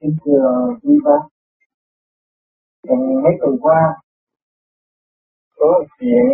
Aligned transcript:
Kính 0.00 0.16
thưa 0.24 0.76
quý 0.82 0.94
bác, 1.04 1.22
trong 2.88 3.22
mấy 3.22 3.32
tuần 3.40 3.56
qua. 3.60 3.80
Có 5.56 5.84
chuyện 5.98 6.24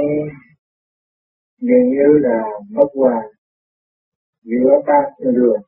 dường 1.60 1.88
như 1.90 2.08
là 2.20 2.42
mất 2.70 2.88
hòa 2.94 3.22
giữa 4.42 4.70
ba 4.86 5.00
trên 5.18 5.34
đường. 5.34 5.60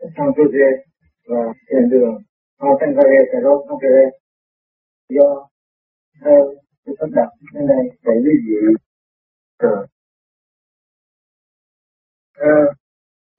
Sang 0.00 0.10
San 0.16 0.26
Jose 0.26 0.70
và 1.28 1.52
trên 1.68 1.90
đường. 1.90 2.14
San 2.80 2.94
Vare 2.96 3.18
và 3.32 3.38
Rốt 3.42 3.64
không 3.68 3.78
Vare 3.82 4.10
do 5.08 5.48
theo 6.24 6.54
sự 6.86 6.92
sắp 7.00 7.06
đặt 7.14 7.28
đến 7.54 7.66
đây 7.66 7.84
để 8.04 8.12
quý 8.24 8.32
vị 8.46 8.54
trời 9.58 9.86
thơ 12.38 12.72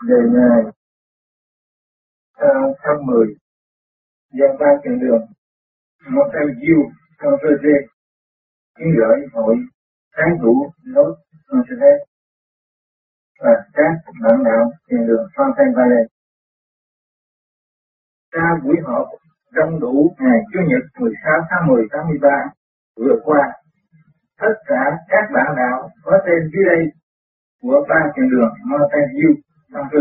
về 0.09 0.17
ngày 0.33 0.73
tháng 2.83 3.05
10 3.05 3.35
do 4.37 4.47
ba 4.59 4.69
thiên 4.83 4.99
đường. 4.99 5.25
Một 6.15 6.27
em 6.41 6.47
diêu 6.61 6.81
con 7.19 7.33
rơi 7.41 7.55
thể 7.63 7.75
ký 8.77 8.85
gửi 8.97 9.17
hội 9.33 9.55
sáng 10.15 10.37
thủ 10.41 10.71
Los 10.83 11.15
Angeles 11.47 11.99
và 13.41 13.53
các 13.73 13.93
bạn 14.21 14.43
đạo 14.43 14.71
thiên 14.89 15.07
đường 15.07 15.25
Fountain 15.35 15.71
Valley. 15.77 16.03
Ra 18.31 18.47
buổi 18.63 18.75
họp 18.83 19.07
đông 19.53 19.79
đủ 19.79 20.15
ngày 20.19 20.39
Chủ 20.53 20.59
nhật 20.67 20.83
16 20.99 21.33
tháng 21.49 21.67
10 21.67 21.83
83 21.91 22.29
vừa 22.97 23.15
qua, 23.23 23.53
tất 24.39 24.53
cả 24.65 24.83
các 25.07 25.25
bạn 25.33 25.55
đạo 25.57 25.89
có 26.03 26.19
tên 26.25 26.49
dưới 26.53 26.63
đây 26.65 26.81
của 27.61 27.85
ba 27.89 28.11
trường 28.15 28.29
đường 28.29 28.53
Mountain 28.65 29.07
View 29.15 29.35
trong 29.73 29.87
cơ 29.91 29.99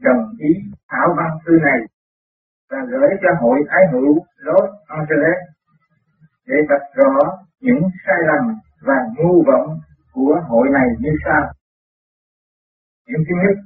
đồng 0.00 0.34
ý 0.38 0.50
thảo 0.88 1.14
văn 1.16 1.30
thư 1.46 1.52
này 1.62 1.80
và 2.72 2.78
gửi 2.90 3.10
cho 3.22 3.28
hội 3.40 3.58
ái 3.68 3.84
hữu 3.92 4.18
Los 4.36 4.70
Angeles 4.86 5.38
để 6.46 6.56
vạch 6.68 6.86
rõ 6.94 7.12
những 7.60 7.82
sai 8.06 8.16
lầm 8.26 8.54
và 8.86 8.98
ngu 9.16 9.44
vọng 9.46 9.78
của 10.12 10.40
hội 10.48 10.68
này 10.72 10.88
như 10.98 11.10
sau. 11.24 11.42
Điểm 13.08 13.20
thứ 13.28 13.34
nhất, 13.42 13.56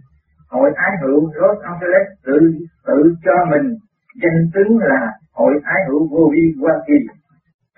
hội 0.50 0.70
ái 0.76 0.90
hữu 1.02 1.30
Los 1.34 1.58
Angeles 1.62 2.06
tự 2.26 2.38
tự 2.86 3.14
cho 3.24 3.44
mình 3.50 3.76
danh 4.22 4.50
tướng 4.54 4.78
là 4.78 5.12
hội 5.32 5.54
ái 5.64 5.80
hữu 5.88 6.08
vô 6.10 6.30
vi 6.32 6.54
Hoa 6.60 6.74
Kỳ, 6.86 6.98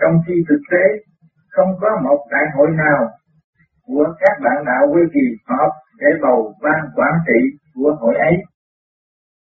trong 0.00 0.20
khi 0.26 0.34
thực 0.48 0.60
tế 0.70 0.84
không 1.50 1.70
có 1.80 2.00
một 2.04 2.26
đại 2.30 2.44
hội 2.56 2.68
nào 2.70 3.08
của 3.86 4.06
các 4.20 4.34
bạn 4.44 4.64
đạo 4.66 4.86
Hoa 4.88 5.02
Kỳ 5.12 5.26
họp 5.46 5.72
để 6.00 6.06
bầu 6.22 6.54
ban 6.62 6.80
quản 6.96 7.14
trị 7.26 7.58
của 7.74 7.96
hội 8.00 8.14
ấy 8.14 8.36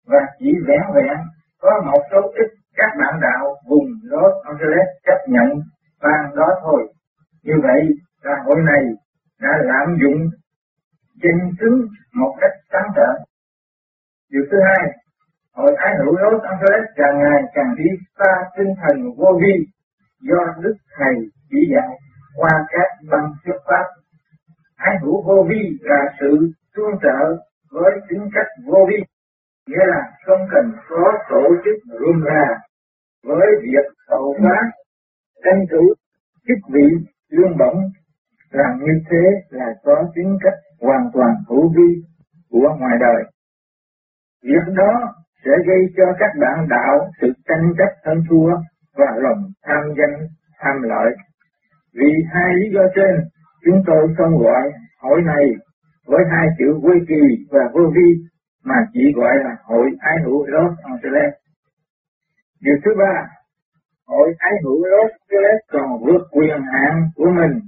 và 0.08 0.20
chỉ 0.40 0.52
vẽ 0.68 0.78
vẹn 0.96 1.18
có 1.62 1.82
một 1.86 2.02
số 2.12 2.22
ít 2.42 2.50
các 2.76 2.92
bạn 3.00 3.20
đạo 3.22 3.56
vùng 3.70 3.88
Los 4.04 4.34
Angeles 4.44 4.88
chấp 5.06 5.20
nhận 5.28 5.50
ban 6.02 6.36
đó 6.36 6.48
thôi. 6.62 6.94
Như 7.44 7.54
vậy 7.64 7.82
xã 8.24 8.30
hội 8.46 8.56
này 8.72 8.84
đã 9.42 9.50
lạm 9.62 9.98
dụng 10.02 10.30
danh 11.24 11.52
xứng 11.60 11.88
một 12.14 12.36
cách 12.42 12.52
sáng 12.72 12.90
tạo. 12.96 13.16
Điều 14.32 14.44
thứ 14.52 14.58
hai, 14.66 14.92
hội 15.54 15.76
ái 15.76 15.94
hữu 16.00 16.18
Los 16.18 16.42
Angeles 16.44 16.86
càng 16.96 17.20
ngày 17.20 17.42
càng 17.54 17.76
đi 17.78 17.90
xa 18.20 18.32
tinh 18.58 18.74
thần 18.82 18.98
vô 19.18 19.40
vi 19.42 19.66
do 20.22 20.40
Đức 20.62 20.76
Thầy 20.98 21.16
chỉ 21.50 21.58
dạy 21.74 21.98
qua 22.36 22.52
các 22.70 22.88
băng 23.12 23.34
xuất 23.46 23.58
pháp. 23.68 23.86
Ái 24.76 24.96
hữu 25.02 25.24
vô 25.28 25.46
vi 25.50 25.78
là 25.82 26.02
sự 26.20 26.52
tương 26.76 27.00
trợ 27.02 27.38
với 27.72 27.92
tính 28.10 28.30
cách 28.34 28.48
vô 28.68 28.86
vi 28.90 29.04
nghĩa 29.68 29.86
là 29.88 30.02
không 30.26 30.48
cần 30.52 30.72
có 30.90 31.12
tổ 31.30 31.44
chức 31.66 31.76
rung 32.00 32.22
ra 32.24 32.44
với 33.24 33.48
việc 33.64 33.86
hậu 34.10 34.36
phát 34.44 34.66
tranh 35.44 35.66
thủ 35.72 35.94
chức 36.48 36.58
vị 36.74 36.88
lương 37.30 37.58
bổng 37.58 37.80
làm 38.52 38.80
như 38.80 38.94
thế 39.10 39.24
là 39.50 39.66
có 39.84 40.06
tính 40.16 40.38
cách 40.44 40.60
hoàn 40.82 41.10
toàn 41.14 41.36
hữu 41.50 41.74
vi 41.76 42.04
của 42.50 42.76
ngoài 42.80 42.98
đời. 43.00 43.24
Việc 44.44 44.74
đó 44.76 45.14
sẽ 45.46 45.52
gây 45.68 45.82
cho 45.98 46.04
các 46.20 46.32
bạn 46.40 46.68
đạo 46.70 47.10
sự 47.22 47.28
tranh 47.48 47.74
chấp 47.78 47.92
thân 48.04 48.24
thua 48.30 48.52
và 48.98 49.12
lòng 49.18 49.52
tham 49.64 49.84
danh, 49.98 50.28
tham 50.60 50.82
lợi. 50.82 51.12
Vì 51.94 52.12
hai 52.34 52.54
lý 52.56 52.70
do 52.74 52.82
trên, 52.96 53.16
chúng 53.66 53.84
tôi 53.88 54.16
không 54.18 54.38
gọi 54.38 54.72
hội 55.02 55.22
này 55.22 55.46
với 56.08 56.24
hai 56.32 56.48
chữ 56.60 56.80
quy 56.84 57.00
kỳ 57.08 57.46
và 57.52 57.60
vô 57.74 57.82
vi 57.96 58.10
mà 58.64 58.76
chỉ 58.94 59.02
gọi 59.16 59.36
là 59.44 59.56
hội 59.64 59.88
ái 60.00 60.16
hữu 60.26 60.46
Los 60.46 60.74
Angeles. 60.84 61.34
Điều 62.62 62.76
thứ 62.86 62.92
ba, 62.98 63.28
hội 64.08 64.34
ái 64.38 64.54
hữu 64.64 64.86
Los 64.86 65.12
Angeles 65.12 65.60
còn 65.72 66.04
vượt 66.06 66.22
quyền 66.32 66.62
hạn 66.74 67.10
của 67.16 67.30
mình 67.30 67.60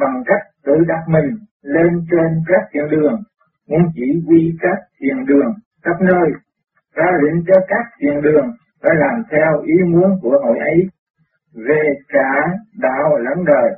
bằng 0.00 0.22
cách 0.26 0.42
tự 0.64 0.72
đặt 0.88 1.02
mình 1.08 1.38
lên 1.62 2.06
trên 2.10 2.42
các 2.46 2.62
thiền 2.72 2.84
đường, 2.90 3.22
muốn 3.68 3.82
chỉ 3.94 4.22
huy 4.26 4.56
các 4.60 4.78
thiền 5.00 5.26
đường 5.26 5.54
khắp 5.84 5.96
nơi, 6.00 6.30
ra 6.94 7.06
lệnh 7.22 7.44
cho 7.46 7.54
các 7.68 7.84
thiền 8.00 8.22
đường 8.22 8.46
phải 8.82 8.94
làm 8.94 9.22
theo 9.30 9.60
ý 9.62 9.74
muốn 9.92 10.10
của 10.22 10.38
hội 10.44 10.58
ấy 10.58 10.88
về 11.68 11.82
cả 12.08 12.32
đạo 12.78 13.18
lẫn 13.18 13.44
đời. 13.44 13.70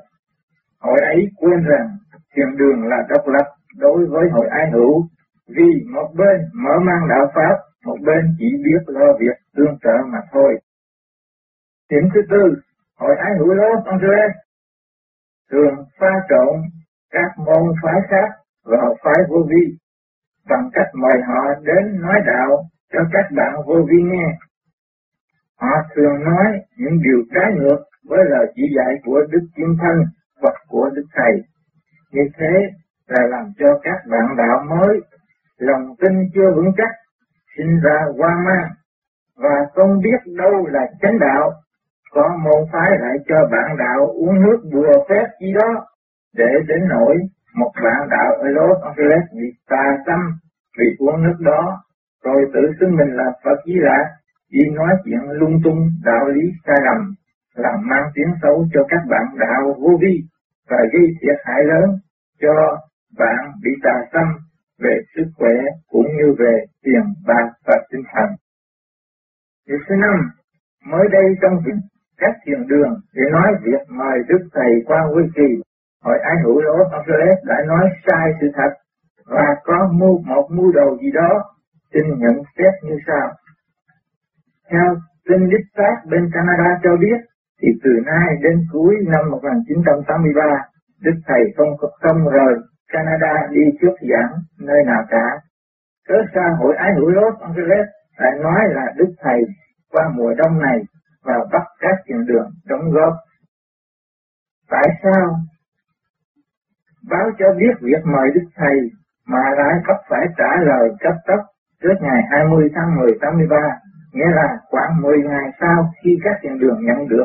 Hội 0.81 1.01
ấy 1.01 1.29
quên 1.37 1.65
rằng 1.65 1.89
thiền 2.37 2.57
đường 2.57 2.83
là 2.85 2.97
độc 3.09 3.29
lập 3.29 3.47
đối 3.79 4.07
với 4.07 4.29
hội 4.33 4.47
ái 4.51 4.71
hữu 4.73 5.09
vì 5.49 5.71
một 5.95 6.09
bên 6.17 6.41
mở 6.55 6.79
mang 6.87 7.09
đạo 7.09 7.27
Pháp, 7.35 7.57
một 7.85 7.97
bên 8.07 8.35
chỉ 8.39 8.47
biết 8.65 8.83
lo 8.87 9.07
việc 9.21 9.37
tương 9.57 9.79
trợ 9.83 9.97
mà 10.13 10.19
thôi. 10.33 10.59
Điểm 11.91 12.03
thứ 12.15 12.21
tư, 12.31 12.55
hội 12.99 13.17
ái 13.17 13.33
hữu 13.39 13.55
Los 13.55 13.85
Angeles 13.85 14.31
thường 15.51 15.85
pha 15.99 16.13
trộn 16.29 16.61
các 17.11 17.31
môn 17.39 17.75
phái 17.83 18.01
khác 18.11 18.29
vào 18.65 18.97
phái 19.05 19.25
vô 19.29 19.37
vi 19.51 19.77
bằng 20.49 20.69
cách 20.73 20.91
mời 20.95 21.23
họ 21.29 21.55
đến 21.63 22.01
nói 22.01 22.21
đạo 22.27 22.51
cho 22.93 23.01
các 23.13 23.27
bạn 23.37 23.53
vô 23.67 23.75
vi 23.89 24.03
nghe. 24.03 24.27
Họ 25.61 25.77
thường 25.95 26.25
nói 26.25 26.47
những 26.77 27.03
điều 27.03 27.21
trái 27.35 27.53
ngược 27.57 27.81
với 28.09 28.19
lời 28.31 28.53
chỉ 28.55 28.63
dạy 28.77 28.95
của 29.05 29.21
Đức 29.31 29.47
Kim 29.57 29.77
Thân 29.83 29.97
hoặc 30.41 30.55
của 30.69 30.91
Đức 30.95 31.07
Thầy. 31.15 31.33
Như 32.13 32.23
thế 32.39 32.55
là 33.09 33.27
làm 33.27 33.53
cho 33.59 33.81
các 33.83 33.99
bạn 34.11 34.37
đạo 34.37 34.65
mới 34.69 35.01
lòng 35.59 35.95
tin 36.01 36.13
chưa 36.35 36.51
vững 36.57 36.73
chắc, 36.77 36.91
sinh 37.57 37.81
ra 37.85 37.99
hoang 38.19 38.45
mang, 38.45 38.69
và 39.37 39.57
không 39.75 40.01
biết 40.05 40.33
đâu 40.37 40.67
là 40.67 40.87
chánh 41.03 41.19
đạo, 41.19 41.53
có 42.11 42.37
môn 42.45 42.69
phái 42.73 42.91
lại 43.01 43.17
cho 43.29 43.49
bạn 43.53 43.77
đạo 43.79 44.07
uống 44.07 44.43
nước 44.43 44.59
bùa 44.73 45.05
phép 45.09 45.27
gì 45.41 45.53
đó, 45.53 45.87
để 46.35 46.51
đến 46.69 46.89
nỗi 46.89 47.17
một 47.55 47.71
bạn 47.85 48.09
đạo 48.11 48.33
ở 48.35 48.49
Los 48.49 48.83
Angeles 48.83 49.25
bị 49.33 49.47
tà 49.69 49.99
tâm 50.07 50.21
vì 50.79 50.87
uống 50.99 51.23
nước 51.23 51.37
đó, 51.41 51.83
rồi 52.25 52.51
tự 52.55 52.61
xưng 52.81 52.97
mình 52.97 53.17
là 53.17 53.33
Phật 53.45 53.57
Di 53.67 53.75
Lạ, 53.75 54.11
đi 54.51 54.71
nói 54.75 54.91
chuyện 55.05 55.21
lung 55.31 55.61
tung 55.65 55.89
đạo 56.05 56.29
lý 56.29 56.43
sai 56.67 56.77
lầm, 56.85 57.15
làm 57.55 57.89
mang 57.91 58.11
tiếng 58.15 58.35
xấu 58.43 58.67
cho 58.75 58.81
các 58.89 59.01
bạn 59.11 59.25
đạo 59.39 59.75
vô 59.81 59.99
vi 60.01 60.21
và 60.71 60.77
gây 60.93 61.07
thiệt 61.21 61.37
hại 61.45 61.65
lớn 61.65 61.99
cho 62.41 62.79
bạn 63.19 63.53
bị 63.63 63.71
tà 63.83 63.95
tâm 64.13 64.27
về 64.79 65.01
sức 65.17 65.25
khỏe 65.37 65.55
cũng 65.89 66.07
như 66.17 66.35
về 66.39 66.65
tiền 66.83 67.05
bạc 67.27 67.49
và 67.67 67.77
tinh 67.91 68.03
thần. 68.15 68.29
Điều 69.69 69.79
thứ 69.89 69.95
năm, 69.95 70.31
mới 70.87 71.09
đây 71.13 71.25
trong 71.43 71.57
việc 71.67 71.79
các 72.19 72.35
thiền 72.47 72.67
đường 72.67 73.01
để 73.15 73.23
nói 73.33 73.49
việc 73.63 73.83
mời 73.89 74.19
Đức 74.29 74.49
Thầy 74.53 74.73
qua 74.87 75.01
quy 75.15 75.23
kỳ, 75.35 75.63
hội 76.05 76.19
ái 76.19 76.37
hữu 76.45 76.61
lỗ 76.61 76.77
Angeles 76.93 77.39
đã 77.45 77.57
nói 77.67 77.89
sai 78.07 78.33
sự 78.41 78.47
thật 78.55 78.73
và 79.27 79.47
có 79.65 79.89
mưu 79.93 80.19
một 80.19 80.49
mưu 80.51 80.73
đồ 80.73 80.97
gì 80.97 81.11
đó, 81.15 81.31
xin 81.95 82.05
nhận 82.19 82.43
xét 82.59 82.73
như 82.83 82.97
sau. 83.07 83.33
Theo 84.71 84.97
tin 85.29 85.49
đích 85.51 85.67
xác 85.77 85.97
bên 86.11 86.31
Canada 86.33 86.81
cho 86.83 86.97
biết, 86.97 87.19
thì 87.63 87.69
từ 87.85 87.91
nay 88.07 88.29
đến 88.43 88.67
cuối 88.73 88.97
năm 89.07 89.31
1983, 89.31 90.43
Đức 91.03 91.21
Thầy 91.27 91.41
không 91.57 91.77
không 91.77 92.29
rời 92.29 92.55
Canada 92.89 93.47
đi 93.51 93.61
trước 93.81 93.95
giảng 94.11 94.33
nơi 94.61 94.85
nào 94.87 95.03
cả. 95.09 95.27
Cớ 96.09 96.15
sao 96.35 96.57
hội 96.57 96.77
ái 96.77 96.91
hữu 96.97 97.11
Los 97.11 97.41
Angeles 97.41 97.87
lại 98.19 98.33
nói 98.43 98.61
là 98.69 98.93
Đức 98.97 99.15
Thầy 99.21 99.41
qua 99.91 100.11
mùa 100.15 100.35
đông 100.35 100.59
này 100.59 100.79
và 101.25 101.35
bắt 101.53 101.63
các 101.79 101.97
chuyện 102.07 102.27
đường 102.27 102.51
đóng 102.65 102.91
góp. 102.91 103.13
Tại 104.71 104.89
sao? 105.03 105.37
Báo 107.11 107.31
cho 107.39 107.47
biết 107.59 107.75
việc 107.81 108.03
mời 108.05 108.31
Đức 108.35 108.49
Thầy 108.57 108.77
mà 109.27 109.39
lại 109.57 109.75
cấp 109.87 109.97
phải 110.09 110.27
trả 110.39 110.57
lời 110.63 110.89
cấp 111.01 111.15
tốc 111.27 111.41
trước 111.83 111.95
ngày 112.01 112.23
20 112.31 112.71
tháng 112.75 112.97
10 112.97 113.11
83, 113.21 113.57
nghĩa 114.13 114.31
là 114.35 114.59
khoảng 114.71 115.03
10 115.03 115.19
ngày 115.19 115.51
sau 115.61 115.91
khi 116.03 116.11
các 116.25 116.39
chuyện 116.43 116.59
đường 116.59 116.79
nhận 116.85 117.09
được 117.09 117.25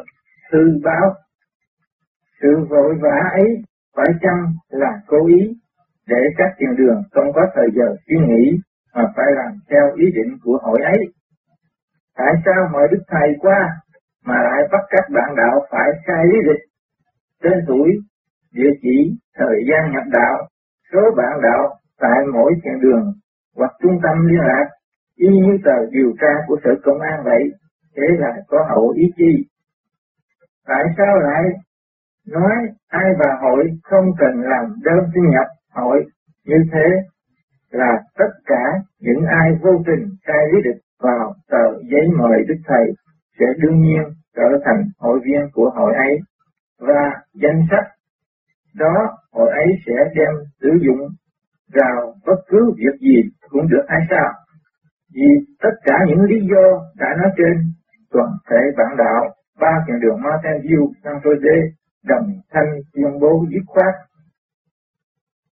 thư 0.52 0.80
báo. 0.84 1.14
Sự 2.42 2.66
vội 2.70 2.96
vã 3.02 3.30
ấy 3.32 3.64
phải 4.00 4.14
chăng 4.22 4.42
là 4.70 4.92
cố 5.08 5.28
ý 5.28 5.42
để 6.08 6.22
các 6.38 6.50
thiền 6.58 6.76
đường 6.76 7.04
không 7.12 7.34
có 7.36 7.42
thời 7.56 7.68
giờ 7.76 7.96
suy 8.08 8.18
nghĩ 8.28 8.60
mà 8.96 9.04
phải 9.16 9.26
làm 9.36 9.52
theo 9.70 9.86
ý 9.96 10.06
định 10.18 10.38
của 10.44 10.60
hội 10.62 10.80
ấy. 10.84 11.00
Tại 12.18 12.34
sao 12.46 12.70
mọi 12.74 12.88
đức 12.92 13.04
thầy 13.08 13.30
qua 13.40 13.60
mà 14.26 14.36
lại 14.44 14.62
bắt 14.72 14.84
các 14.90 15.06
bạn 15.14 15.36
đạo 15.38 15.66
phải 15.72 15.90
sai 16.08 16.26
lý 16.26 16.38
lịch, 16.48 16.64
tên 17.44 17.58
tuổi, 17.68 17.90
địa 18.54 18.72
chỉ, 18.82 18.98
thời 19.38 19.58
gian 19.70 19.92
nhập 19.92 20.04
đạo, 20.12 20.48
số 20.94 21.00
bạn 21.18 21.42
đạo 21.42 21.76
tại 22.00 22.20
mỗi 22.34 22.54
thiền 22.64 22.80
đường 22.82 23.14
hoặc 23.56 23.72
trung 23.82 24.00
tâm 24.04 24.28
liên 24.28 24.40
lạc, 24.40 24.66
y 25.16 25.28
như 25.28 25.58
tờ 25.66 25.78
điều 25.92 26.14
tra 26.22 26.34
của 26.48 26.58
sở 26.64 26.72
công 26.84 27.00
an 27.00 27.24
vậy, 27.24 27.44
thế 27.96 28.08
là 28.20 28.34
có 28.48 28.66
hậu 28.70 28.90
ý 28.90 29.04
chi. 29.18 29.46
Tại 30.68 30.84
sao 30.98 31.20
lại 31.20 31.44
nói 32.28 32.56
ai 32.88 33.06
vào 33.20 33.38
hội 33.42 33.64
không 33.84 34.06
cần 34.18 34.42
làm 34.42 34.66
đơn 34.84 35.00
xin 35.14 35.24
nhập 35.30 35.48
hội 35.74 36.06
như 36.46 36.56
thế 36.74 36.88
là 37.72 38.00
tất 38.18 38.32
cả 38.46 38.64
những 39.00 39.26
ai 39.26 39.52
vô 39.62 39.72
tình 39.88 40.10
sai 40.28 40.38
lý 40.54 40.62
địch 40.64 40.82
vào 41.00 41.34
tờ 41.50 41.80
giấy 41.92 42.08
mời 42.18 42.44
Đức 42.48 42.58
Thầy 42.68 42.86
sẽ 43.40 43.46
đương 43.58 43.82
nhiên 43.82 44.04
trở 44.36 44.60
thành 44.66 44.84
hội 45.00 45.20
viên 45.26 45.50
của 45.54 45.70
hội 45.76 45.94
ấy 45.94 46.20
và 46.80 47.22
danh 47.34 47.62
sách 47.72 47.86
đó 48.76 49.18
hội 49.32 49.50
ấy 49.50 49.68
sẽ 49.86 49.94
đem 50.16 50.34
sử 50.62 50.70
dụng 50.82 51.10
vào 51.74 52.14
bất 52.26 52.40
cứ 52.48 52.72
việc 52.78 53.00
gì 53.02 53.22
cũng 53.50 53.68
được 53.70 53.86
hay 53.88 54.02
sao? 54.10 54.34
Vì 55.16 55.28
tất 55.64 55.76
cả 55.84 55.98
những 56.08 56.22
lý 56.22 56.40
do 56.52 56.66
đã 56.98 57.08
nói 57.18 57.32
trên 57.38 57.54
toàn 58.12 58.30
thể 58.50 58.62
bản 58.78 58.98
đạo 58.98 59.34
ba 59.60 59.84
thiền 59.88 60.00
đường 60.00 60.22
Mountain 60.22 60.62
View, 60.62 60.92
San 61.04 61.14
Jose 61.24 61.70
đồng 62.06 62.28
thanh 62.52 62.72
tuyên 62.94 63.20
bố 63.22 63.46
dứt 63.52 63.64
khoát. 63.68 63.96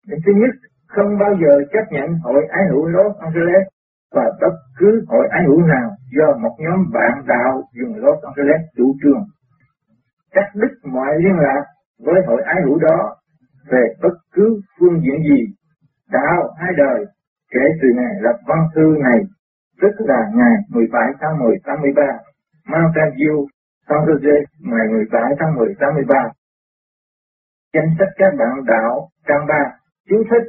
Điểm 0.06 0.18
thứ 0.26 0.32
nhất, 0.32 0.54
không 0.86 1.18
bao 1.18 1.32
giờ 1.42 1.52
chấp 1.72 1.84
nhận 1.90 2.08
hội 2.22 2.46
ái 2.50 2.64
hữu 2.70 2.86
Los 2.86 3.16
Angeles 3.16 3.66
và 4.14 4.24
bất 4.40 4.54
cứ 4.78 5.04
hội 5.08 5.28
ái 5.30 5.42
hữu 5.46 5.60
nào 5.62 5.90
do 6.16 6.38
một 6.38 6.56
nhóm 6.58 6.90
bạn 6.92 7.12
đạo 7.26 7.62
dùng 7.72 7.96
Los 7.96 8.22
Angeles 8.22 8.60
chủ 8.76 8.96
trương. 9.02 9.24
Cắt 10.32 10.46
đứt 10.54 10.72
mọi 10.84 11.14
liên 11.18 11.36
lạc 11.36 11.62
với 12.04 12.14
hội 12.26 12.42
ái 12.42 12.56
hữu 12.64 12.78
đó 12.78 13.16
về 13.70 13.94
bất 14.02 14.14
cứ 14.32 14.60
phương 14.78 15.00
diện 15.02 15.22
gì, 15.22 15.44
đạo 16.10 16.54
hai 16.58 16.72
đời, 16.76 17.04
kể 17.52 17.60
từ 17.82 17.88
ngày 17.96 18.14
lập 18.20 18.36
văn 18.46 18.58
thư 18.74 18.96
này, 19.00 19.20
tức 19.82 19.94
là 19.98 20.30
ngày 20.34 20.54
17 20.68 21.02
tháng 21.20 21.38
10 21.38 21.56
83, 21.64 22.02
Mountain 22.66 23.10
View, 23.16 23.46
San 23.88 23.98
Jose, 24.06 24.36
ngày 24.58 24.86
17 24.92 25.22
tháng 25.38 25.54
10 25.56 25.74
83. 25.80 26.14
Danh 27.74 27.90
sách 27.98 28.08
các 28.16 28.32
bạn 28.38 28.64
đạo 28.66 29.08
trang 29.28 29.46
3, 29.48 29.54
chú 30.08 30.24
thích 30.30 30.46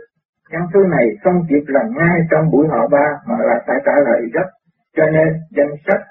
Căn 0.50 0.62
thư 0.74 0.80
này 0.90 1.06
không 1.24 1.46
kịp 1.50 1.64
làm 1.68 1.86
ngay 1.98 2.18
trong 2.32 2.52
buổi 2.52 2.68
họp 2.68 2.92
ba 2.92 3.08
mà 3.28 3.36
là 3.40 3.64
phải 3.68 3.76
trả 3.86 3.92
lời 4.06 4.22
gấp, 4.34 4.50
cho 4.96 5.04
nên 5.06 5.28
danh 5.58 5.76
sách 5.88 6.02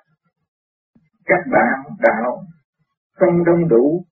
các 1.25 1.41
bạn 1.53 1.97
đạo 1.99 2.43
không 3.13 3.45
đông 3.45 3.69
đủ 3.69 4.05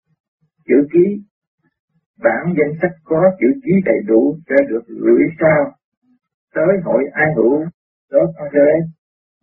chữ 0.68 0.86
ký. 0.92 1.24
Bản 2.22 2.54
danh 2.58 2.74
sách 2.82 2.90
có 3.04 3.30
chữ 3.40 3.46
ký 3.64 3.72
đầy 3.84 3.98
đủ 4.06 4.36
sẽ 4.48 4.54
được 4.68 4.82
gửi 4.86 5.22
sao 5.40 5.72
tới 6.54 6.78
hội 6.84 7.04
ai 7.12 7.26
hữu 7.36 7.64
Los 8.10 8.30
Angeles, 8.36 8.84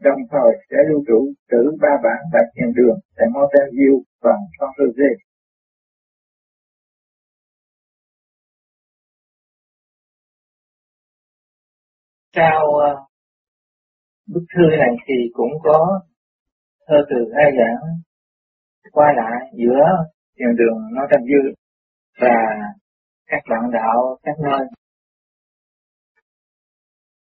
đồng 0.07 0.21
thời 0.31 0.51
sẽ 0.69 0.77
lưu 0.89 1.00
trữ 1.07 1.19
trữ 1.51 1.62
ba 1.81 1.94
bản 2.03 2.19
tại 2.33 2.44
hiện 2.56 2.71
đường 2.77 2.98
tại 3.18 3.27
Mountain 3.33 3.69
View 3.77 4.01
và 4.24 4.36
San 4.59 4.69
Jose. 4.77 5.12
sau 12.36 12.68
uh, 12.68 13.12
bức 14.27 14.45
thư 14.56 14.63
này 14.80 14.95
thì 15.07 15.13
cũng 15.33 15.51
có 15.63 16.01
thơ 16.88 16.95
từ 17.09 17.15
hai 17.36 17.51
giảng 17.57 18.01
qua 18.92 19.13
lại 19.15 19.51
giữa 19.57 19.83
thiền 20.38 20.56
đường 20.57 20.77
nói 20.94 21.07
Tam 21.12 21.21
Dư 21.21 21.53
và 22.21 22.36
các 23.25 23.42
bạn 23.50 23.71
đạo 23.74 24.18
các 24.24 24.36
nơi. 24.44 24.68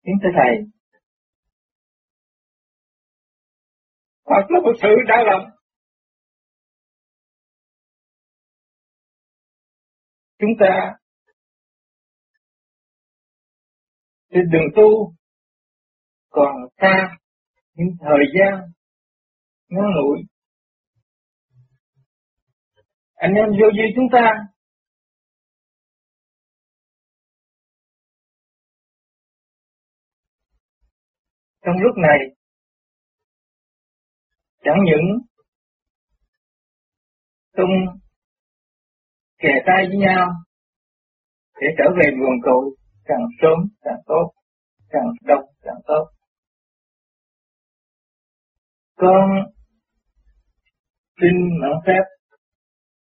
Kính 0.04 0.16
thưa 0.22 0.28
Thầy, 0.36 0.56
Thật 4.32 4.46
là 4.48 4.60
một 4.60 4.72
sự 4.82 4.88
đau 5.08 5.24
lòng 5.24 5.50
Chúng 10.38 10.50
ta 10.60 10.94
trên 14.30 14.42
đường 14.52 14.68
tu, 14.76 15.14
còn 16.30 16.54
xa 16.80 17.16
những 17.74 17.88
thời 18.00 18.24
gian 18.34 18.72
ngắn 19.68 19.84
ngủi. 19.94 20.18
Anh 23.14 23.32
em 23.34 23.46
vô 23.50 23.68
duy 23.76 23.84
chúng 23.94 24.06
ta, 24.12 24.30
trong 31.64 31.74
lúc 31.82 31.96
này 31.96 32.18
chẳng 34.64 34.78
những 34.84 35.18
tung 37.56 38.00
kề 39.38 39.48
tay 39.66 39.86
với 39.88 39.98
nhau 39.98 40.28
để 41.60 41.66
trở 41.78 41.84
về 41.98 42.10
nguồn 42.16 42.40
cội 42.44 42.76
càng 43.04 43.26
sớm 43.42 43.58
càng 43.80 44.00
tốt, 44.06 44.32
càng 44.88 45.06
đông 45.26 45.44
càng 45.62 45.80
tốt. 45.86 46.10
Con 48.96 49.30
xin 51.20 51.34
mãn 51.60 51.72
phép 51.86 52.02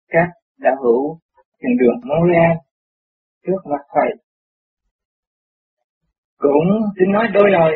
các 0.08 0.28
đạo 0.58 0.76
hữu 0.84 1.20
thiền 1.62 1.78
đường 1.80 2.00
Montreal 2.04 2.58
trước 3.46 3.62
mặt 3.72 3.84
thầy 3.96 4.12
cũng 6.38 6.68
xin 7.00 7.12
nói 7.12 7.28
đôi 7.34 7.52
lời 7.52 7.72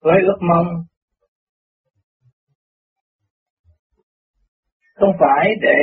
với 0.00 0.16
ước 0.22 0.38
mong 0.40 0.66
không 5.06 5.16
phải 5.20 5.48
để 5.60 5.82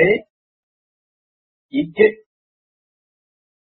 chỉ 1.69 1.77
trích 1.95 2.15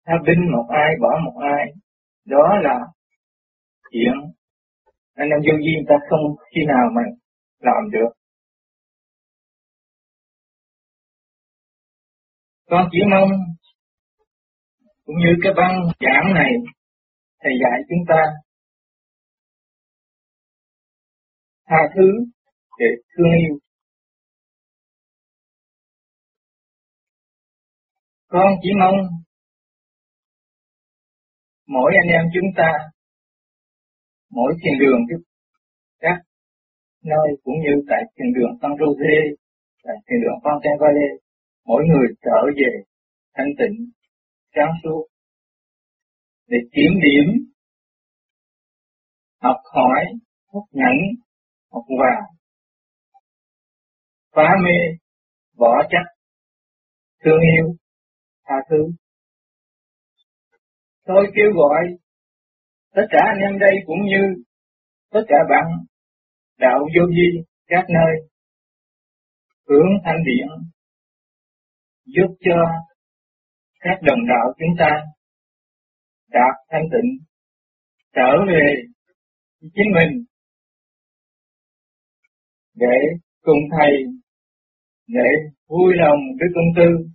tha 0.06 0.12
binh 0.26 0.52
một 0.52 0.66
ai, 0.68 0.90
bỏ 1.00 1.08
một 1.24 1.40
ai. 1.40 1.66
Đó 2.24 2.58
là 2.62 2.78
chuyện 3.90 4.14
anh 5.14 5.28
em 5.28 5.40
vô 5.46 5.54
duyên 5.64 5.84
ta 5.88 5.94
không 6.10 6.20
khi 6.54 6.60
nào 6.66 6.86
mà 6.96 7.02
làm 7.58 7.90
được. 7.92 8.10
Con 12.70 12.88
chỉ 12.92 12.98
mong 13.10 13.30
cũng 15.04 15.16
như 15.16 15.32
cái 15.42 15.52
băng 15.56 15.76
giảng 16.00 16.34
này, 16.34 16.52
thầy 17.40 17.52
dạy 17.62 17.80
chúng 17.88 18.04
ta 18.08 18.22
tha 21.66 21.78
thứ 21.96 22.10
để 22.78 22.86
thương 23.16 23.32
yêu. 23.38 23.63
Con 28.34 28.52
chỉ 28.62 28.68
mong 28.80 28.98
mỗi 31.66 31.92
anh 32.02 32.10
em 32.12 32.22
chúng 32.34 32.50
ta 32.56 32.70
mỗi 34.30 34.52
thiền 34.62 34.78
đường 34.80 35.00
các 35.98 36.18
nơi 37.04 37.28
cũng 37.44 37.54
như 37.54 37.72
tại 37.88 38.02
thiền 38.16 38.32
đường 38.36 38.52
San 38.62 38.70
Jose, 38.70 39.34
tại 39.84 39.96
thiền 40.06 40.18
đường 40.22 40.38
Fountain 40.42 40.78
Valley, 40.80 41.10
mỗi 41.66 41.82
người 41.88 42.08
trở 42.22 42.40
về 42.56 42.70
thanh 43.34 43.50
tịnh, 43.58 43.90
sáng 44.54 44.72
suốt 44.82 45.06
để 46.48 46.58
kiểm 46.72 46.92
điểm, 47.04 47.46
học 49.42 49.56
hỏi, 49.74 50.04
học 50.52 50.64
nhẫn, 50.72 50.96
học 51.72 51.84
hòa, 51.98 52.16
phá 54.32 54.48
mê, 54.64 54.78
võ 55.56 55.82
chắc, 55.90 56.06
thương 57.24 57.40
yêu, 57.56 57.76
tha 58.46 58.54
thứ. 58.70 58.76
Tôi 61.04 61.26
kêu 61.36 61.50
gọi 61.54 61.82
tất 62.94 63.06
cả 63.10 63.18
anh 63.34 63.40
em 63.40 63.58
đây 63.58 63.72
cũng 63.86 64.02
như 64.06 64.42
tất 65.10 65.22
cả 65.28 65.36
bạn 65.50 65.64
đạo 66.58 66.78
vô 66.78 67.02
vi 67.16 67.42
các 67.66 67.84
nơi 67.88 68.28
hướng 69.68 69.88
thanh 70.04 70.24
điển, 70.24 70.48
giúp 72.04 72.36
cho 72.40 72.56
các 73.80 73.98
đồng 74.02 74.18
đạo 74.28 74.54
chúng 74.58 74.76
ta 74.78 74.90
đạt 76.28 76.54
thanh 76.70 76.84
tịnh, 76.92 77.26
trở 78.14 78.30
về 78.48 78.74
chính 79.60 79.90
mình 79.94 80.24
để 82.74 82.96
cùng 83.42 83.58
thầy, 83.78 83.92
để 85.06 85.30
vui 85.68 85.92
lòng 85.96 86.18
với 86.38 86.48
công 86.54 86.70
tư 86.76 87.06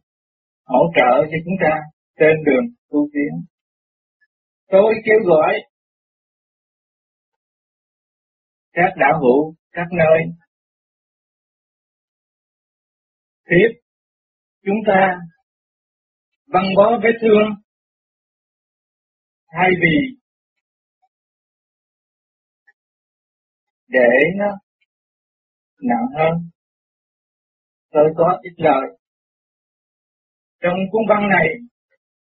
hỗ 0.69 0.79
trợ 0.95 1.11
cho 1.31 1.37
chúng 1.45 1.57
ta 1.63 1.73
trên 2.19 2.35
đường 2.45 2.65
tu 2.89 2.99
tiến 3.13 3.33
tôi 4.67 4.93
kêu 5.05 5.19
gọi 5.25 5.53
các 8.73 8.93
đạo 8.97 9.19
hữu 9.21 9.55
các 9.71 9.87
nơi. 9.91 10.19
Tiếp, 13.45 13.69
chúng 14.65 14.75
ta 14.87 15.19
băng 16.47 16.65
bó 16.77 16.99
vết 17.03 17.17
thương 17.21 17.47
thay 19.47 19.69
vì 19.81 20.19
để 23.87 24.09
nó 24.37 24.45
nặng 25.81 26.07
hơn 26.17 26.49
tôi 27.91 28.09
có 28.17 28.39
ít 28.41 28.53
lời 28.57 28.98
trong 30.61 30.77
cuốn 30.91 31.01
văn 31.09 31.29
này 31.29 31.47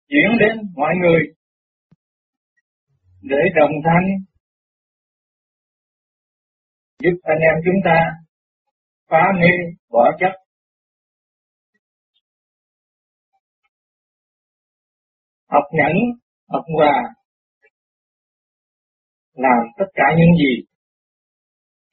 chuyển 0.08 0.38
đến 0.40 0.72
mọi 0.74 0.94
người 1.02 1.20
để 3.22 3.38
đồng 3.56 3.72
thanh 3.84 4.06
giúp 6.98 7.18
anh 7.22 7.38
em 7.38 7.54
chúng 7.64 7.80
ta 7.84 8.10
phá 9.08 9.22
mê, 9.40 9.52
bỏ 9.90 10.10
chấp. 10.20 10.32
Học 15.48 15.64
nhẫn, 15.72 15.96
học 16.48 16.64
hòa 16.76 17.14
làm 19.34 19.58
tất 19.78 19.84
cả 19.94 20.04
những 20.18 20.36
gì 20.38 20.64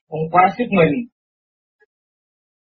không 0.09 0.19
quá 0.31 0.47
sức 0.57 0.65
mình 0.69 0.93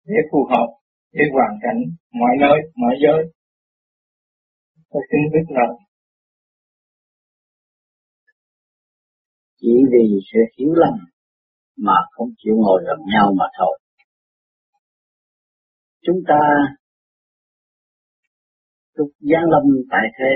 để 0.05 0.15
phù 0.31 0.47
hợp 0.49 0.67
với 1.13 1.25
hoàn 1.33 1.59
cảnh 1.61 1.77
mọi 2.11 2.31
nơi, 2.39 2.59
mọi 2.75 2.95
giới 3.03 3.23
tôi 4.95 5.03
xin 5.11 5.21
biết 5.33 5.47
lời 5.57 5.75
chỉ 9.61 9.73
vì 9.91 10.05
sự 10.33 10.39
hiểu 10.57 10.73
lầm 10.73 10.93
mà 11.77 11.93
không 12.11 12.27
chịu 12.37 12.55
ngồi 12.57 12.83
gần 12.87 12.99
nhau 13.13 13.33
mà 13.39 13.45
thôi. 13.59 13.79
Chúng 16.01 16.19
ta 16.27 16.39
lúc 18.93 19.07
giáng 19.19 19.49
lâm 19.53 19.63
tại 19.91 20.05
thế 20.17 20.31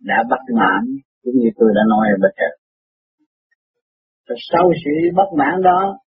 đã 0.00 0.16
bất 0.30 0.54
mãn 0.58 0.82
cũng 1.22 1.34
như 1.34 1.48
tôi 1.56 1.70
đã 1.74 1.80
nói 1.88 2.06
ở 2.14 2.16
bên 2.22 2.30
trên. 2.38 2.52
Rồi 4.26 4.38
sau 4.50 4.72
sự 4.84 4.90
bất 5.16 5.28
mãn 5.38 5.62
đó, 5.62 5.98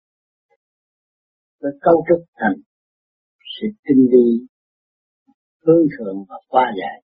tôi 1.60 1.72
câu 1.80 2.04
trúc 2.08 2.24
thành 2.36 2.56
sự 3.60 3.66
tinh 3.84 4.06
vi, 4.12 4.46
hướng 5.66 5.86
thượng 5.98 6.24
và 6.28 6.36
qua 6.48 6.72
giải 6.80 7.07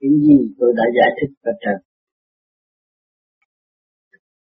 những 0.00 0.18
gì 0.26 0.54
tôi 0.58 0.72
đã 0.76 0.84
giải 0.96 1.10
thích 1.18 1.32
ở 1.42 1.52
trên? 1.60 1.76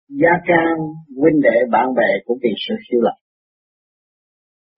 Gia 0.07 0.33
can, 0.47 0.77
huynh 1.21 1.41
đệ, 1.41 1.57
bạn 1.71 1.87
bè 1.95 2.09
cũng 2.25 2.37
vì 2.43 2.49
sự 2.67 2.75
siêu 2.89 3.01
lập. 3.01 3.17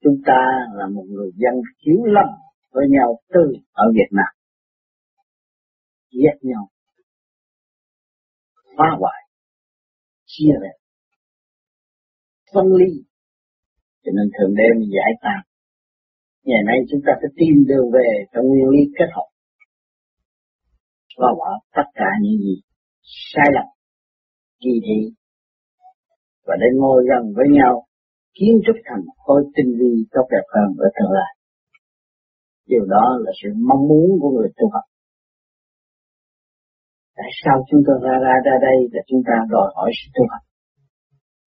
Chúng 0.04 0.18
ta 0.26 0.42
là 0.74 0.86
một 0.96 1.06
người 1.10 1.32
dân 1.36 1.54
hiếu 1.86 2.06
lầm 2.06 2.30
với 2.72 2.86
nhau 2.90 3.20
từ 3.34 3.54
ở 3.72 3.86
Việt 3.94 4.10
Nam. 4.12 4.32
Ghét 6.12 6.38
nhau. 6.42 6.68
Phá 8.78 8.86
hoại. 9.00 9.22
Chia 10.26 10.54
rẽ. 10.62 10.74
Phân 12.54 12.66
ly. 12.66 13.04
Cho 14.04 14.12
nên 14.16 14.30
thượng 14.38 14.56
đế 14.56 14.68
mới 14.76 14.88
giải 14.96 15.14
tan 15.22 15.54
ngày 16.44 16.64
nay 16.66 16.78
chúng 16.90 17.02
ta 17.06 17.12
phải 17.22 17.32
tìm 17.36 17.66
đường 17.68 17.92
về 17.92 18.10
trong 18.34 18.46
nguyên 18.48 18.70
lý 18.70 18.82
kết 18.98 19.10
hợp 19.16 19.30
và 21.18 21.30
bỏ 21.40 21.50
tất 21.76 21.88
cả 22.00 22.10
những 22.22 22.38
gì 22.44 22.56
sai 23.34 23.50
lầm, 23.56 23.68
kỳ 24.62 24.74
thị, 24.86 25.00
và 26.46 26.56
để 26.62 26.68
ngồi 26.82 27.06
gần 27.10 27.34
với 27.36 27.46
nhau, 27.58 27.86
kiến 28.36 28.54
trúc 28.66 28.76
thành 28.86 29.04
khối 29.18 29.44
tinh 29.56 29.72
vi 29.80 29.92
tốt 30.12 30.26
đẹp 30.32 30.46
hơn 30.54 30.68
ở 30.86 30.88
tương 30.96 31.12
lai 31.12 31.34
điều 32.72 32.86
đó 32.96 33.06
là 33.24 33.32
sự 33.40 33.50
mong 33.70 33.84
muốn 33.90 34.08
của 34.22 34.30
người 34.36 34.50
tu 34.58 34.66
học 34.74 34.86
Tại 37.18 37.30
sao 37.42 37.56
chúng 37.70 37.82
ta 37.88 37.94
ra 38.06 38.16
ra 38.26 38.36
ra 38.46 38.56
đây 38.68 38.78
là 38.94 39.02
chúng 39.10 39.22
ta 39.28 39.36
đòi 39.54 39.68
hỏi 39.76 39.90
sự 40.00 40.08
tu 40.16 40.24
học? 40.32 40.44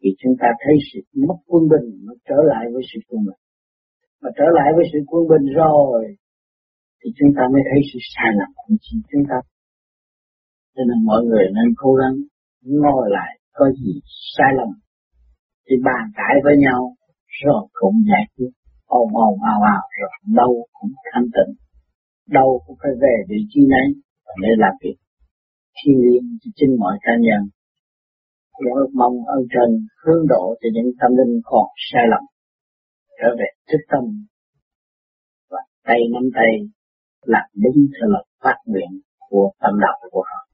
Vì 0.02 0.10
chúng 0.20 0.34
ta 0.40 0.48
thấy 0.62 0.74
sự 0.88 0.98
mất 1.28 1.38
quân 1.50 1.62
bình 1.72 1.86
nó 2.06 2.12
trở 2.28 2.38
lại 2.52 2.64
với 2.72 2.82
sự 2.90 2.98
quân 3.08 3.20
bình. 3.26 3.40
Mà 4.22 4.30
trở 4.38 4.46
lại 4.58 4.68
với 4.76 4.84
sự 4.92 4.98
quân 5.10 5.22
bình 5.32 5.46
rồi, 5.60 6.00
thì 7.00 7.08
chúng 7.18 7.30
ta 7.36 7.42
mới 7.52 7.62
thấy 7.68 7.80
sự 7.90 7.98
sai 8.12 8.30
lầm 8.38 8.50
của 8.56 8.74
chúng 9.10 9.24
ta. 9.30 9.38
Cho 10.76 10.82
nên 10.88 10.98
mọi 11.04 11.24
người 11.24 11.44
nên 11.56 11.74
cố 11.76 11.94
gắng 11.94 12.14
ngồi 12.62 13.06
lại, 13.10 13.32
có 13.52 13.64
gì 13.80 13.92
sai 14.36 14.50
lầm 14.58 14.68
thì 15.66 15.76
bàn 15.84 16.04
cãi 16.14 16.34
với 16.44 16.56
nhau, 16.64 16.94
rồi 17.44 17.62
cũng 17.72 17.94
giải 18.10 18.24
quyết 18.36 18.50
ồn 18.86 19.08
ồn, 19.14 19.34
ào 19.52 19.60
ào, 19.74 19.82
rồi 20.00 20.10
đâu 20.36 20.66
cũng 20.72 20.92
thanh 21.12 21.24
tịnh, 21.34 21.52
đâu 22.36 22.62
cũng 22.66 22.76
phải 22.82 22.92
về 23.02 23.14
vị 23.28 23.40
trí 23.50 23.60
này 23.74 23.86
để 24.42 24.48
làm 24.58 24.74
việc 24.82 24.96
thiên 25.76 25.96
liêng 26.04 26.28
cho 26.40 26.50
chính 26.56 26.72
mọi 26.78 26.98
cá 27.02 27.12
nhân. 27.20 27.42
Tôi 28.58 28.90
mong 28.94 29.16
ơn 29.26 29.42
trên 29.52 29.86
hướng 30.02 30.26
độ 30.28 30.54
cho 30.60 30.68
những 30.74 30.90
tâm 31.00 31.10
linh 31.16 31.40
còn 31.44 31.66
sai 31.92 32.04
lầm, 32.10 32.24
trở 33.18 33.28
về 33.38 33.48
thức 33.68 33.82
tâm 33.90 34.04
và 35.50 35.58
tay 35.84 35.98
nắm 36.12 36.22
tay, 36.34 36.52
làm 37.22 37.46
đúng 37.54 37.86
theo 37.92 38.08
luật 38.08 38.26
phát 38.42 38.56
nguyện 38.66 38.90
của 39.28 39.50
tâm 39.60 39.74
đạo 39.80 39.98
của 40.10 40.24
họ. 40.30 40.45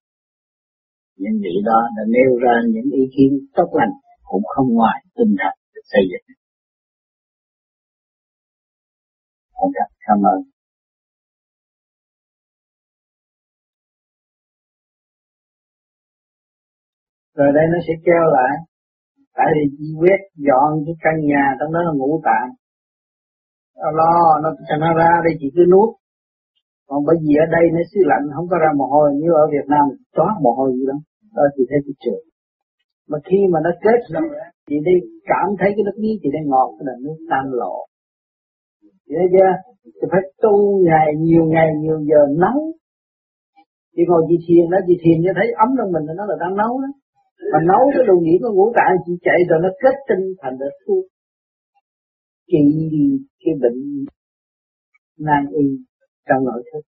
Những 1.17 1.37
vị 1.43 1.55
đó 1.65 1.81
đã 1.97 2.03
nêu 2.15 2.31
ra 2.45 2.55
những 2.75 2.89
ý 3.01 3.05
kiến 3.17 3.31
tốt 3.57 3.69
lành, 3.79 3.95
cũng 4.25 4.43
không 4.55 4.69
ngoài 4.75 4.99
tinh 5.17 5.35
thần 5.41 5.55
xây 5.93 6.03
dựng. 6.11 6.37
Con 9.55 9.71
cảm 10.07 10.19
ơn. 10.35 10.53
rồi 17.35 17.51
đây 17.55 17.67
nó 17.73 17.79
sẽ 17.87 17.95
kêu 18.07 18.25
lại 18.37 18.55
tại 19.37 19.47
vì 19.55 19.65
chi 19.77 19.89
quyết 20.01 20.21
dọn 20.47 20.71
cái 20.87 20.95
căn 21.05 21.15
nhà 21.31 21.45
trong 21.59 21.73
đó 21.75 21.81
là 21.87 21.93
ngủ 21.95 22.21
tạm 22.25 22.47
nó 23.83 23.91
lo, 24.01 24.15
nó 24.43 24.49
cho 24.69 24.77
nó 24.77 24.95
ra 24.95 25.11
đây 25.25 25.35
chỉ 25.41 25.49
cứ 25.55 25.63
nuốt 25.73 25.89
còn 26.93 27.03
bởi 27.09 27.17
vì 27.25 27.33
ở 27.45 27.47
đây 27.57 27.65
nó 27.75 27.83
xứ 27.91 28.01
lạnh 28.11 28.25
không 28.35 28.47
có 28.51 28.57
ra 28.63 28.71
mồ 28.79 28.87
hôi 28.95 29.07
như 29.21 29.31
ở 29.43 29.45
Việt 29.55 29.67
Nam 29.73 29.85
toát 30.17 30.35
mồ 30.45 30.51
hôi 30.59 30.69
gì 30.77 30.85
đó 30.91 30.97
đó 31.37 31.45
thì 31.55 31.63
thấy 31.71 31.79
thị 31.85 31.93
trường. 32.05 32.25
Mà 33.11 33.19
khi 33.29 33.39
mà 33.53 33.59
nó 33.67 33.71
kết 33.85 34.01
rồi 34.15 34.27
chị 34.69 34.77
đi 34.89 34.95
cảm 35.31 35.47
thấy 35.59 35.71
cái 35.77 35.83
nước 35.87 35.97
miếng 36.03 36.17
chị 36.23 36.29
đang 36.37 36.47
ngọt, 36.53 36.69
cái 36.77 36.85
là 36.89 36.95
nước 37.05 37.19
tan 37.31 37.45
lộ 37.61 37.77
chị 39.05 39.13
thấy 39.19 39.29
chưa? 39.35 39.53
Chị 39.97 40.07
phải 40.13 40.23
tu 40.43 40.55
ngày, 40.89 41.09
nhiều 41.27 41.45
ngày, 41.55 41.69
nhiều 41.83 41.99
giờ 42.11 42.21
nấu. 42.45 42.59
Chị 43.95 44.03
ngồi 44.09 44.23
chị 44.29 44.37
thiền 44.47 44.65
đó 44.73 44.79
chị 44.87 44.95
thiền 45.03 45.17
cho 45.25 45.33
thấy 45.39 45.49
ấm 45.65 45.71
trong 45.79 45.93
mình, 45.95 46.05
nó 46.19 46.25
là 46.31 46.37
đang 46.43 46.55
nấu 46.63 46.73
đó. 46.85 46.91
Mà 47.53 47.59
nấu 47.71 47.83
cái 47.95 48.05
đồ 48.09 48.15
nhĩ 48.25 48.35
của 48.43 48.53
ngũ 48.53 48.67
tạng 48.79 48.95
chị 49.05 49.13
chạy 49.27 49.39
rồi 49.49 49.59
nó 49.63 49.71
kết 49.83 49.97
tinh 50.09 50.25
thành 50.41 50.57
được 50.61 50.75
thuốc 50.87 51.05
trị 52.51 52.63
cái 53.43 53.55
bệnh 53.63 53.79
nan 55.27 55.43
y 55.63 55.67
trong 56.29 56.45
nội 56.45 56.63
thức 56.69 56.83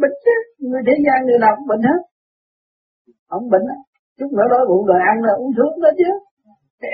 bệnh 0.00 0.14
chứ 0.24 0.34
người 0.68 0.82
thế 0.86 0.94
gian 1.04 1.18
người 1.26 1.40
nào 1.44 1.52
cũng 1.56 1.68
bệnh 1.70 1.82
hết. 1.88 2.00
Không 3.30 3.44
bệnh 3.52 3.66
á 3.74 3.76
chút 4.18 4.30
nữa 4.36 4.46
đói 4.52 4.62
bụng 4.70 4.84
rồi 4.90 5.00
ăn 5.10 5.16
là 5.26 5.32
uống 5.40 5.52
thuốc 5.56 5.72
đó 5.84 5.90
chứ. 6.00 6.10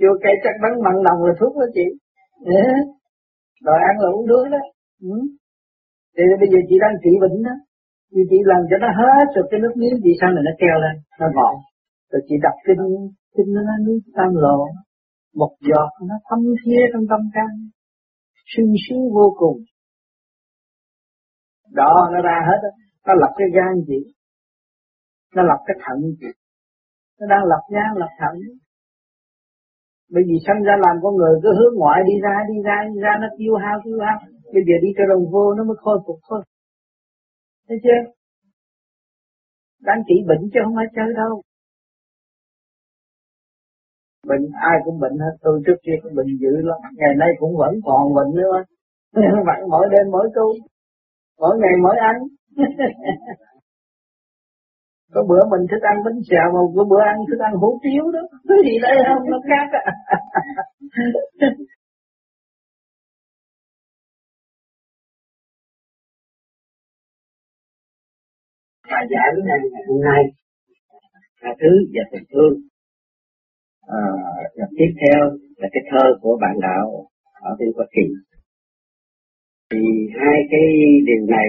Vô 0.00 0.10
cây 0.22 0.34
chắc 0.44 0.54
bắn 0.62 0.72
mặn 0.84 0.96
nồng 1.06 1.20
là 1.26 1.32
thuốc 1.40 1.52
đó 1.60 1.66
chị. 1.76 1.86
Rồi 3.66 3.78
ăn 3.90 3.94
là 4.02 4.08
uống 4.16 4.26
thuốc 4.30 4.44
đó. 4.54 4.62
Ừ. 5.10 5.16
thì 6.16 6.22
bây 6.40 6.48
giờ 6.52 6.58
chị 6.68 6.76
đang 6.84 6.94
trị 7.02 7.12
bệnh 7.22 7.36
đó. 7.48 7.54
Chị 8.30 8.38
làm 8.50 8.62
cho 8.70 8.76
nó 8.84 8.88
hết 9.00 9.24
rồi 9.34 9.44
cái 9.50 9.60
nước 9.60 9.74
miếng 9.80 9.96
chị 10.04 10.12
sang 10.20 10.32
này 10.34 10.44
nó 10.48 10.52
keo 10.62 10.76
lên, 10.84 10.94
nó 11.20 11.26
ngọt. 11.36 11.56
Rồi 12.10 12.22
chị 12.28 12.34
đọc 12.44 12.56
kinh, 12.66 12.84
kinh 13.34 13.50
nó 13.54 13.74
nước 13.86 14.00
tam 14.16 14.30
lộ, 14.44 14.58
một 15.40 15.52
giọt 15.68 15.90
nó 16.08 16.16
thấm 16.28 16.40
thía 16.60 16.80
trong 16.92 17.04
tâm 17.10 17.20
can, 17.36 17.52
sung 18.52 18.72
sướng 18.84 19.04
vô 19.14 19.34
cùng. 19.38 19.58
Đó, 21.72 21.92
nó 22.12 22.22
ra 22.22 22.38
hết 22.48 22.58
đó. 22.62 22.70
Nó 23.06 23.12
lập 23.14 23.32
cái 23.38 23.48
gan 23.56 23.72
chị, 23.86 24.00
nó 25.34 25.42
lập 25.42 25.60
cái 25.66 25.76
thận 25.84 25.98
chị, 26.20 26.30
nó 27.20 27.26
đang 27.32 27.44
lập 27.52 27.62
gan, 27.74 27.90
lập 27.96 28.12
thận. 28.20 28.34
Bởi 30.12 30.22
vì 30.28 30.36
sanh 30.46 30.62
ra 30.66 30.74
làm 30.84 30.96
con 31.02 31.14
người 31.16 31.34
cứ 31.42 31.50
hướng 31.58 31.74
ngoại 31.76 32.00
đi 32.08 32.14
ra, 32.24 32.34
đi 32.50 32.56
ra, 32.66 32.76
đi 32.90 33.00
ra, 33.04 33.12
nó 33.20 33.28
tiêu 33.38 33.54
hao, 33.62 33.76
tiêu 33.84 33.98
hao. 34.06 34.18
Bây 34.54 34.62
giờ 34.66 34.74
đi 34.82 34.88
cho 34.96 35.04
đồng 35.12 35.24
vô 35.32 35.54
nó 35.56 35.64
mới 35.64 35.76
khôi 35.82 35.98
phục 36.06 36.18
thôi. 36.28 36.42
Thấy 37.68 37.78
chưa? 37.84 38.00
Đang 39.80 40.00
trị 40.08 40.14
bệnh 40.28 40.42
chứ 40.52 40.60
không 40.64 40.74
phải 40.76 40.86
chơi 40.96 41.10
đâu. 41.16 41.42
Bệnh 44.28 44.44
ai 44.70 44.76
cũng 44.84 45.00
bệnh 45.00 45.18
hết, 45.18 45.34
tôi 45.42 45.62
trước 45.66 45.78
kia 45.82 45.96
cũng 46.02 46.14
bệnh 46.14 46.38
dữ 46.40 46.52
lắm, 46.68 46.78
ngày 46.96 47.14
nay 47.18 47.28
cũng 47.38 47.56
vẫn 47.56 47.74
còn 47.84 48.14
bệnh 48.14 48.30
nữa. 48.34 48.56
Vẫn 49.46 49.68
mỗi 49.70 49.86
đêm 49.90 50.10
mỗi 50.10 50.28
tu, 50.34 50.46
mỗi 51.40 51.58
ngày 51.58 51.72
mỗi 51.82 51.96
ăn. 51.96 52.16
có 55.14 55.20
bữa 55.28 55.42
mình 55.50 55.66
thích 55.70 55.82
ăn 55.90 55.96
bánh 56.04 56.20
xèo 56.30 56.46
mà 56.54 56.60
có 56.76 56.84
bữa 56.90 57.02
ăn 57.12 57.16
thích 57.28 57.42
ăn 57.48 57.52
hủ 57.60 57.80
tiếu 57.82 58.04
đó 58.14 58.20
cái 58.48 58.58
gì 58.64 58.74
đây 58.82 58.96
không 59.08 59.30
nó 59.30 59.38
khác 59.48 59.66
à 59.72 59.84
bài 68.90 69.04
giảng 69.10 69.34
ngày 69.44 69.58
hôm 69.88 70.00
nay 70.00 70.22
tha 71.42 71.50
thứ 71.60 71.72
và 71.94 72.02
tình 72.12 72.24
thương 72.32 72.69
à, 73.98 74.02
tiếp 74.78 74.90
theo 75.00 75.20
là 75.56 75.68
cái 75.72 75.82
thơ 75.90 76.04
của 76.20 76.38
bạn 76.40 76.56
đạo 76.60 77.08
ở 77.32 77.56
bên 77.58 77.68
Hoa 77.76 77.86
Kỳ. 77.94 78.02
Thì 79.70 79.78
hai 80.20 80.38
cái 80.50 80.66
điều 81.06 81.26
này 81.26 81.46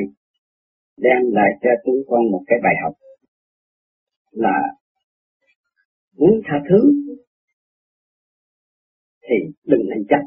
đem 0.98 1.21
lại 1.31 1.51
cho 1.62 1.69
chúng 1.86 2.01
con 2.07 2.31
một 2.31 2.43
cái 2.48 2.60
bài 2.63 2.74
học 2.83 2.93
là 4.31 4.57
muốn 6.17 6.41
tha 6.45 6.55
thứ 6.69 6.79
thì 9.24 9.36
đừng 9.63 9.81
nên 9.89 10.05
chấp. 10.10 10.24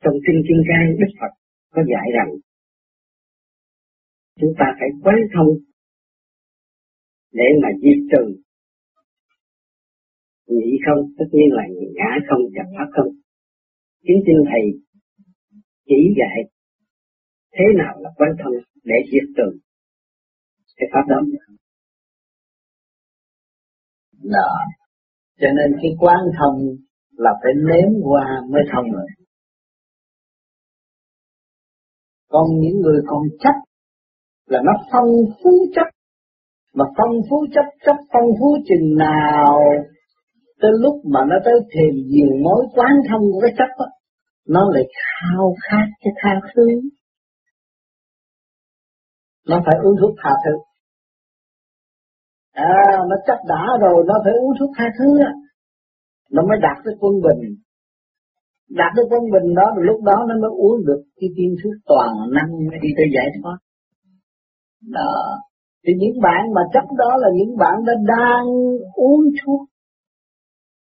Trong 0.00 0.14
kinh 0.26 0.42
kim 0.48 0.56
cang 0.68 0.96
đức 0.98 1.12
phật 1.20 1.32
có 1.70 1.82
dạy 1.92 2.06
rằng 2.14 2.28
chúng 4.40 4.54
ta 4.58 4.66
phải 4.78 4.88
quán 5.02 5.16
thông 5.34 5.48
để 7.38 7.48
mà 7.62 7.68
diệt 7.82 8.00
trừ 8.10 8.24
nghĩ 10.46 10.70
không, 10.86 11.00
tất 11.18 11.24
nhiên 11.32 11.48
là 11.58 11.64
ngã 11.98 12.10
không 12.28 12.42
và 12.54 12.64
pháp 12.74 12.88
không. 12.96 13.12
Chính 14.02 14.20
xin 14.26 14.36
thầy 14.50 14.64
chỉ 15.88 16.00
dạy 16.18 16.38
thế 17.54 17.64
nào 17.78 17.94
là 18.02 18.10
quán 18.16 18.30
thông 18.42 18.52
để 18.84 18.96
diệt 19.12 19.28
trừ 19.36 19.58
cái 20.76 20.88
pháp 20.92 21.04
đó. 21.08 21.20
Đó 24.22 24.50
cho 25.40 25.48
nên 25.56 25.78
cái 25.82 25.90
quán 25.98 26.20
thông 26.38 26.58
là 27.10 27.30
phải 27.42 27.52
nếm 27.54 27.88
qua 28.02 28.26
mới 28.50 28.62
thông 28.72 28.92
rồi 28.92 29.06
còn 32.28 32.46
những 32.60 32.80
người 32.80 33.00
còn 33.06 33.22
chấp 33.38 33.54
là 34.46 34.60
nó 34.64 34.72
phong 34.92 35.10
phú 35.42 35.50
chấp 35.74 35.95
mà 36.76 36.84
phong 36.96 37.14
phú 37.30 37.46
chấp 37.54 37.66
chấp 37.86 37.96
phong 38.12 38.30
phú 38.40 38.56
chừng 38.68 38.96
nào, 38.98 39.58
tới 40.60 40.70
lúc 40.82 40.94
mà 41.12 41.20
nó 41.30 41.36
tới 41.44 41.54
thềm 41.72 41.94
nhiều 42.06 42.32
mối 42.44 42.66
quán 42.74 42.92
thông 43.08 43.22
của 43.32 43.40
cái 43.42 43.52
chấp 43.58 43.84
á, 43.84 43.88
nó 44.48 44.70
lại 44.74 44.84
khao 44.98 45.54
khát 45.62 45.86
cái 46.00 46.12
tha 46.22 46.40
thứ. 46.54 46.66
Nó 49.48 49.62
phải 49.66 49.76
uống 49.82 49.96
thuốc 50.00 50.14
tha 50.22 50.30
thứ. 50.44 50.52
À 52.52 52.86
nó 53.08 53.16
chấp 53.26 53.38
đã 53.48 53.64
rồi, 53.80 54.04
nó 54.06 54.14
phải 54.24 54.32
uống 54.32 54.52
thuốc 54.58 54.70
tha 54.76 54.84
thứ 54.98 55.18
á. 55.18 55.32
Nó 56.30 56.42
mới 56.42 56.58
đạt 56.62 56.76
tới 56.84 56.94
quân 57.00 57.14
bình. 57.26 57.54
Đạt 58.70 58.92
tới 58.96 59.04
quân 59.10 59.22
bình 59.32 59.54
đó, 59.54 59.72
rồi 59.76 59.84
lúc 59.86 60.02
đó 60.02 60.24
nó 60.28 60.34
mới 60.42 60.50
uống 60.50 60.86
được 60.86 61.02
cái 61.20 61.30
tiên 61.36 61.54
thuốc 61.64 61.74
toàn 61.86 62.10
năng 62.32 62.50
mới 62.68 62.78
đi 62.82 62.88
tới 62.96 63.06
giải 63.14 63.26
thoát. 63.42 63.58
Đó 64.92 65.12
thì 65.86 65.92
những 65.96 66.20
bạn 66.22 66.42
mà 66.54 66.60
chấp 66.72 66.84
đó 66.98 67.16
là 67.18 67.28
những 67.34 67.56
bạn 67.56 67.74
đã 67.86 67.92
đang 68.06 68.46
uống 68.94 69.24
thuốc 69.40 69.60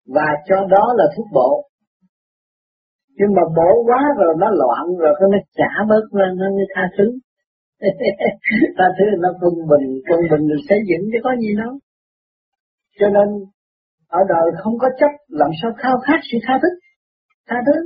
và 0.07 0.27
cho 0.48 0.55
đó 0.69 0.93
là 0.98 1.05
thuốc 1.15 1.27
bộ 1.33 1.71
nhưng 3.21 3.31
mà 3.38 3.43
bộ 3.57 3.71
quá 3.88 4.01
rồi 4.19 4.33
nó 4.41 4.48
loạn 4.62 4.86
rồi 5.00 5.13
nó 5.31 5.38
trả 5.57 5.71
bớt 5.89 6.05
lên, 6.12 6.31
nó 6.38 6.50
mới 6.50 6.67
tha 6.75 6.83
thứ. 6.98 7.05
Tha 8.77 8.88
thứ 8.98 9.05
nó 9.19 9.29
quân 9.41 9.53
bình 9.71 9.88
quân 10.10 10.19
bình 10.31 10.48
được 10.48 10.62
xây 10.69 10.79
dựng 10.89 11.03
chứ 11.12 11.19
có 11.24 11.31
gì 11.41 11.55
đâu. 11.62 11.74
Cho 13.00 13.07
nên, 13.15 13.27
ở 14.07 14.19
đời 14.29 14.45
không 14.63 14.77
có 14.77 14.88
chấp, 14.99 15.12
làm 15.27 15.49
sao 15.62 15.71
khao 15.77 15.97
khát 16.06 16.19
sự 16.32 16.38
tha 16.47 16.60
thứ? 16.62 16.69
Tha 17.47 17.56
thứ. 17.65 17.77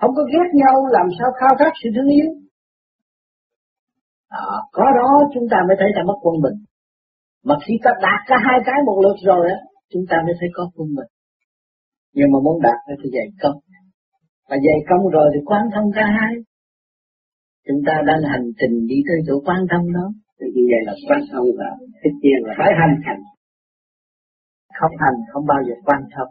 Không 0.00 0.10
có 0.16 0.22
ghét 0.32 0.48
nhau, 0.52 0.74
làm 0.90 1.06
sao 1.18 1.28
khao 1.40 1.56
khát 1.58 1.72
sự 1.82 1.90
thương 1.96 2.10
yêu? 2.18 2.30
Đó, 4.30 4.68
có 4.72 4.84
đó 4.98 5.10
chúng 5.34 5.46
ta 5.50 5.58
mới 5.68 5.76
thấy 5.80 5.90
ta 5.96 6.02
mất 6.06 6.18
quân 6.22 6.36
bình. 6.44 6.58
Mà 7.44 7.54
khi 7.64 7.74
ta 7.84 7.90
đạt 8.02 8.20
cả 8.26 8.36
hai 8.46 8.58
cái 8.66 8.78
một 8.86 8.98
lượt 9.04 9.18
rồi 9.30 9.42
á 9.50 9.58
chúng 9.92 10.04
ta 10.10 10.16
mới 10.26 10.34
thấy 10.40 10.48
có 10.56 10.70
quân 10.74 10.88
bình. 10.96 11.10
Nhưng 12.16 12.28
mà 12.32 12.38
muốn 12.44 12.62
đạt 12.62 12.78
thì 13.02 13.08
dạy 13.16 13.28
công. 13.42 13.58
Và 14.48 14.56
dạy 14.66 14.78
công 14.88 15.02
rồi 15.16 15.26
thì 15.34 15.40
quan 15.48 15.64
thông 15.74 15.88
cả 15.94 16.04
hai. 16.18 16.32
Chúng 17.66 17.80
ta 17.86 17.94
đang 18.08 18.22
hành 18.32 18.46
trình 18.60 18.74
đi 18.90 18.98
tới 19.08 19.18
chỗ 19.26 19.34
quan 19.46 19.60
thông 19.70 19.86
đó. 19.96 20.06
Thì 20.38 20.46
như 20.54 20.64
vậy 20.72 20.82
là 20.88 20.94
quan 21.08 21.20
thông 21.32 21.48
là 21.60 21.70
tất 22.02 22.14
nhiên 22.22 22.38
là 22.46 22.54
phải 22.58 22.70
hành 22.80 22.96
hành. 23.06 23.22
Không 24.78 24.94
hành 25.02 25.18
không 25.32 25.46
bao 25.46 25.60
giờ 25.66 25.74
quan 25.86 26.00
thông. 26.14 26.30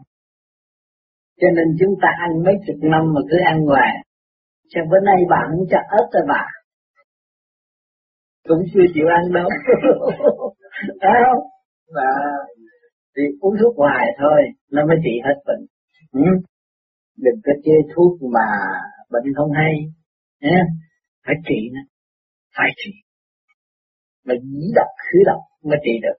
Cho 1.40 1.48
nên 1.56 1.68
chúng 1.80 1.94
ta 2.02 2.10
ăn 2.26 2.32
mấy 2.46 2.56
chục 2.66 2.80
năm 2.92 3.04
mà 3.14 3.22
cứ 3.30 3.38
ăn 3.46 3.58
hoài. 3.66 3.94
Cho 4.72 4.82
bữa 4.90 5.00
nay 5.10 5.20
bạn 5.30 5.46
không 5.52 5.66
cho 5.72 5.80
ớt 6.00 6.08
rồi 6.14 6.24
bà 6.28 6.44
cũng 8.48 8.64
chưa 8.74 8.86
chịu 8.94 9.08
ăn 9.18 9.24
đâu. 9.34 9.50
Phải 11.02 11.18
không? 11.26 11.44
Và 11.96 12.10
thì 13.16 13.24
uống 13.42 13.56
thuốc 13.62 13.78
hoài 13.78 14.06
thôi 14.20 14.42
nó 14.72 14.86
mới 14.88 14.98
trị 15.04 15.14
hết 15.26 15.38
bệnh. 15.46 15.66
Ừ. 16.12 16.22
đừng 17.18 17.42
có 17.46 17.52
chê 17.64 17.72
thuốc 17.96 18.22
mà 18.34 18.48
bệnh 19.12 19.34
không 19.36 19.52
hay 19.52 19.74
nhé. 20.42 20.64
Phải 21.26 21.36
trị 21.48 21.70
nó 21.74 21.82
phải 22.58 22.70
trị. 22.76 22.92
Mà 24.26 24.34
dĩ 24.44 24.72
độc 24.76 24.92
khứ 25.06 25.20
độc 25.26 25.42
mới 25.64 25.78
trị 25.84 25.92
được. 26.02 26.18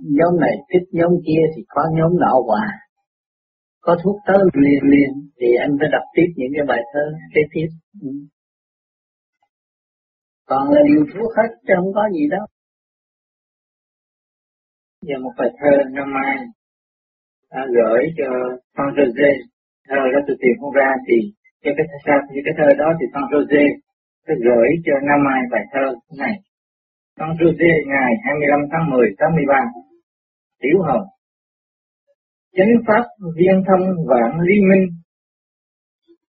Nhóm 0.00 0.40
này 0.40 0.56
thích 0.72 0.88
nhóm 0.92 1.10
kia 1.26 1.42
thì 1.56 1.62
có 1.68 1.82
nhóm 1.92 2.20
nọ 2.20 2.40
hòa 2.46 2.84
có 3.80 3.96
thuốc 4.02 4.16
tới 4.26 4.38
liền 4.54 4.82
liền 4.92 5.12
thì 5.40 5.46
anh 5.64 5.76
phải 5.80 5.88
đọc 5.92 6.02
tiếp 6.14 6.28
những 6.36 6.52
cái 6.56 6.64
bài 6.68 6.82
thơ 6.92 7.04
kế 7.34 7.40
tiếp. 7.52 7.68
Ừ 8.02 8.08
còn 10.46 10.70
là 10.70 10.80
điều 10.88 11.06
thuốc 11.12 11.30
hết 11.36 11.50
chứ 11.66 11.74
không 11.76 11.92
có 11.94 12.08
gì 12.14 12.28
đâu 12.30 12.46
giờ 15.06 15.16
một 15.22 15.32
bài 15.38 15.50
thơ 15.58 15.72
năm 15.92 16.08
mai 16.14 16.36
à, 17.48 17.62
gửi 17.76 18.02
cho 18.18 18.28
con 18.76 18.88
Jose. 18.96 19.32
Thơ 19.88 20.00
đó 20.12 20.20
tôi 20.26 20.36
tìm 20.42 20.54
không 20.60 20.74
ra 20.80 20.90
thì 21.06 21.16
cái 21.62 21.74
cái 21.76 21.86
thơ 22.04 22.16
thì 22.30 22.40
cái 22.44 22.54
thơ 22.58 22.68
đó 22.78 22.88
thì 22.98 23.06
con 23.14 23.24
Jose 23.32 23.64
tôi 24.26 24.36
gửi 24.46 24.68
cho 24.84 24.94
năm 25.08 25.18
mai 25.26 25.40
bài 25.52 25.64
thơ 25.72 25.84
này. 26.18 26.34
Con 27.18 27.30
Jose 27.38 27.72
ngày 27.92 28.12
25 28.24 28.60
tháng 28.72 28.90
10 28.90 29.08
83 29.18 29.54
tiểu 30.60 30.78
hồng. 30.86 31.06
Chánh 32.56 32.74
pháp 32.86 33.04
viên 33.36 33.56
thông 33.68 33.84
vạn 34.10 34.40
ly 34.40 34.56
minh 34.70 34.86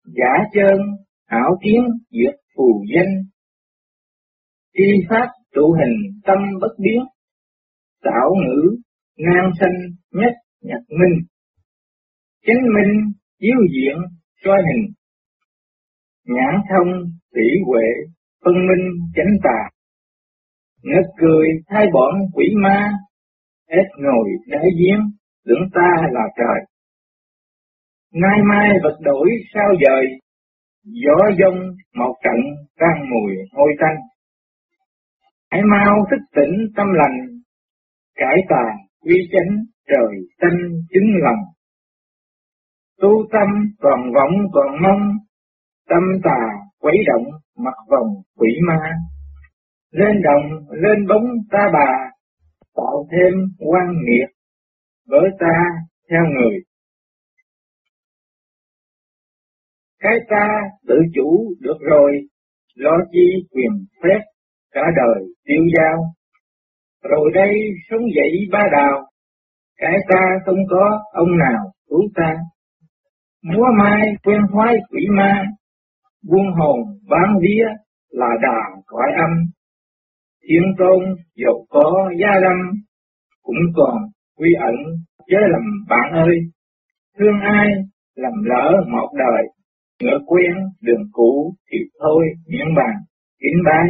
giả 0.05 0.33
chân 0.53 0.77
ảo 1.25 1.51
kiến 1.63 1.81
diệt 2.11 2.35
phù 2.55 2.83
danh 2.95 3.13
tri 4.73 5.07
pháp 5.09 5.27
trụ 5.55 5.73
hình 5.79 5.95
tâm 6.25 6.37
bất 6.61 6.73
biến, 6.79 6.99
tạo 8.03 8.29
ngữ 8.45 8.75
ngang 9.17 9.51
sanh 9.59 9.77
nhất 10.11 10.33
nhật 10.61 10.81
minh. 10.89 11.19
Chánh 12.45 12.63
minh 12.75 13.11
chiếu 13.39 13.57
diện 13.75 13.97
soi 14.45 14.57
hình. 14.67 14.93
Nhãn 16.25 16.61
thông 16.69 17.03
tỷ 17.33 17.47
huệ 17.67 17.87
phân 18.45 18.53
minh 18.53 18.85
chánh 19.15 19.33
tà. 19.43 19.69
Ngất 20.83 21.05
cười 21.17 21.47
thay 21.67 21.85
bọn 21.93 22.13
quỷ 22.33 22.45
ma 22.63 22.91
ép 23.67 23.85
ngồi 23.97 24.29
đáy 24.47 24.65
giếng, 24.79 25.01
tưởng 25.45 25.69
ta 25.73 25.89
là 26.11 26.23
trời. 26.37 26.59
Nay 28.13 28.39
mai 28.49 28.69
vật 28.83 28.97
đổi 29.01 29.29
sao 29.53 29.69
dời, 29.85 30.05
gió 30.83 31.17
dông 31.39 31.59
một 31.95 32.13
trận 32.23 32.39
tan 32.79 33.09
mùi 33.09 33.35
hôi 33.51 33.71
tanh 33.79 33.97
hãy 35.51 35.61
mau 35.71 35.95
thức 36.11 36.21
tỉnh 36.35 36.53
tâm 36.75 36.87
lành 36.93 37.17
cải 38.15 38.37
tà 38.49 38.63
quy 38.99 39.15
chánh 39.31 39.57
trời 39.87 40.15
tanh 40.39 40.59
chứng 40.93 41.09
lòng 41.23 41.39
tu 43.01 43.27
tâm 43.31 43.47
còn 43.79 43.99
vọng 44.13 44.33
còn 44.53 44.81
mong 44.81 45.17
tâm 45.89 46.03
tà 46.23 46.39
quấy 46.79 46.95
động 47.07 47.27
mặt 47.57 47.77
vòng 47.89 48.07
quỷ 48.37 48.49
ma. 48.67 48.79
Lên 49.91 50.21
đồng 50.23 50.67
lên 50.69 51.07
bóng 51.07 51.25
ta 51.51 51.69
bà 51.73 52.11
tạo 52.75 53.07
thêm 53.11 53.33
quan 53.59 53.87
nghiệt 54.05 54.29
với 55.07 55.29
ta 55.39 55.63
theo 56.09 56.21
người. 56.25 56.57
Cái 59.99 60.17
ta 60.29 60.47
tự 60.87 60.95
chủ 61.15 61.53
được 61.59 61.77
rồi, 61.89 62.11
lo 62.75 62.97
chi 63.11 63.47
quyền 63.51 63.85
phép 64.03 64.19
cả 64.71 64.81
đời 64.95 65.23
tiêu 65.45 65.63
giao. 65.77 65.97
Rồi 67.03 67.31
đây 67.33 67.53
sống 67.89 68.01
dậy 68.15 68.47
ba 68.51 68.63
đào, 68.71 69.01
cái 69.77 69.97
ta 70.09 70.21
không 70.45 70.59
có 70.69 70.99
ông 71.13 71.37
nào 71.37 71.71
cứu 71.89 72.01
ta. 72.15 72.35
Múa 73.43 73.65
mai 73.77 74.01
quen 74.23 74.41
hoái 74.51 74.75
quỷ 74.89 75.07
ma, 75.17 75.45
buông 76.29 76.51
hồn 76.57 76.79
bán 77.09 77.39
vía 77.41 77.65
là 78.09 78.27
đà 78.41 78.81
cõi 78.85 79.07
âm, 79.17 79.29
thiên 80.43 80.63
tôn 80.77 81.15
dầu 81.35 81.65
có 81.69 82.11
gia 82.21 82.39
lâm, 82.39 82.57
cũng 83.41 83.61
còn 83.75 83.97
quy 84.37 84.49
ẩn 84.59 84.75
chớ 85.27 85.37
lầm 85.51 85.61
bạn 85.89 86.13
ơi, 86.13 86.37
thương 87.17 87.39
ai 87.41 87.67
làm 88.15 88.33
lỡ 88.43 88.71
một 88.91 89.09
đời, 89.17 89.43
ngỡ 90.03 90.19
quen 90.25 90.51
đường 90.81 91.03
cũ 91.11 91.55
thì 91.71 91.77
thôi 91.99 92.25
miễn 92.47 92.75
bàn, 92.75 92.95
kính 93.39 93.63
bái, 93.65 93.87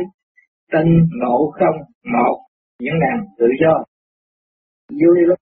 tinh 0.71 0.91
ngộ 1.19 1.51
không 1.59 1.77
một 2.13 2.37
những 2.79 2.99
đàn 2.99 3.17
tự 3.39 3.47
do. 3.61 3.73
Vui 4.89 5.17
lắm. 5.27 5.37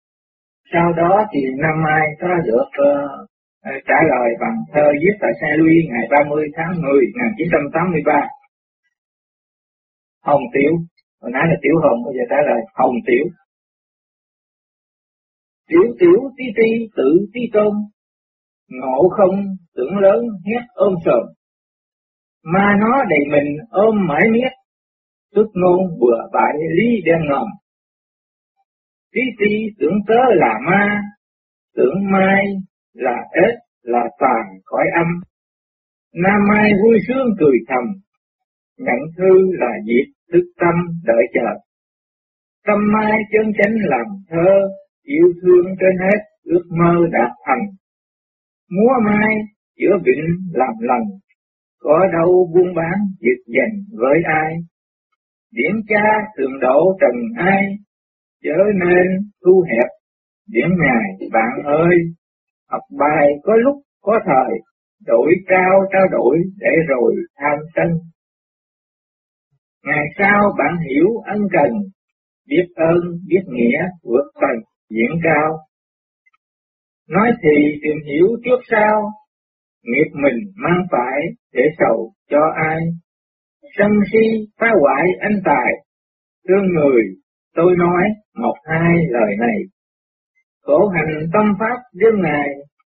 Sau 0.73 0.93
đó 0.93 1.25
thì 1.31 1.39
năm 1.63 1.75
mai 1.85 2.03
có 2.21 2.27
được 2.45 2.69
uh, 2.89 3.29
trả 3.87 3.99
lời 4.11 4.29
bằng 4.41 4.57
thơ 4.73 4.85
viết 5.01 5.15
tại 5.21 5.31
Saint 5.41 5.59
Louis 5.59 5.83
ngày 5.91 6.05
30 6.11 6.47
tháng 6.55 6.71
10 6.81 6.91
1983. 6.91 8.27
Hồng 10.25 10.45
Tiểu, 10.53 10.73
hồi 11.21 11.31
nãy 11.33 11.43
là 11.49 11.55
Tiểu 11.61 11.75
Hồng, 11.83 11.99
bây 12.05 12.13
giờ 12.17 12.23
trả 12.29 12.39
lời 12.49 12.61
Hồng 12.75 12.95
Tiểu. 13.07 13.25
Tiểu 15.69 15.85
tiểu 15.99 16.19
tí 16.37 16.43
ti 16.57 16.69
tự 16.97 17.09
tí 17.33 17.41
tôn, 17.53 17.73
ngộ 18.69 19.09
không 19.17 19.35
tưởng 19.75 19.97
lớn 19.97 20.19
hét 20.45 20.63
ôm 20.73 20.93
sờm. 21.05 21.23
Mà 22.43 22.75
nó 22.79 23.03
đầy 23.09 23.19
mình 23.31 23.57
ôm 23.69 24.07
mãi 24.07 24.23
miết, 24.31 24.51
tức 25.35 25.47
ngôn 25.53 25.99
bừa 25.99 26.21
bãi 26.33 26.53
lý 26.77 27.01
đen 27.05 27.19
ngầm. 27.29 27.47
Tí 29.13 29.21
ti 29.39 29.55
tưởng 29.79 29.99
tớ 30.07 30.21
là 30.29 30.59
ma, 30.67 31.01
tưởng 31.75 32.11
mai 32.11 32.43
là 32.93 33.15
ếch 33.31 33.55
là 33.81 34.03
tàn 34.19 34.45
cõi 34.65 34.85
âm. 34.95 35.07
Nam 36.13 36.41
Mai 36.49 36.71
vui 36.83 36.99
sướng 37.07 37.27
cười 37.39 37.57
thầm, 37.67 37.83
nhận 38.77 38.99
thư 39.17 39.51
là 39.51 39.71
dịp 39.85 40.13
thức 40.33 40.43
tâm 40.59 40.75
đợi 41.03 41.23
chờ. 41.33 41.59
Tâm 42.65 42.77
Mai 42.93 43.17
chân 43.31 43.51
chánh 43.57 43.75
làm 43.79 44.05
thơ, 44.29 44.69
yêu 45.03 45.33
thương 45.41 45.65
trên 45.79 45.97
hết, 45.99 46.19
ước 46.43 46.63
mơ 46.79 47.07
đạt 47.11 47.31
thành. 47.45 47.65
Múa 48.69 48.93
Mai 49.05 49.35
giữa 49.77 49.97
vịnh 50.05 50.25
làm 50.53 50.73
lành, 50.79 51.05
có 51.79 52.07
đâu 52.13 52.51
buôn 52.53 52.75
bán 52.75 52.97
dịch 53.19 53.43
dành 53.57 53.99
với 53.99 54.17
ai. 54.25 54.53
Điển 55.51 55.75
cha 55.87 56.05
thường 56.37 56.59
độ 56.61 56.97
trần 57.01 57.45
ai, 57.45 57.63
chớ 58.43 58.57
nên 58.75 59.07
thu 59.45 59.65
hẹp, 59.69 59.87
điển 60.47 60.69
ngài 60.77 61.29
bạn 61.31 61.63
ơi, 61.65 61.95
học 62.69 62.81
bài 62.99 63.27
có 63.43 63.53
lúc 63.55 63.75
có 64.01 64.19
thời, 64.25 64.57
đổi 65.05 65.33
cao 65.47 65.79
trao 65.91 66.07
đổi 66.11 66.37
để 66.57 66.71
rồi 66.87 67.15
tham 67.37 67.57
sân. 67.75 67.87
Ngày 69.83 70.05
sau 70.17 70.39
bạn 70.57 70.77
hiểu 70.89 71.07
ân 71.25 71.39
cần, 71.51 71.71
biết 72.47 72.65
ơn, 72.75 72.99
biết 73.27 73.43
nghĩa, 73.47 73.79
vượt 74.03 74.31
tầng, 74.41 74.61
diễn 74.89 75.19
cao. 75.23 75.57
Nói 77.09 77.31
thì 77.43 77.79
tìm 77.83 77.97
hiểu 78.05 78.27
trước 78.45 78.59
sau, 78.71 79.11
nghiệp 79.83 80.09
mình 80.13 80.51
mang 80.55 80.83
phải 80.91 81.19
để 81.53 81.63
sầu 81.79 82.13
cho 82.29 82.39
ai. 82.55 82.79
Sân 83.77 83.91
si 84.11 84.47
phá 84.59 84.67
hoại 84.81 85.03
anh 85.19 85.41
tài, 85.45 85.73
thương 86.47 86.67
người, 86.75 87.03
tôi 87.55 87.75
nói 87.77 88.03
một 88.35 88.55
hai 88.65 88.95
lời 89.09 89.35
này. 89.39 89.57
Khổ 90.61 90.87
hành 90.87 91.29
tâm 91.33 91.45
pháp 91.59 91.77
đêm 91.93 92.21
ngày, 92.21 92.49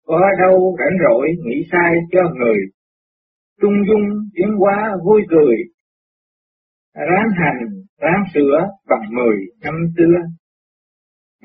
có 0.05 0.21
đâu 0.39 0.77
rảnh 0.79 0.97
rỗi 1.03 1.27
nghĩ 1.45 1.63
sai 1.71 1.93
cho 2.11 2.19
người. 2.35 2.59
Trung 3.61 3.73
dung 3.87 4.09
tiến 4.35 4.55
hóa 4.57 4.91
vui 5.05 5.21
cười, 5.29 5.55
ráng 6.95 7.29
hành, 7.35 7.59
ráng 8.01 8.23
sửa 8.33 8.67
bằng 8.89 9.15
mười 9.15 9.37
năm 9.63 9.73
xưa. 9.97 10.17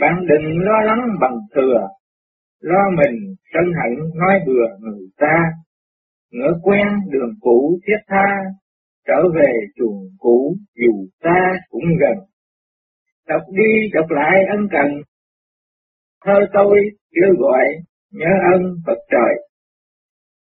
Bạn 0.01 0.15
đừng 0.29 0.59
lo 0.59 0.81
lắng 0.81 1.01
bằng 1.21 1.39
thừa, 1.55 1.89
lo 2.61 2.91
mình 2.97 3.35
sân 3.55 3.65
hận 3.65 3.99
nói 4.15 4.41
bừa 4.47 4.79
người 4.81 5.07
ta. 5.17 5.43
Ngỡ 6.31 6.53
quen 6.63 6.87
đường 7.11 7.33
cũ 7.41 7.79
thiết 7.87 7.99
tha, 8.09 8.27
trở 9.07 9.21
về 9.35 9.53
chuồng 9.77 10.09
cũ 10.19 10.57
dù 10.75 10.93
ta 11.23 11.53
cũng 11.71 11.85
gần. 12.01 12.19
Đọc 13.29 13.43
đi 13.53 13.91
đọc 13.95 14.11
lại 14.11 14.45
ân 14.51 14.69
cần, 14.71 14.91
thơ 16.25 16.35
tôi 16.53 16.79
kêu 17.15 17.35
gọi 17.39 17.65
nhớ 18.13 18.33
ân 18.53 18.63
Phật 18.87 18.99
trời. 19.11 19.35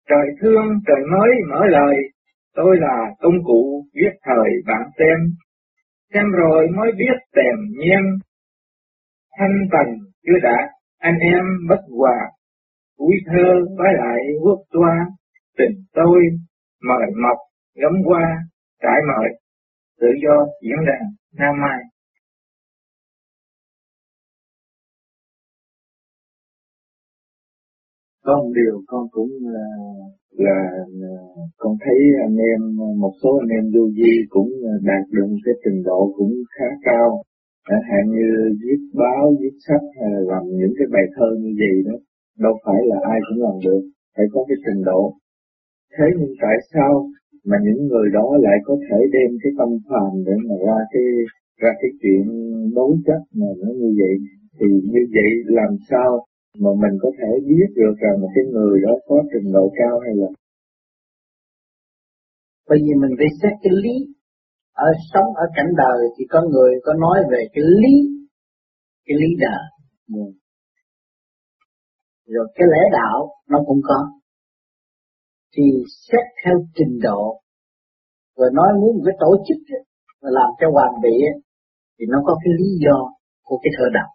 Trời 0.10 0.28
thương 0.41 0.65
trời 0.88 1.02
mới 1.12 1.30
mở 1.50 1.65
lời, 1.69 1.95
tôi 2.56 2.78
là 2.80 2.97
công 3.19 3.43
cụ 3.43 3.86
viết 3.93 4.13
thời 4.24 4.50
bạn 4.67 4.89
xem, 5.00 5.17
xem 6.13 6.24
rồi 6.32 6.67
mới 6.78 6.91
biết 6.91 7.17
tèm 7.36 7.56
nhem. 7.78 8.04
Thanh 9.39 9.58
tần 9.71 9.88
chưa 10.26 10.39
đã, 10.43 10.69
anh 11.00 11.17
em 11.19 11.43
bất 11.69 11.82
hòa, 11.97 12.17
cuối 12.97 13.15
thơ 13.26 13.54
với 13.78 13.89
lại 13.97 14.19
quốc 14.43 14.60
toa, 14.71 15.06
tình 15.58 15.84
tôi 15.93 16.21
mời 16.84 17.08
mọc 17.21 17.38
gấm 17.76 17.93
qua, 18.06 18.38
trải 18.84 19.00
mở 19.08 19.22
tự 20.02 20.08
do 20.24 20.36
diễn 20.63 20.86
đàn 20.88 21.04
Nam 21.39 21.56
Mai. 21.62 21.82
có 28.26 28.38
một 28.41 28.52
điều 28.56 28.76
con 28.88 29.04
cũng 29.12 29.32
ờ, 29.46 29.52
là, 29.52 30.60
là, 30.72 30.86
là 31.02 31.15
con 31.58 31.74
thấy 31.84 32.00
anh 32.28 32.38
em 32.52 32.62
ờ, 32.80 32.88
một 33.04 33.13
số 33.24 33.30
anh 33.44 33.52
em 33.58 33.65
du 33.74 33.91
di 33.98 34.13
cũng 34.30 34.50
đạt 34.89 35.04
được 35.12 35.28
một 35.32 35.41
cái 35.46 35.56
trình 35.63 35.84
độ 35.84 36.13
cũng 36.17 36.34
khá 36.56 36.70
cao 36.86 37.24
chẳng 37.70 37.86
hạn 37.89 38.04
như 38.15 38.30
viết 38.62 38.82
báo 38.94 39.24
viết 39.39 39.56
sách 39.67 39.86
hay 39.98 40.10
là 40.13 40.22
làm 40.32 40.44
những 40.60 40.74
cái 40.78 40.88
bài 40.94 41.06
thơ 41.15 41.28
như 41.41 41.52
vậy 41.62 41.76
đó 41.88 41.98
đâu 42.44 42.54
phải 42.65 42.80
là 42.89 42.98
ai 43.12 43.20
cũng 43.28 43.39
làm 43.46 43.56
được 43.65 43.82
phải 44.15 44.26
có 44.34 44.46
cái 44.48 44.58
trình 44.65 44.84
độ 44.89 45.13
thế 45.98 46.06
nhưng 46.17 46.34
tại 46.41 46.58
sao 46.74 46.91
mà 47.50 47.58
những 47.66 47.88
người 47.88 48.08
đó 48.14 48.28
lại 48.46 48.58
có 48.68 48.76
thể 48.86 48.98
đem 49.16 49.30
cái 49.44 49.52
tâm 49.58 49.70
phàm 49.88 50.12
để 50.26 50.34
mà 50.48 50.56
ra 50.68 50.78
cái 50.92 51.06
ra 51.62 51.72
cái 51.82 51.92
chuyện 52.02 52.24
đối 52.78 52.92
chất 53.06 53.22
mà 53.40 53.50
nó 53.62 53.70
như 53.82 53.90
vậy. 54.02 54.14
Thì 54.58 54.68
như 54.94 55.02
vậy 55.16 55.30
làm 55.60 55.72
sao 55.90 56.26
mà 56.64 56.72
mình 56.82 56.96
có 57.02 57.10
thể 57.20 57.32
biết 57.50 57.68
được 57.76 57.96
rằng 58.04 58.22
một 58.22 58.30
cái 58.36 58.46
người 58.54 58.80
đó 58.86 58.94
có 59.08 59.24
trình 59.34 59.54
độ 59.54 59.74
cao 59.76 60.00
hay 60.00 60.14
là 60.16 60.28
bởi 62.70 62.80
vì 62.84 62.94
mình 63.02 63.14
phải 63.18 63.28
xét 63.42 63.54
cái 63.64 63.74
lý. 63.84 63.98
Ở 64.74 64.90
sống 65.14 65.30
ở 65.36 65.46
cảnh 65.56 65.72
đời 65.78 66.00
thì 66.18 66.26
có 66.30 66.42
người 66.52 66.72
có 66.84 66.94
nói 66.94 67.18
về 67.32 67.42
cái 67.54 67.64
lý 67.82 67.96
cái 69.06 69.16
lý 69.22 69.30
đời. 69.40 69.64
Ừ. 70.18 70.24
rồi 72.34 72.48
cái 72.56 72.68
lẽ 72.72 72.82
đạo 72.92 73.30
nó 73.50 73.60
cũng 73.68 73.82
có 73.84 74.21
thì 75.54 75.64
xét 76.08 76.26
theo 76.44 76.56
trình 76.76 77.00
độ 77.04 77.42
và 78.38 78.46
nói 78.54 78.70
muốn 78.82 78.92
một 78.96 79.04
cái 79.06 79.16
tổ 79.20 79.32
chức 79.48 79.58
mà 80.22 80.30
làm 80.38 80.50
cho 80.60 80.68
hoàn 80.76 81.02
bị 81.04 81.16
thì 82.00 82.06
nó 82.10 82.18
có 82.26 82.34
cái 82.44 82.52
lý 82.60 82.70
do 82.86 82.98
của 83.44 83.60
cái 83.64 83.72
thời 83.78 83.90
đạo 83.94 84.10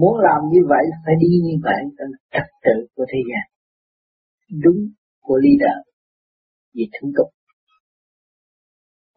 Muốn 0.00 0.14
làm 0.26 0.40
như 0.52 0.60
vậy, 0.68 0.84
phải 1.04 1.14
đi 1.20 1.32
như 1.46 1.56
vậy, 1.62 1.80
đó 1.98 2.04
là 2.12 2.18
trật 2.34 2.48
tự 2.64 2.86
của 2.94 3.04
thế 3.12 3.20
gian. 3.28 3.44
Đúng 4.64 4.80
của 5.20 5.38
leader, 5.44 5.76
vì 6.74 6.84
thủ 6.94 7.08
tục. 7.16 7.28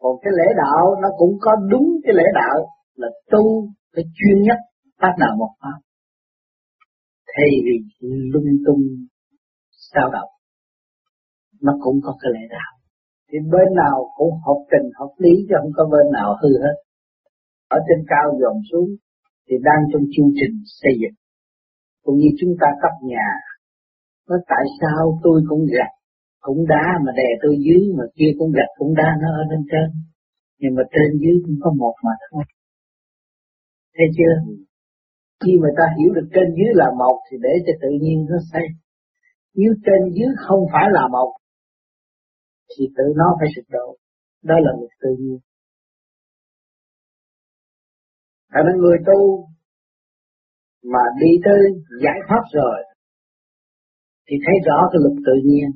Còn 0.00 0.12
cái 0.22 0.32
lễ 0.38 0.48
đạo, 0.56 0.82
nó 1.02 1.08
cũng 1.16 1.34
có 1.40 1.52
đúng 1.70 1.88
cái 2.04 2.14
lễ 2.14 2.26
đạo, 2.34 2.56
là 2.94 3.08
tu 3.30 3.44
phải 3.94 4.04
chuyên 4.16 4.42
nhất 4.42 4.58
pháp 5.00 5.14
nào 5.18 5.32
một 5.38 5.52
pháp. 5.60 5.78
Thay 7.36 7.48
vì 7.64 7.76
lung 8.32 8.52
tung, 8.66 8.82
sao 9.70 10.10
động 10.12 10.31
nó 11.62 11.72
cũng 11.84 11.96
có 12.04 12.12
cái 12.20 12.30
lẽ 12.34 12.44
đạo. 12.56 12.72
Thì 13.28 13.38
bên 13.52 13.68
nào 13.82 13.96
cũng 14.16 14.32
hợp 14.46 14.60
tình 14.72 14.86
hợp 14.98 15.12
lý 15.24 15.32
chứ 15.48 15.54
không 15.60 15.72
có 15.76 15.84
bên 15.92 16.06
nào 16.18 16.28
hư 16.40 16.50
hết. 16.64 16.76
Ở 17.76 17.78
trên 17.86 18.00
cao 18.12 18.26
dồn 18.40 18.56
xuống 18.70 18.88
thì 19.46 19.54
đang 19.68 19.82
trong 19.90 20.04
chương 20.12 20.30
trình 20.38 20.54
xây 20.80 20.92
dựng. 21.00 21.16
Cũng 22.04 22.16
như 22.20 22.28
chúng 22.40 22.54
ta 22.60 22.68
cấp 22.82 22.94
nhà, 23.12 23.28
nó 24.28 24.36
tại 24.52 24.64
sao 24.80 25.02
tôi 25.24 25.38
cũng 25.48 25.62
gạch, 25.74 25.94
cũng 26.40 26.60
đá 26.72 26.84
mà 27.04 27.12
đè 27.16 27.28
tôi 27.42 27.54
dưới 27.66 27.82
mà 27.98 28.04
kia 28.16 28.30
cũng 28.38 28.50
gạch 28.58 28.72
cũng 28.78 28.94
đá 28.94 29.08
nó 29.22 29.28
ở 29.40 29.42
bên 29.50 29.62
trên. 29.70 29.88
Nhưng 30.60 30.74
mà 30.76 30.82
trên 30.94 31.10
dưới 31.22 31.36
cũng 31.44 31.58
có 31.62 31.70
một 31.80 31.94
mà 32.04 32.14
thôi. 32.30 32.44
Thấy 33.96 34.06
chưa? 34.16 34.34
Khi 35.44 35.52
mà 35.62 35.68
ta 35.78 35.86
hiểu 35.98 36.10
được 36.16 36.28
trên 36.34 36.48
dưới 36.56 36.70
là 36.80 36.88
một 36.98 37.16
thì 37.26 37.36
để 37.42 37.54
cho 37.66 37.72
tự 37.82 37.88
nhiên 38.00 38.26
nó 38.30 38.38
xây. 38.52 38.66
Nếu 39.54 39.72
trên 39.86 40.00
dưới 40.16 40.30
không 40.46 40.62
phải 40.72 40.86
là 40.96 41.08
một 41.08 41.30
thì 42.72 42.84
tự 42.96 43.04
nó 43.16 43.28
phải 43.38 43.48
sụp 43.54 43.64
đổ. 43.76 43.86
Đó 44.42 44.54
là 44.64 44.72
luật 44.78 44.92
tự 45.02 45.10
nhiên. 45.20 45.38
Tại 48.52 48.62
nên 48.66 48.76
người 48.80 48.98
tu 49.08 49.20
mà 50.92 51.02
đi 51.20 51.30
tới 51.44 51.60
giải 52.04 52.18
thoát 52.28 52.44
rồi, 52.52 52.78
thì 54.26 54.36
thấy 54.44 54.56
rõ 54.66 54.78
cái 54.90 54.98
luật 55.04 55.16
tự 55.28 55.36
nhiên. 55.48 55.68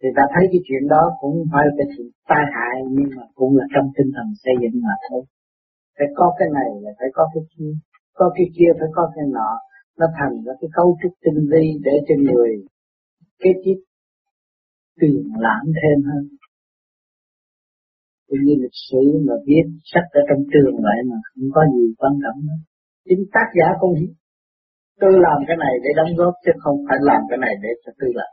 thì 0.00 0.08
ta 0.16 0.24
thấy 0.34 0.44
cái 0.52 0.60
chuyện 0.66 0.84
đó 0.94 1.02
cũng 1.20 1.36
phải 1.52 1.62
là 1.66 1.72
cái 1.78 1.88
sự 1.94 2.04
tai 2.30 2.44
hại, 2.54 2.76
nhưng 2.96 3.10
mà 3.16 3.24
cũng 3.38 3.56
là 3.58 3.64
trong 3.74 3.86
tinh 3.96 4.10
thần 4.16 4.26
xây 4.42 4.54
dựng 4.62 4.76
mà 4.86 4.94
thôi 5.08 5.22
phải 5.96 6.08
có 6.18 6.26
cái 6.38 6.48
này 6.58 6.70
là 6.82 6.90
phải 6.98 7.08
có 7.16 7.24
cái 7.34 7.42
kia, 7.52 7.72
có 8.18 8.26
cái 8.36 8.46
kia 8.56 8.70
phải 8.78 8.88
có 8.96 9.04
cái 9.14 9.24
nọ 9.36 9.50
nó 9.98 10.06
thành 10.18 10.34
ra 10.44 10.52
cái 10.60 10.70
cấu 10.76 10.88
trúc 11.02 11.12
tinh 11.24 11.40
vi 11.52 11.66
để 11.86 11.94
cho 12.08 12.14
người 12.26 12.50
kế 13.42 13.50
tiếp 13.64 13.78
tiền 15.00 15.22
lãm 15.44 15.64
thêm 15.78 15.98
hơn. 16.08 16.22
Cũng 18.28 18.42
như 18.44 18.54
lịch 18.62 18.78
sử 18.90 19.02
mà 19.26 19.34
viết 19.46 19.66
sách 19.92 20.08
ở 20.18 20.20
trong 20.28 20.42
trường 20.52 20.74
vậy 20.86 20.98
mà 21.10 21.16
không 21.26 21.48
có 21.54 21.60
gì 21.74 21.84
quan 21.98 22.12
trọng 22.22 22.38
nữa. 22.46 22.60
Chính 23.08 23.22
tác 23.34 23.48
giả 23.58 23.68
cũng 23.80 23.94
hiểu. 23.98 24.12
Tôi 25.00 25.12
làm 25.26 25.38
cái 25.48 25.56
này 25.64 25.74
để 25.84 25.90
đóng 25.98 26.12
góp 26.18 26.34
chứ 26.44 26.52
không 26.62 26.78
phải 26.88 26.98
làm 27.00 27.20
cái 27.30 27.38
này 27.44 27.54
để 27.62 27.70
cho 27.84 27.92
tôi 27.98 28.10
lợi 28.18 28.32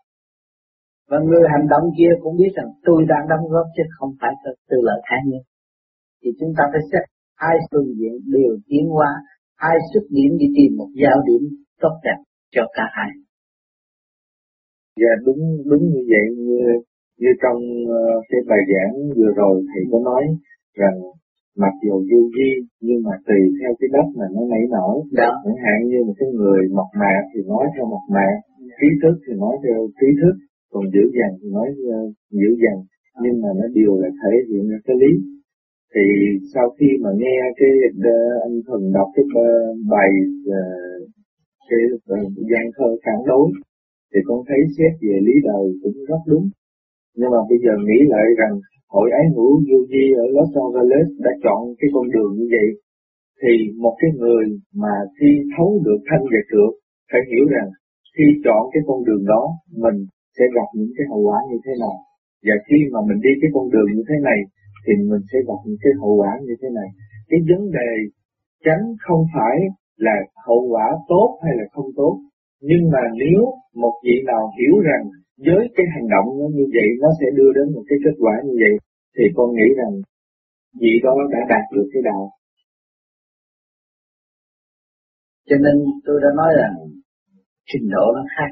và 1.10 1.18
người 1.28 1.46
hành 1.54 1.68
động 1.74 1.86
kia 1.98 2.12
cũng 2.22 2.36
biết 2.42 2.52
rằng 2.58 2.70
tôi 2.88 3.00
đang 3.12 3.26
đóng 3.32 3.46
góp 3.54 3.68
chứ 3.76 3.84
không 3.98 4.12
phải 4.22 4.34
cho 4.44 4.52
tư 4.70 4.78
lợi 4.88 5.00
cá 5.10 5.18
nhân. 5.30 5.44
Thì 6.22 6.30
chúng 6.40 6.52
ta 6.58 6.64
phải 6.72 6.82
xét 6.92 7.04
hai 7.44 7.56
phương 7.70 7.90
diện 7.98 8.14
đều 8.36 8.54
tiến 8.68 8.86
hóa, 8.96 9.12
hai 9.64 9.76
xuất 9.94 10.06
điểm 10.10 10.32
đi 10.42 10.48
tìm 10.58 10.78
một 10.80 10.90
giao 11.02 11.18
điểm 11.28 11.44
tốt 11.82 11.96
đẹp 12.04 12.20
cho 12.56 12.64
cả 12.74 12.86
hai. 12.98 13.10
Dạ 15.02 15.14
đúng 15.26 15.42
đúng 15.70 15.84
như 15.94 16.02
vậy. 16.12 16.26
Như 16.38 16.60
như 17.20 17.32
trong 17.44 17.60
uh, 17.96 18.24
cái 18.30 18.42
bài 18.50 18.62
giảng 18.72 18.94
vừa 19.18 19.32
rồi 19.42 19.56
thầy 19.70 19.84
có 19.92 20.00
nói 20.10 20.24
rằng 20.80 20.96
mặc 21.64 21.74
dù 21.86 21.96
vô 22.10 22.22
vi 22.36 22.52
nhưng 22.82 23.00
mà 23.08 23.14
tùy 23.28 23.40
theo 23.60 23.72
cái 23.80 23.90
đất 23.96 24.08
mà 24.18 24.26
nó 24.36 24.42
nảy 24.52 24.64
nở 24.74 24.90
đó. 25.20 25.32
chẳng 25.44 25.60
hạn 25.64 25.78
như 25.90 26.00
một 26.08 26.16
cái 26.20 26.30
người 26.40 26.62
mộc 26.78 26.90
mạc 27.02 27.22
thì 27.32 27.40
nói 27.48 27.66
theo 27.74 27.86
mộc 27.86 28.06
mạc 28.16 28.36
trí 28.80 28.88
thức 29.02 29.16
thì 29.26 29.34
nói 29.44 29.56
theo 29.64 29.80
trí 30.00 30.08
thức 30.22 30.36
còn 30.72 30.84
dữ 30.94 31.04
dằn 31.18 31.32
thì 31.40 31.48
nói 31.58 31.70
uh, 31.70 32.14
dữ 32.40 32.50
dằn. 32.64 32.78
Nhưng 33.24 33.42
mà 33.42 33.50
nó 33.60 33.66
đều 33.78 33.94
là 34.02 34.10
thể 34.20 34.34
hiện 34.50 34.70
ra 34.72 34.78
cái 34.86 34.96
lý. 35.02 35.14
Thì 35.94 36.06
sau 36.54 36.70
khi 36.80 36.90
mà 37.04 37.10
nghe 37.22 37.38
cái 37.60 37.72
uh, 37.90 38.42
anh 38.46 38.58
thần 38.68 38.82
đọc 38.94 39.08
cái 39.16 39.26
uh, 39.26 39.78
bài 39.92 40.10
cái 41.70 41.80
gian 42.52 42.66
thơ 42.78 42.88
phản 43.06 43.20
đối 43.26 43.48
thì 44.14 44.20
con 44.28 44.40
thấy 44.48 44.60
xét 44.76 44.94
về 45.06 45.16
lý 45.28 45.36
đời 45.50 45.66
cũng 45.82 45.98
rất 46.10 46.22
đúng. 46.32 46.46
Nhưng 47.18 47.32
mà 47.34 47.42
bây 47.50 47.60
giờ 47.64 47.74
nghĩ 47.88 48.00
lại 48.14 48.26
rằng 48.40 48.54
hội 48.96 49.08
ái 49.20 49.26
hữu 49.36 49.52
vô 49.68 49.80
vi 49.92 50.06
ở 50.24 50.26
Los 50.36 50.52
Angeles 50.64 51.08
đã 51.26 51.32
chọn 51.44 51.60
cái 51.80 51.90
con 51.96 52.06
đường 52.14 52.32
như 52.38 52.48
vậy, 52.56 52.68
thì 53.42 53.54
một 53.84 53.96
cái 54.02 54.12
người 54.20 54.46
mà 54.82 54.94
khi 55.18 55.30
thấu 55.54 55.70
được 55.86 56.00
thanh 56.08 56.24
và 56.32 56.42
trượt 56.50 56.72
phải 57.12 57.22
hiểu 57.30 57.46
rằng 57.56 57.70
khi 58.16 58.26
chọn 58.46 58.62
cái 58.74 58.82
con 58.88 59.00
đường 59.08 59.24
đó, 59.34 59.44
mình 59.84 59.98
sẽ 60.36 60.44
gặp 60.56 60.68
những 60.78 60.92
cái 60.98 61.06
hậu 61.12 61.22
quả 61.28 61.40
như 61.50 61.58
thế 61.66 61.74
nào. 61.84 61.98
Và 62.46 62.56
khi 62.68 62.80
mà 62.94 63.00
mình 63.08 63.20
đi 63.26 63.32
cái 63.42 63.50
con 63.56 63.66
đường 63.74 63.90
như 63.96 64.04
thế 64.10 64.18
này, 64.30 64.40
thì 64.84 64.94
mình 65.12 65.24
sẽ 65.32 65.38
gặp 65.48 65.60
những 65.66 65.80
cái 65.84 65.94
hậu 66.02 66.14
quả 66.22 66.32
như 66.48 66.56
thế 66.62 66.70
này. 66.80 66.90
Cái 67.30 67.40
vấn 67.50 67.62
đề 67.78 67.90
tránh 68.66 68.84
không 69.06 69.24
phải 69.36 69.56
là 70.06 70.18
hậu 70.48 70.62
quả 70.72 70.88
tốt 71.12 71.30
hay 71.44 71.54
là 71.60 71.66
không 71.74 71.90
tốt 72.00 72.14
nhưng 72.70 72.84
mà 72.94 73.02
nếu 73.22 73.42
một 73.84 73.96
vị 74.06 74.16
nào 74.30 74.44
hiểu 74.58 74.76
rằng 74.90 75.04
với 75.48 75.64
cái 75.76 75.86
hành 75.94 76.08
động 76.14 76.28
nó 76.40 76.46
như 76.58 76.66
vậy 76.76 76.90
nó 77.04 77.10
sẽ 77.20 77.28
đưa 77.38 77.52
đến 77.58 77.66
một 77.76 77.84
cái 77.90 77.98
kết 78.04 78.16
quả 78.24 78.34
như 78.46 78.56
vậy 78.64 78.74
thì 79.16 79.24
con 79.36 79.48
nghĩ 79.56 79.68
rằng 79.80 79.94
vị 80.82 80.94
đó 81.04 81.14
đã 81.34 81.40
đạt 81.52 81.66
được 81.74 81.88
cái 81.94 82.02
đạo. 82.10 82.24
Cho 85.50 85.56
nên 85.64 85.76
tôi 86.06 86.18
đã 86.24 86.30
nói 86.40 86.52
rằng 86.62 86.76
trình 87.70 87.86
độ 87.96 88.06
nó 88.16 88.24
khác. 88.36 88.52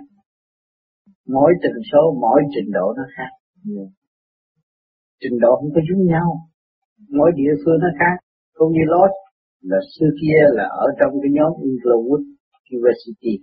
Mỗi 1.27 1.51
trình 1.61 1.79
số, 1.91 2.01
mỗi 2.21 2.39
trình 2.53 2.69
độ 2.77 2.93
nó 2.97 3.03
khác. 3.15 3.31
Yeah. 3.75 3.89
Trình 5.21 5.39
độ 5.43 5.51
không 5.59 5.71
có 5.75 5.81
giống 5.87 6.03
nhau. 6.13 6.29
Mỗi 7.17 7.31
địa 7.35 7.53
phương 7.61 7.79
nó 7.81 7.89
khác. 7.99 8.15
Cũng 8.53 8.71
như 8.73 8.83
Lost 8.93 9.17
là 9.69 9.79
xưa 9.93 10.09
kia 10.21 10.39
là 10.57 10.65
ở 10.85 10.87
trong 10.99 11.11
cái 11.21 11.31
nhóm 11.37 11.51
Inglewood 11.67 12.23
University 12.71 13.33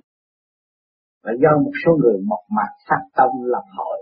là 1.28 1.34
do 1.42 1.52
một 1.64 1.74
số 1.82 1.90
người 2.00 2.18
mộc 2.30 2.44
mạc 2.56 2.72
phát 2.88 3.02
tâm 3.16 3.30
lập 3.52 3.66
hội, 3.76 3.98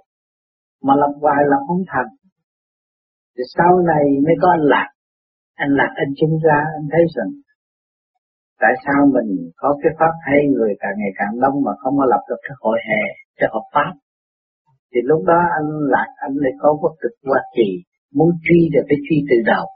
mà 0.86 0.94
lập 1.02 1.12
hoài 1.22 1.42
lập 1.50 1.62
không 1.68 1.84
thành. 1.92 2.10
Thì 3.34 3.42
sau 3.56 3.72
này 3.90 4.04
mới 4.24 4.34
có 4.42 4.48
anh 4.56 4.66
lạc. 4.74 4.88
Anh 5.64 5.72
lạc, 5.78 5.92
anh 6.02 6.12
chứng 6.18 6.34
ra, 6.44 6.58
anh 6.78 6.86
thấy 6.92 7.04
rằng 7.16 7.30
tại 8.62 8.74
sao 8.84 9.00
mình 9.14 9.30
có 9.56 9.68
cái 9.82 9.92
pháp 9.98 10.14
hay, 10.26 10.40
người 10.54 10.72
càng 10.82 10.96
ngày 10.98 11.12
càng 11.18 11.40
đông 11.42 11.56
mà 11.66 11.72
không 11.80 11.94
có 11.98 12.04
lập 12.12 12.22
được 12.28 12.40
cái 12.42 12.54
hội 12.62 12.78
hè 12.88 13.02
cho 13.38 13.46
hợp 13.54 13.66
pháp. 13.74 13.92
Thì 14.90 15.00
lúc 15.10 15.20
đó 15.30 15.40
anh 15.58 15.70
lạc, 15.94 16.08
anh 16.26 16.34
lại 16.42 16.52
có 16.62 16.68
quốc 16.80 16.94
tịch 17.02 17.16
hoa 17.26 17.42
kỳ, 17.56 17.68
muốn 18.16 18.30
truy 18.44 18.60
được 18.72 18.84
phải 18.88 18.98
truy 19.06 19.18
từ 19.30 19.36
đầu. 19.52 19.66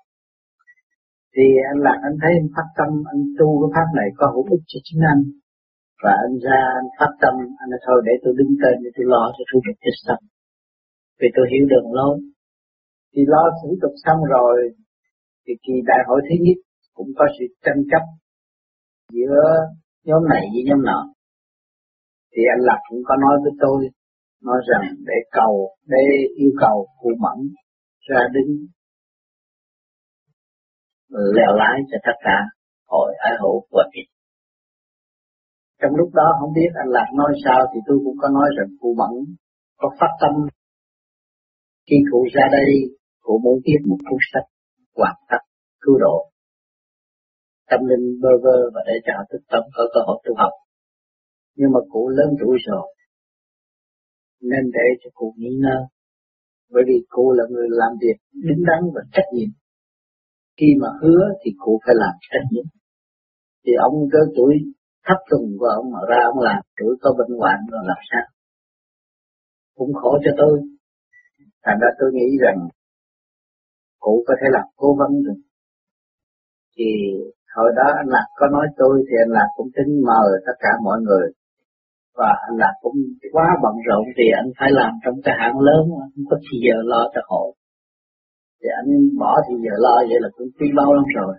Thì 1.34 1.46
anh 1.70 1.80
lạc, 1.86 1.98
anh 2.08 2.16
thấy 2.22 2.32
anh 2.40 2.48
phát 2.56 2.68
tâm, 2.78 2.90
anh 3.12 3.22
tu 3.38 3.48
cái 3.60 3.70
pháp 3.74 3.88
này 3.98 4.08
có 4.18 4.26
hữu 4.34 4.44
ích 4.54 4.64
cho 4.70 4.78
chính 4.86 5.00
anh 5.12 5.22
và 6.02 6.12
anh 6.26 6.36
ra, 6.46 6.60
anh 6.78 6.88
phát 6.98 7.12
tâm, 7.22 7.34
anh 7.62 7.70
nói, 7.70 7.80
thôi 7.86 7.98
để 8.06 8.12
tôi 8.22 8.32
đứng 8.38 8.52
tên, 8.62 8.74
để 8.84 8.90
tôi 8.96 9.06
lo 9.14 9.22
cho 9.36 9.42
thủ 9.50 9.58
tục 9.66 9.76
cho 9.84 9.92
xong 10.06 10.22
vì 11.20 11.28
tôi 11.36 11.44
hiểu 11.52 11.64
đường 11.72 11.92
lối. 11.98 12.16
Thì 13.12 13.22
lo 13.32 13.42
thủ 13.58 13.70
tục 13.82 13.94
xong 14.04 14.20
rồi, 14.34 14.56
thì 15.44 15.52
kỳ 15.64 15.74
đại 15.90 16.02
hội 16.08 16.20
thứ 16.26 16.34
nhất 16.44 16.58
cũng 16.96 17.10
có 17.18 17.24
sự 17.38 17.44
tranh 17.64 17.82
chấp 17.90 18.04
giữa 19.12 19.42
nhóm 20.04 20.22
này 20.32 20.44
với 20.52 20.62
nhóm 20.68 20.80
nọ. 20.88 21.00
Thì 22.32 22.42
anh 22.54 22.62
lập 22.68 22.80
cũng 22.88 23.02
có 23.04 23.14
nói 23.24 23.34
với 23.42 23.52
tôi, 23.60 23.78
nói 24.42 24.58
rằng 24.68 24.84
để 25.06 25.18
cầu, 25.30 25.76
để 25.86 26.04
yêu 26.36 26.52
cầu 26.60 26.86
cụ 27.00 27.10
mẫn 27.24 27.38
ra 28.08 28.20
đứng 28.34 28.50
lèo 31.36 31.52
lái 31.56 31.80
cho 31.90 31.98
tất 32.06 32.16
cả 32.24 32.36
hội 32.86 33.14
ái 33.18 33.32
hữu 33.40 33.66
của 33.70 33.82
mình 33.94 34.10
trong 35.80 35.92
lúc 36.00 36.10
đó 36.14 36.26
không 36.40 36.52
biết 36.58 36.70
anh 36.82 36.90
Lạc 36.96 37.08
nói 37.14 37.32
sao 37.44 37.60
thì 37.70 37.78
tôi 37.86 37.98
cũng 38.04 38.16
có 38.20 38.28
nói 38.28 38.48
rằng 38.56 38.68
cụ 38.80 38.94
Mẫn 39.00 39.12
có 39.80 39.88
phát 40.00 40.12
tâm. 40.20 40.34
Khi 41.86 41.96
cụ 42.10 42.20
ra 42.34 42.44
đây 42.52 42.70
cụ 43.20 43.40
muốn 43.44 43.56
viết 43.64 43.80
một 43.88 44.00
cuốn 44.08 44.20
sách 44.32 44.46
hoàn 44.96 45.16
tất 45.30 45.42
cứu 45.80 45.98
độ. 45.98 46.16
Tâm 47.70 47.80
linh 47.90 48.06
bơ 48.22 48.32
vơ 48.44 48.56
và 48.74 48.80
để 48.86 48.96
cho 49.04 49.12
họ 49.16 49.22
tâm 49.30 49.40
tập 49.50 49.64
có 49.74 49.82
cơ 49.94 50.00
hội 50.06 50.18
tu 50.24 50.34
học. 50.42 50.52
Nhưng 51.56 51.70
mà 51.74 51.80
cụ 51.92 52.08
lớn 52.08 52.28
tuổi 52.40 52.56
rồi, 52.68 52.86
nên 54.40 54.64
để 54.72 54.86
cho 55.00 55.10
cụ 55.14 55.34
nghỉ 55.36 55.52
ngơi. 55.62 55.82
Bởi 56.72 56.82
vì 56.88 56.96
cụ 57.08 57.32
là 57.32 57.44
người 57.50 57.68
làm 57.70 57.92
việc 58.02 58.16
đứng 58.32 58.62
đắn 58.68 58.82
và 58.94 59.02
trách 59.12 59.28
nhiệm. 59.34 59.50
Khi 60.56 60.66
mà 60.80 60.88
hứa 61.02 61.22
thì 61.44 61.50
cụ 61.58 61.80
phải 61.86 61.94
làm 61.98 62.14
trách 62.30 62.46
nhiệm. 62.50 62.64
Thì 63.64 63.72
ông 63.86 63.94
cơ 64.12 64.18
tuổi 64.36 64.54
thấp 65.06 65.18
tùng 65.30 65.48
của 65.58 65.70
ông 65.78 65.86
mà 65.92 66.00
ra 66.08 66.20
ông 66.30 66.38
làm 66.48 66.60
tuổi 66.78 66.96
có 67.02 67.10
bệnh 67.18 67.38
hoạn 67.38 67.58
rồi 67.70 67.82
làm 67.90 68.00
sao? 68.10 68.26
Cũng 69.76 69.92
khổ 69.94 70.18
cho 70.24 70.32
tôi. 70.38 70.54
Thành 71.64 71.78
ra 71.82 71.88
tôi 71.98 72.10
nghĩ 72.12 72.28
rằng 72.44 72.58
cụ 74.00 74.24
có 74.26 74.34
thể 74.40 74.46
làm 74.50 74.66
cố 74.76 74.88
vấn 74.98 75.22
được. 75.24 75.40
Thì 76.76 76.84
hồi 77.56 77.70
đó 77.76 77.86
anh 77.96 78.08
Lạc 78.14 78.26
có 78.34 78.46
nói 78.46 78.66
tôi, 78.76 79.04
thì 79.06 79.14
anh 79.24 79.32
Lạc 79.36 79.48
cũng 79.56 79.68
tính 79.76 79.90
mời 80.08 80.30
tất 80.46 80.56
cả 80.58 80.68
mọi 80.84 80.98
người. 81.00 81.26
Và 82.14 82.30
anh 82.48 82.56
Lạc 82.56 82.74
cũng 82.80 82.96
quá 83.32 83.46
bận 83.62 83.74
rộn, 83.86 84.04
thì 84.16 84.24
anh 84.40 84.48
phải 84.58 84.70
làm 84.72 84.92
trong 85.04 85.14
cái 85.24 85.34
hãng 85.40 85.58
lớn, 85.60 85.82
không 85.90 86.24
có 86.30 86.36
thì 86.46 86.58
giờ 86.66 86.76
lo 86.84 87.02
cho 87.14 87.20
hộ 87.28 87.54
thì 88.60 88.68
anh 88.80 88.90
bỏ 89.20 89.32
thì 89.46 89.54
giờ 89.64 89.74
lo 89.84 89.96
vậy 90.08 90.18
là 90.24 90.28
cũng 90.36 90.48
quý 90.58 90.66
bao 90.76 90.94
lắm 90.94 91.04
rồi 91.16 91.34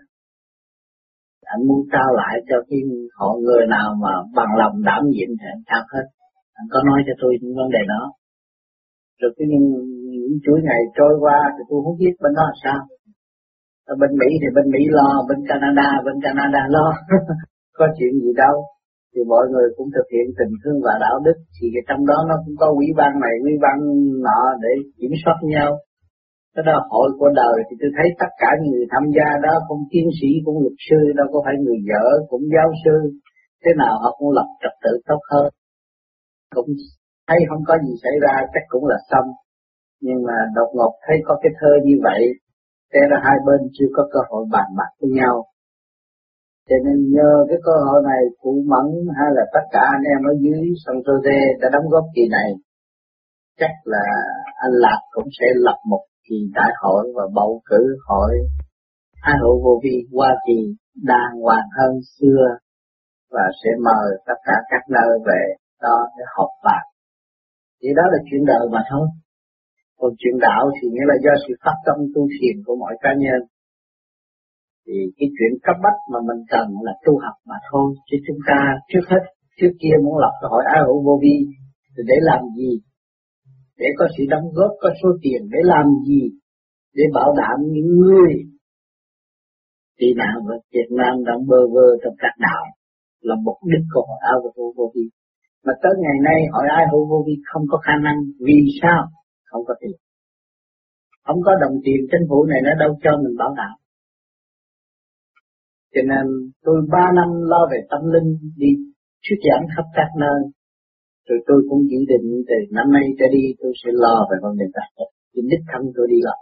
anh 1.53 1.61
muốn 1.67 1.81
trao 1.93 2.09
lại 2.21 2.35
cho 2.49 2.57
cái 2.69 2.79
họ 3.17 3.29
người 3.45 3.63
nào 3.75 3.89
mà 4.03 4.13
bằng 4.37 4.51
lòng 4.61 4.75
đảm 4.89 5.01
nhiệm 5.13 5.29
thì 5.39 5.45
anh 5.55 5.63
trao 5.69 5.83
hết 5.93 6.05
anh 6.61 6.67
có 6.73 6.79
nói 6.89 6.99
cho 7.07 7.13
tôi 7.21 7.31
những 7.41 7.55
vấn 7.59 7.69
đề 7.75 7.83
đó. 7.93 8.03
Rồi 9.19 9.31
cái 9.37 9.45
những, 9.51 9.67
những 10.13 10.35
chuỗi 10.43 10.59
ngày 10.67 10.81
trôi 10.97 11.13
qua 11.23 11.39
thì 11.55 11.61
tôi 11.69 11.79
không 11.85 11.97
biết 12.01 12.13
bên 12.23 12.33
đó 12.37 12.43
là 12.49 12.55
sao. 12.63 12.81
Ở 13.91 13.93
bên 14.01 14.11
Mỹ 14.19 14.29
thì 14.41 14.47
bên 14.55 14.65
Mỹ 14.73 14.81
lo 14.97 15.09
bên 15.29 15.39
Canada 15.49 15.89
bên 16.05 16.15
Canada 16.25 16.63
lo. 16.75 16.87
Có 17.77 17.85
chuyện 17.97 18.13
gì 18.23 18.31
đâu. 18.43 18.55
Thì 19.11 19.21
mọi 19.33 19.45
người 19.51 19.67
cũng 19.77 19.89
thực 19.95 20.07
hiện 20.13 20.25
tình 20.37 20.53
thương 20.61 20.79
và 20.85 20.93
đạo 21.05 21.17
đức. 21.25 21.37
Thì 21.55 21.65
trong 21.89 22.01
đó 22.09 22.17
nó 22.29 22.35
cũng 22.43 22.55
có 22.61 22.67
quỹ 22.77 22.87
ban 22.99 23.13
này 23.23 23.33
quỹ 23.43 23.53
ban 23.65 23.77
nọ 24.27 24.41
để 24.63 24.73
kiểm 24.97 25.13
soát 25.23 25.37
nhau 25.53 25.69
cái 26.55 26.63
đó 26.69 26.75
hội 26.93 27.09
của 27.19 27.29
đời 27.41 27.57
thì 27.65 27.73
tôi 27.81 27.91
thấy 27.97 28.07
tất 28.21 28.31
cả 28.41 28.49
những 28.59 28.71
người 28.73 28.87
tham 28.93 29.05
gia 29.15 29.27
đó, 29.45 29.53
cũng 29.67 29.81
tiến 29.91 30.07
sĩ, 30.17 30.29
cũng 30.45 30.57
luật 30.63 30.77
sư, 30.87 30.99
đâu 31.19 31.27
có 31.33 31.39
phải 31.45 31.55
người 31.63 31.79
vợ, 31.89 32.05
cũng 32.29 32.43
giáo 32.55 32.69
sư. 32.83 32.95
Thế 33.63 33.71
nào 33.81 33.93
họ 34.01 34.09
cũng 34.19 34.31
lập 34.37 34.49
trật 34.61 34.75
tự 34.83 34.93
tốt 35.09 35.21
hơn. 35.31 35.47
Cũng 36.55 36.69
thấy 37.27 37.39
không 37.49 37.63
có 37.69 37.73
gì 37.85 37.93
xảy 38.03 38.15
ra, 38.23 38.33
chắc 38.53 38.63
cũng 38.73 38.85
là 38.91 38.97
xong. 39.11 39.27
Nhưng 40.05 40.19
mà 40.27 40.37
đột 40.55 40.69
ngột 40.77 40.93
thấy 41.05 41.17
có 41.27 41.33
cái 41.41 41.51
thơ 41.59 41.71
như 41.87 41.95
vậy 42.07 42.21
thế 42.93 43.01
là 43.11 43.17
hai 43.25 43.37
bên 43.47 43.59
chưa 43.75 43.89
có 43.95 44.03
cơ 44.13 44.19
hội 44.29 44.43
bàn 44.51 44.67
bạc 44.77 44.91
với 44.99 45.09
nhau. 45.19 45.35
Cho 46.69 46.75
nên 46.85 46.97
nhờ 47.15 47.31
cái 47.49 47.59
cơ 47.67 47.75
hội 47.85 47.99
này 48.09 48.21
cụ 48.41 48.53
mẫn 48.71 48.87
hay 49.17 49.29
là 49.37 49.43
tất 49.53 49.65
cả 49.71 49.83
anh 49.95 50.03
em 50.13 50.19
ở 50.31 50.33
dưới 50.43 50.61
sông 50.83 50.99
Tô 51.05 51.13
Tê 51.25 51.39
đã 51.61 51.67
đóng 51.73 51.87
góp 51.91 52.05
kỳ 52.15 52.23
này. 52.37 52.49
Chắc 53.59 53.73
là 53.83 54.05
anh 54.65 54.75
Lạc 54.83 55.01
cũng 55.11 55.27
sẽ 55.39 55.45
lập 55.55 55.77
một 55.89 56.03
kỳ 56.29 56.35
đại 56.53 56.71
hội 56.81 57.03
và 57.15 57.23
bầu 57.33 57.61
cử 57.69 57.97
hội 58.07 58.33
Ai 59.21 59.35
hữu 59.41 59.55
vô 59.63 59.73
vi 59.83 59.95
Hoa 60.13 60.31
Kỳ 60.45 60.59
đàng 61.11 61.33
hoàng 61.41 61.67
hơn 61.77 61.93
xưa 62.15 62.43
và 63.31 63.45
sẽ 63.63 63.69
mời 63.85 64.07
tất 64.27 64.39
cả 64.47 64.55
các 64.69 64.83
nơi 64.89 65.11
về 65.27 65.41
đó 65.81 65.97
để 66.17 66.23
học 66.37 66.51
bạc. 66.63 66.83
Thì 67.81 67.89
đó 67.95 68.03
là 68.11 68.19
chuyện 68.27 68.45
đời 68.45 68.65
mà 68.71 68.81
thôi. 68.89 69.07
Còn 69.99 70.11
chuyện 70.19 70.37
đạo 70.39 70.63
thì 70.75 70.87
nghĩa 70.89 71.07
là 71.11 71.15
do 71.25 71.33
sự 71.47 71.53
phát 71.63 71.77
tâm 71.85 71.97
tu 72.15 72.21
thiền 72.35 72.55
của 72.65 72.75
mỗi 72.79 72.95
cá 73.01 73.09
nhân. 73.17 73.41
Thì 74.85 74.93
cái 75.17 75.27
chuyện 75.35 75.53
cấp 75.65 75.75
bách 75.83 75.99
mà 76.11 76.19
mình 76.27 76.41
cần 76.49 76.67
là 76.81 76.93
tu 77.05 77.13
học 77.25 77.37
mà 77.45 77.55
thôi. 77.71 77.95
Chứ 78.07 78.17
chúng 78.27 78.41
ta 78.47 78.59
trước 78.89 79.05
hết, 79.11 79.23
trước 79.57 79.73
kia 79.81 79.95
muốn 80.03 80.17
lập 80.17 80.33
cái 80.41 80.49
hội 80.51 80.63
ai 80.73 80.81
hữu 80.85 81.03
vô 81.05 81.19
vi 81.23 81.35
thì 81.93 82.03
để 82.09 82.15
làm 82.21 82.41
gì? 82.57 82.71
Để 83.81 83.89
có 83.97 84.05
sự 84.15 84.23
đóng 84.33 84.47
góp, 84.57 84.71
có 84.81 84.89
số 84.99 85.09
tiền 85.23 85.41
để 85.53 85.59
làm 85.73 85.85
gì? 86.07 86.23
Để 86.97 87.03
bảo 87.13 87.29
đảm 87.41 87.57
những 87.73 87.89
người 87.99 88.33
tị 89.99 90.07
nạn 90.21 90.35
ở 90.53 90.55
Việt 90.73 90.89
Nam 90.99 91.13
đang 91.27 91.41
bơ 91.49 91.61
vơ 91.73 91.87
trong 92.03 92.15
các 92.23 92.33
đạo 92.47 92.63
là 93.27 93.35
mục 93.45 93.59
đích 93.71 93.85
của 93.93 94.03
hội 94.07 94.19
ai 94.31 94.37
hữu 94.55 94.73
vô 94.77 94.85
vi. 94.95 95.05
Mà 95.65 95.73
tới 95.81 95.93
ngày 96.03 96.17
nay 96.27 96.39
hội 96.53 96.65
ai 96.77 96.85
hữu 96.91 97.03
vô 97.09 97.23
vi 97.27 97.35
không 97.49 97.65
có 97.71 97.77
khả 97.85 97.95
năng 98.05 98.17
vì 98.45 98.59
sao? 98.81 99.01
Không 99.49 99.63
có 99.67 99.73
tiền. 99.81 99.97
Không 101.25 101.39
có 101.45 101.51
đồng 101.61 101.75
tiền 101.85 101.99
chính 102.11 102.25
phủ 102.29 102.45
này 102.51 102.59
nó 102.65 102.71
đâu 102.83 102.91
cho 103.03 103.11
mình 103.23 103.35
bảo 103.41 103.53
đảm. 103.59 103.75
Cho 105.93 106.01
nên 106.11 106.25
tôi 106.65 106.77
ba 106.93 107.05
năm 107.17 107.29
lo 107.51 107.61
về 107.71 107.79
tâm 107.91 108.01
linh 108.13 108.29
đi 108.61 108.71
thuyết 109.23 109.39
giảng 109.47 109.65
khắp 109.75 109.85
các 109.97 110.09
nơi. 110.23 110.39
Rồi 111.27 111.39
tôi 111.47 111.59
cũng 111.69 111.81
chỉ 111.89 111.99
định 112.11 112.27
từ 112.47 112.57
năm 112.77 112.87
nay 112.95 113.05
trở 113.19 113.27
đi 113.35 113.43
tôi 113.61 113.71
sẽ 113.81 113.89
lo 114.03 114.15
về 114.29 114.37
vấn 114.43 114.53
đề 114.59 114.67
tài 114.75 114.87
chính. 114.95 115.11
Thì 115.31 115.39
đích 115.51 115.63
thân 115.69 115.81
tôi 115.95 116.05
đi 116.13 116.19
làm. 116.27 116.39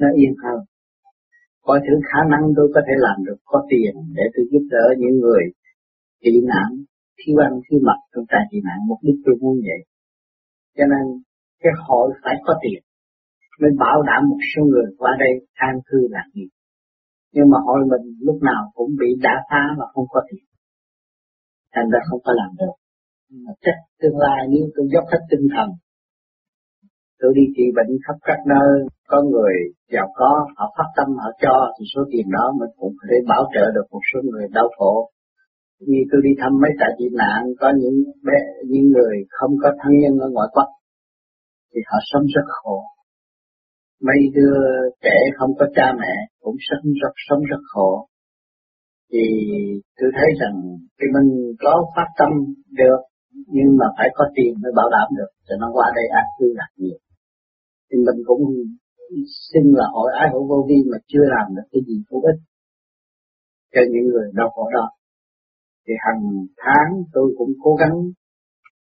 Nó 0.00 0.08
yên 0.20 0.34
hơn. 0.44 0.58
Coi 1.66 1.78
thử 1.84 1.94
khả 2.10 2.20
năng 2.32 2.44
tôi 2.56 2.66
có 2.74 2.80
thể 2.86 2.94
làm 3.06 3.18
được, 3.26 3.38
có 3.44 3.58
tiền 3.70 3.92
để 4.16 4.24
tôi 4.34 4.44
giúp 4.50 4.64
đỡ 4.74 4.84
những 5.00 5.16
người 5.22 5.42
tị 6.22 6.32
nạn 6.50 6.70
thiếu 7.18 7.36
ăn 7.46 7.52
thiếu 7.64 7.80
mặc, 7.88 7.98
trong 8.12 8.24
trại 8.30 8.44
tị 8.50 8.58
nạn, 8.66 8.78
mục 8.88 9.00
đích 9.06 9.18
tôi 9.24 9.34
muốn 9.40 9.54
vậy. 9.68 9.80
Cho 10.76 10.84
nên, 10.92 11.04
cái 11.62 11.72
hội 11.86 12.06
phải 12.22 12.34
có 12.46 12.52
tiền, 12.62 12.82
mới 13.60 13.70
bảo 13.82 13.98
đảm 14.08 14.20
một 14.30 14.40
số 14.50 14.60
người 14.70 14.88
qua 14.98 15.10
đây 15.22 15.32
an 15.68 15.74
cư 15.88 15.98
lạc 16.10 16.28
nghiệp 16.34 16.50
nhưng 17.32 17.50
mà 17.52 17.58
hội 17.66 17.80
mình 17.92 18.04
lúc 18.26 18.38
nào 18.42 18.62
cũng 18.74 18.90
bị 19.00 19.06
đả 19.22 19.36
phá 19.50 19.62
và 19.78 19.86
không 19.92 20.06
có 20.08 20.20
tiền. 20.30 20.44
Thành 21.74 21.90
ra 21.92 21.98
không 22.10 22.20
có 22.24 22.32
làm 22.40 22.50
được 22.60 22.74
chắc 23.64 23.76
tương 24.00 24.18
lai 24.24 24.40
nếu 24.52 24.64
tôi 24.74 24.86
dốc 24.92 25.04
hết 25.12 25.22
tinh 25.30 25.46
thần. 25.54 25.68
Tôi 27.20 27.32
đi 27.38 27.44
trị 27.56 27.64
bệnh 27.76 27.92
khắp 28.04 28.16
các 28.28 28.40
nơi, 28.52 28.74
có 29.10 29.22
người 29.22 29.54
giàu 29.92 30.08
có, 30.14 30.30
họ 30.56 30.74
phát 30.76 30.88
tâm, 30.96 31.08
họ 31.22 31.30
cho, 31.42 31.56
thì 31.74 31.84
số 31.94 32.00
tiền 32.12 32.26
đó 32.36 32.44
mình 32.60 32.72
cũng 32.80 32.94
có 32.98 33.04
thể 33.10 33.16
bảo 33.28 33.44
trợ 33.54 33.64
được 33.74 33.86
một 33.90 34.04
số 34.10 34.18
người 34.28 34.46
đau 34.52 34.68
khổ. 34.76 35.10
Như 35.80 36.00
tôi 36.10 36.20
đi 36.24 36.32
thăm 36.40 36.52
mấy 36.62 36.72
trại 36.80 36.90
tị 36.98 37.06
nạn, 37.22 37.40
có 37.60 37.68
những 37.80 37.96
bé, 38.26 38.38
những 38.70 38.86
người 38.94 39.16
không 39.36 39.52
có 39.62 39.68
thân 39.80 39.92
nhân 40.00 40.14
ở 40.26 40.28
ngoại 40.30 40.48
quốc, 40.54 40.68
thì 41.70 41.80
họ 41.90 41.98
sống 42.10 42.26
rất 42.34 42.46
khổ. 42.46 42.78
Mấy 44.06 44.20
đứa 44.36 44.56
trẻ 45.04 45.16
không 45.38 45.50
có 45.58 45.66
cha 45.76 45.86
mẹ 46.00 46.14
cũng 46.40 46.56
sống 46.68 46.92
rất 47.02 47.14
sống 47.28 47.42
rất 47.50 47.62
khổ. 47.72 48.06
Thì 49.12 49.24
tôi 50.00 50.10
thấy 50.16 50.28
rằng 50.40 50.54
cái 50.98 51.08
mình 51.14 51.28
có 51.60 51.84
phát 51.96 52.08
tâm 52.18 52.30
được 52.70 53.00
nhưng 53.54 53.70
mà 53.80 53.86
phải 53.96 54.08
có 54.14 54.24
tiền 54.36 54.52
mới 54.62 54.72
bảo 54.78 54.88
đảm 54.96 55.08
được, 55.18 55.30
cho 55.46 55.54
nó 55.60 55.66
qua 55.76 55.86
đây 55.96 56.06
ăn 56.20 56.26
cư 56.38 56.46
lạc 56.58 56.70
nhiều 56.76 56.98
thì 57.92 57.96
mình 58.06 58.18
cũng 58.28 58.42
xin 59.50 59.64
là 59.78 59.86
hội 59.94 60.10
ái 60.20 60.28
hữu 60.32 60.44
vô 60.50 60.58
vi 60.68 60.78
mà 60.90 60.98
chưa 61.10 61.24
làm 61.34 61.46
được 61.56 61.66
cái 61.72 61.82
gì 61.86 61.96
hữu 62.10 62.22
ích 62.30 62.40
cho 63.72 63.80
những 63.92 64.06
người 64.12 64.26
đau 64.38 64.48
khổ 64.54 64.64
đó. 64.76 64.86
Thì 65.84 65.94
hàng 66.04 66.22
tháng 66.62 66.90
tôi 67.14 67.26
cũng 67.38 67.52
cố 67.62 67.74
gắng 67.80 67.96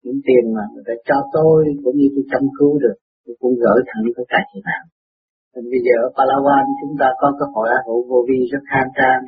những 0.04 0.20
tiền 0.26 0.44
mà 0.56 0.62
người 0.72 0.84
ta 0.86 0.94
cho 1.08 1.18
tôi 1.32 1.58
cũng 1.84 1.96
như 1.96 2.08
tôi 2.14 2.24
chăm 2.30 2.42
cứu 2.58 2.72
được, 2.84 2.96
tôi 3.24 3.36
cũng 3.40 3.54
gửi 3.62 3.80
thẳng 3.88 4.04
tới 4.16 4.26
cả 4.28 4.40
chị 4.50 4.60
nào 4.70 4.84
nên 5.52 5.64
bây 5.72 5.80
giờ 5.86 5.94
ở 6.06 6.08
Palawan 6.16 6.64
chúng 6.80 6.94
ta 7.00 7.08
có 7.20 7.28
cái 7.38 7.48
hội 7.54 7.66
ái 7.76 7.82
hữu 7.86 8.00
vô 8.10 8.18
vi 8.28 8.38
rất 8.52 8.62
khang 8.70 8.90
trang. 8.98 9.22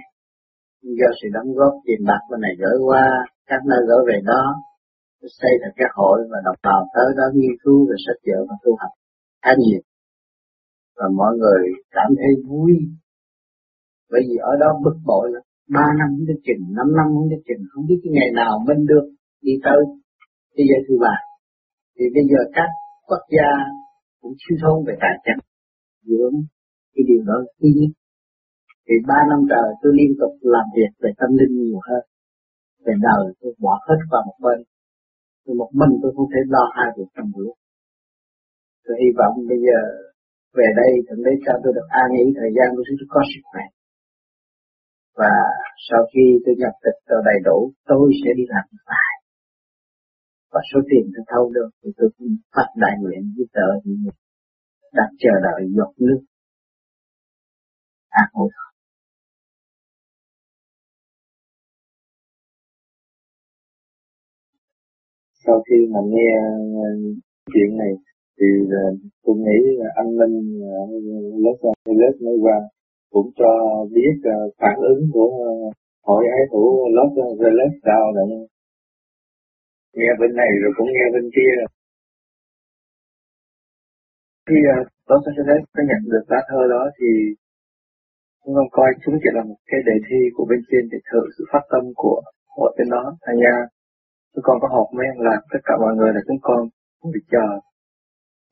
Do 0.99 1.09
sự 1.19 1.27
đóng 1.37 1.51
góp 1.59 1.75
tiền 1.87 2.01
bạc 2.09 2.23
bên 2.31 2.41
này 2.45 2.55
gửi 2.63 2.77
qua, 2.87 3.07
các 3.51 3.61
nơi 3.71 3.81
gửi 3.89 4.03
về 4.09 4.19
đó 4.31 4.43
xây 5.29 5.53
thành 5.61 5.75
cái 5.77 5.89
hội 5.99 6.19
và 6.31 6.39
đồng 6.45 6.61
bào 6.63 6.81
tới 6.95 7.09
đó 7.19 7.27
nghiên 7.35 7.55
cứu 7.63 7.79
và 7.89 7.97
sách 8.05 8.21
vở 8.27 8.39
và 8.49 8.55
tu 8.65 8.73
học. 8.81 8.93
Khá 9.43 9.51
nhiều. 9.63 9.83
Và 10.97 11.07
mọi 11.21 11.33
người 11.41 11.63
cảm 11.97 12.11
thấy 12.21 12.33
vui. 12.49 12.73
Bởi 14.11 14.23
vì 14.29 14.37
ở 14.51 14.53
đó 14.63 14.69
bực 14.85 14.99
bội 15.07 15.27
lắm. 15.33 15.43
Ba 15.77 15.87
năm 15.99 16.09
không 16.17 16.27
biết 16.29 16.41
trình, 16.47 16.63
năm 16.79 16.89
năm 16.99 17.07
không 17.15 17.29
biết 17.31 17.43
trình. 17.49 17.63
Không 17.71 17.85
biết 17.89 17.99
cái 18.03 18.13
ngày 18.17 18.31
nào 18.41 18.53
mình 18.69 18.81
được 18.91 19.07
đi 19.43 19.53
tới 19.65 19.81
thế 20.55 20.63
giới 20.69 20.81
thứ 20.87 20.95
ba. 21.05 21.17
Thì 21.97 22.05
bây 22.15 22.25
giờ 22.31 22.41
các 22.57 22.71
quốc 23.09 23.25
gia 23.37 23.51
cũng 24.21 24.35
siêu 24.41 24.57
thông 24.63 24.79
về 24.87 24.95
tài 25.03 25.15
chính. 25.25 25.41
Dưỡng 26.09 26.37
cái 26.95 27.05
điều 27.11 27.23
đó 27.29 27.37
khi 27.59 27.69
nhất. 27.79 27.93
Thì 28.87 28.95
ba 29.09 29.19
năm 29.31 29.41
trời 29.51 29.69
tôi 29.81 29.93
liên 29.99 30.13
tục 30.21 30.33
làm 30.55 30.67
việc 30.77 30.93
về 31.03 31.11
tâm 31.21 31.31
linh 31.39 31.53
nhiều 31.63 31.81
hơn. 31.89 32.03
Về 32.85 32.95
đời 33.07 33.23
tôi 33.41 33.53
bỏ 33.65 33.75
hết 33.89 34.01
qua 34.11 34.21
một 34.27 34.39
bên 34.45 34.59
tôi 35.51 35.57
một 35.63 35.71
mình 35.81 35.93
tôi 36.03 36.11
không 36.17 36.29
thể 36.33 36.41
lo 36.55 36.65
hai 36.77 36.89
việc 36.97 37.09
trong 37.15 37.29
một 37.33 37.41
lúc 37.47 37.57
tôi 38.85 38.95
hy 39.03 39.11
vọng 39.19 39.35
bây 39.51 39.59
giờ 39.67 39.79
về 40.59 40.67
đây 40.81 40.91
thượng 41.07 41.23
đế 41.27 41.33
cho 41.45 41.53
tôi 41.63 41.73
được 41.77 41.89
an 42.01 42.07
nghỉ 42.13 42.25
thời 42.39 42.51
gian 42.57 42.69
của 42.75 42.85
tôi 42.87 42.97
có 43.15 43.21
sức 43.31 43.43
khỏe. 43.51 43.65
Và 45.21 45.33
sau 45.87 46.01
khi 46.11 46.25
tôi 46.45 46.55
nhập 46.63 46.75
tịch 46.85 46.99
tôi 47.09 47.21
đầy 47.29 47.39
đủ, 47.49 47.59
tôi 47.91 48.05
sẽ 48.21 48.31
đi 48.39 48.45
làm 48.55 48.67
bài. 48.91 49.15
Và 50.53 50.61
số 50.71 50.79
tiền 50.91 51.05
tôi 51.15 51.25
thâu 51.31 51.45
được 51.57 51.71
thì 51.81 51.91
tôi 51.99 52.09
cũng 52.17 52.33
phát 52.55 52.69
đại 52.83 52.95
nguyện 53.01 53.23
với 53.37 53.47
tờ 53.55 53.67
đặt 54.05 54.17
đang 54.97 55.13
chờ 55.23 55.33
đợi 55.47 55.61
giọt 55.77 55.93
nước. 55.99 56.21
An 58.09 58.29
ủi. 58.33 58.51
Sau 65.47 65.63
khi 65.67 65.77
mà 65.93 66.01
nghe 66.13 66.31
chuyện 67.53 67.71
này, 67.79 67.93
thì 68.39 68.47
à, 68.83 68.85
tôi 69.25 69.37
nghĩ 69.37 69.59
là 69.79 69.89
anh 69.95 70.11
Minh 70.19 70.37
à, 70.63 70.81
Los 71.45 71.59
Angeles 71.71 72.15
mới 72.25 72.37
qua, 72.45 72.59
cũng 73.11 73.31
cho 73.39 73.53
biết 73.95 74.15
à, 74.23 74.37
phản 74.61 74.77
ứng 74.93 75.03
của 75.13 75.31
hội 76.07 76.25
ái 76.37 76.45
thủ 76.53 76.89
Los 76.97 77.13
Angeles 77.29 77.73
sao 77.85 78.13
là 78.15 78.23
nghe 79.97 80.11
bên 80.21 80.33
này 80.37 80.51
rồi 80.63 80.73
cũng 80.77 80.87
nghe 80.87 81.07
bên 81.15 81.31
kia. 81.37 81.55
Khi 84.49 84.57
Los 85.09 85.25
Angeles 85.27 85.63
có 85.75 85.83
nhận 85.89 86.03
được 86.13 86.25
lá 86.29 86.41
thơ 86.49 86.61
đó 86.71 86.91
thì 86.99 87.09
chúng 88.45 88.55
con 88.55 88.67
coi 88.71 88.91
chúng 89.05 89.15
chỉ 89.23 89.31
là 89.33 89.43
một 89.45 89.61
cái 89.67 89.81
đề 89.87 89.97
thi 90.07 90.21
của 90.35 90.47
bên 90.51 90.61
trên 90.71 90.89
để 90.93 90.99
thử 91.13 91.21
sự 91.39 91.45
phát 91.53 91.65
tâm 91.73 91.85
của 91.95 92.21
hội 92.57 92.75
bên 92.79 92.89
đó. 92.91 93.17
Thành 93.27 93.37
ra 93.45 93.55
chúng 94.33 94.45
con 94.47 94.57
có 94.63 94.69
hộp 94.75 94.89
với 94.97 95.07
anh 95.13 95.21
làm 95.29 95.41
tất 95.53 95.63
cả 95.65 95.75
mọi 95.85 95.93
người 95.97 96.11
là 96.17 96.21
chúng 96.29 96.41
con 96.43 96.61
ngồi 97.03 97.21
chờ 97.33 97.47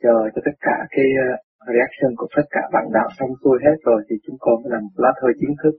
chờ 0.02 0.16
cho 0.32 0.40
tất 0.46 0.56
cả 0.66 0.76
cái 0.94 1.08
ờ, 1.26 1.28
reaction 1.74 2.12
của 2.18 2.28
tất 2.36 2.46
cả 2.54 2.62
bạn 2.74 2.86
đạo 2.96 3.08
xong 3.18 3.32
xuôi 3.40 3.58
hết 3.66 3.76
rồi 3.88 4.00
thì 4.06 4.16
chúng 4.24 4.36
con 4.44 4.54
mới 4.62 4.70
làm 4.74 4.82
một 4.86 4.96
lá 5.04 5.10
thơ 5.18 5.28
chính 5.40 5.54
thức. 5.62 5.74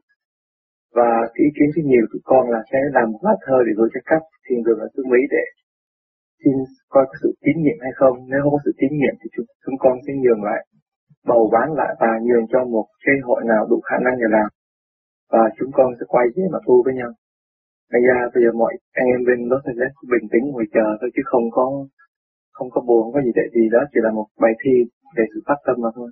Và 0.98 1.12
cái 1.34 1.42
ý 1.48 1.50
kiến 1.56 1.70
thứ 1.74 1.82
nhiều 1.92 2.06
của 2.12 2.22
con 2.32 2.44
là 2.54 2.62
sẽ 2.72 2.80
làm 2.96 3.06
một 3.12 3.22
lá 3.28 3.36
thơ 3.46 3.58
để 3.66 3.72
gửi 3.78 3.90
cho 3.94 4.02
các 4.12 4.22
thiền 4.46 4.60
đường 4.66 4.80
ở 4.86 4.88
xứ 4.94 5.02
Mỹ 5.12 5.22
để 5.36 5.46
xin 6.42 6.54
coi 6.94 7.06
có 7.10 7.16
sự 7.22 7.30
tín 7.44 7.56
nhiệm 7.64 7.80
hay 7.86 7.94
không. 8.00 8.16
Nếu 8.32 8.40
không 8.44 8.54
có 8.56 8.62
sự 8.66 8.72
tín 8.80 8.92
nhiệm 9.00 9.16
thì 9.20 9.28
chúng, 9.36 9.48
chúng 9.66 9.78
con 9.84 9.94
sẽ 10.06 10.14
nhường 10.24 10.44
lại 10.50 10.62
bầu 11.32 11.44
bán 11.54 11.68
lại 11.80 11.92
và 12.02 12.12
nhường 12.26 12.46
cho 12.52 12.60
một 12.76 12.86
cái 13.06 13.16
hội 13.28 13.42
nào 13.52 13.62
đủ 13.70 13.78
khả 13.90 13.98
năng 14.06 14.16
để 14.22 14.28
làm. 14.38 14.50
Và 15.34 15.44
chúng 15.58 15.72
con 15.78 15.88
sẽ 16.00 16.06
quay 16.08 16.26
về 16.36 16.44
mà 16.54 16.60
tu 16.68 16.84
với 16.86 16.94
nhau. 17.00 17.12
Bây 17.94 18.02
giờ 18.08 18.16
bây 18.34 18.42
giờ 18.44 18.52
mọi 18.62 18.74
anh 19.00 19.08
em 19.14 19.22
bên 19.28 19.40
Los 19.52 19.64
Angeles 19.70 19.94
bình 20.14 20.26
tĩnh 20.32 20.46
ngồi 20.52 20.66
chờ 20.76 20.88
thôi 21.00 21.10
chứ 21.16 21.22
không 21.32 21.46
có 21.58 21.66
không 22.58 22.70
có 22.74 22.80
buồn, 22.88 23.02
không 23.04 23.14
có 23.16 23.22
gì 23.26 23.32
để 23.40 23.46
gì 23.56 23.64
đó 23.76 23.82
chỉ 23.92 24.00
là 24.06 24.12
một 24.18 24.28
bài 24.44 24.54
thi 24.62 24.76
về 25.16 25.24
sự 25.32 25.40
phát 25.48 25.60
tâm 25.66 25.76
mà 25.84 25.90
thôi. 25.98 26.10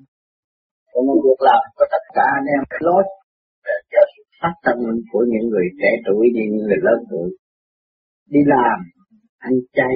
Còn 0.92 1.02
được 1.08 1.20
việc 1.26 1.42
làm 1.50 1.64
của 1.78 1.88
tất 1.94 2.04
cả 2.18 2.26
anh 2.38 2.48
em 2.56 2.62
lối 2.88 3.04
cho 3.92 4.02
sự 4.14 4.24
phát 4.42 4.56
tâm 4.66 4.78
của 5.12 5.24
những 5.32 5.46
người 5.52 5.68
trẻ 5.82 5.92
tuổi, 6.06 6.26
những 6.36 6.56
người 6.68 6.80
lớn 6.88 7.00
tuổi. 7.10 7.30
Đi 8.34 8.40
làm, 8.54 8.78
ăn 9.38 9.54
chay. 9.74 9.96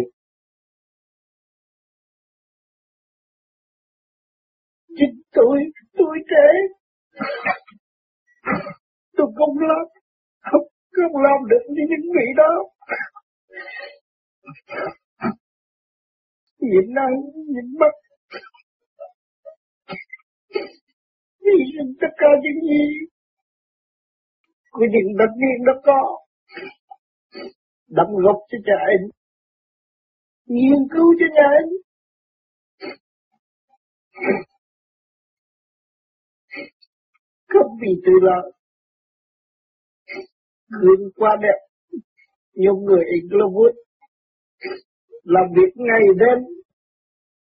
Chính 4.98 5.16
tôi, 5.32 5.58
tôi 5.98 6.18
trẻ. 6.32 6.48
Tôi 9.18 9.28
không 9.38 9.60
lắm 9.60 9.86
không, 10.52 10.68
không 11.02 11.22
làm 11.28 11.40
được 11.50 11.64
như 11.74 11.84
những 11.90 12.06
vị 12.16 12.28
đó 12.38 12.52
nhịn 16.62 16.94
năng, 16.94 17.14
nhịn 17.54 17.68
mắt. 17.80 17.94
Vì 21.40 21.58
tất 22.02 22.08
cả 22.18 22.28
những 22.44 22.62
gì 22.70 22.84
của 24.72 24.86
những 24.92 25.18
đất 25.18 25.32
nhiên 25.38 25.66
đó 25.66 25.74
có. 25.84 26.18
Đóng 27.88 28.16
góp 28.24 28.38
cho 28.52 28.58
cha 28.66 28.74
anh. 28.86 29.10
Nghiên 30.46 30.88
cứu 30.92 31.14
cho 31.20 31.26
cha 31.36 31.48
anh. 31.60 31.70
Không 37.48 37.78
vì 37.82 38.02
tự 38.06 38.12
lợi. 38.22 38.61
Gương 40.82 41.12
qua 41.16 41.38
đẹp. 41.42 41.58
Nhiều 42.54 42.76
người 42.76 43.04
ít 43.06 43.28
là 43.30 43.46
vui. 43.54 43.72
Làm 45.24 45.46
việc 45.56 45.72
ngày 45.76 46.02
đêm, 46.20 46.38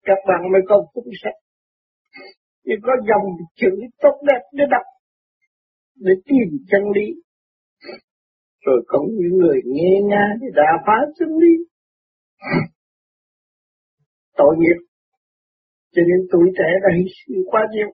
các 0.02 0.18
bạn 0.28 0.52
mới 0.52 0.60
có 0.68 0.86
phúc 0.94 1.04
sách 1.22 1.34
nhưng 2.68 2.80
có 2.82 2.92
dòng 3.08 3.26
chữ 3.60 3.70
tốt 4.02 4.16
đẹp 4.28 4.42
để 4.52 4.64
đọc, 4.70 4.86
để 5.96 6.12
tìm 6.24 6.48
chân 6.70 6.82
lý. 6.96 7.06
Rồi 8.66 8.84
có 8.86 8.98
những 9.20 9.36
người 9.38 9.60
nghe 9.64 10.00
nga 10.10 10.24
để 10.40 10.46
đà 10.54 10.70
phá 10.86 10.96
chân 11.18 11.28
lý. 11.28 11.54
Tội 14.36 14.54
nghiệp. 14.58 14.78
Cho 15.94 16.02
nên 16.08 16.26
tuổi 16.32 16.46
trẻ 16.58 16.68
đã 16.82 16.88
hy 16.98 17.04
sinh 17.18 17.42
quá 17.50 17.66
nhiều. 17.74 17.90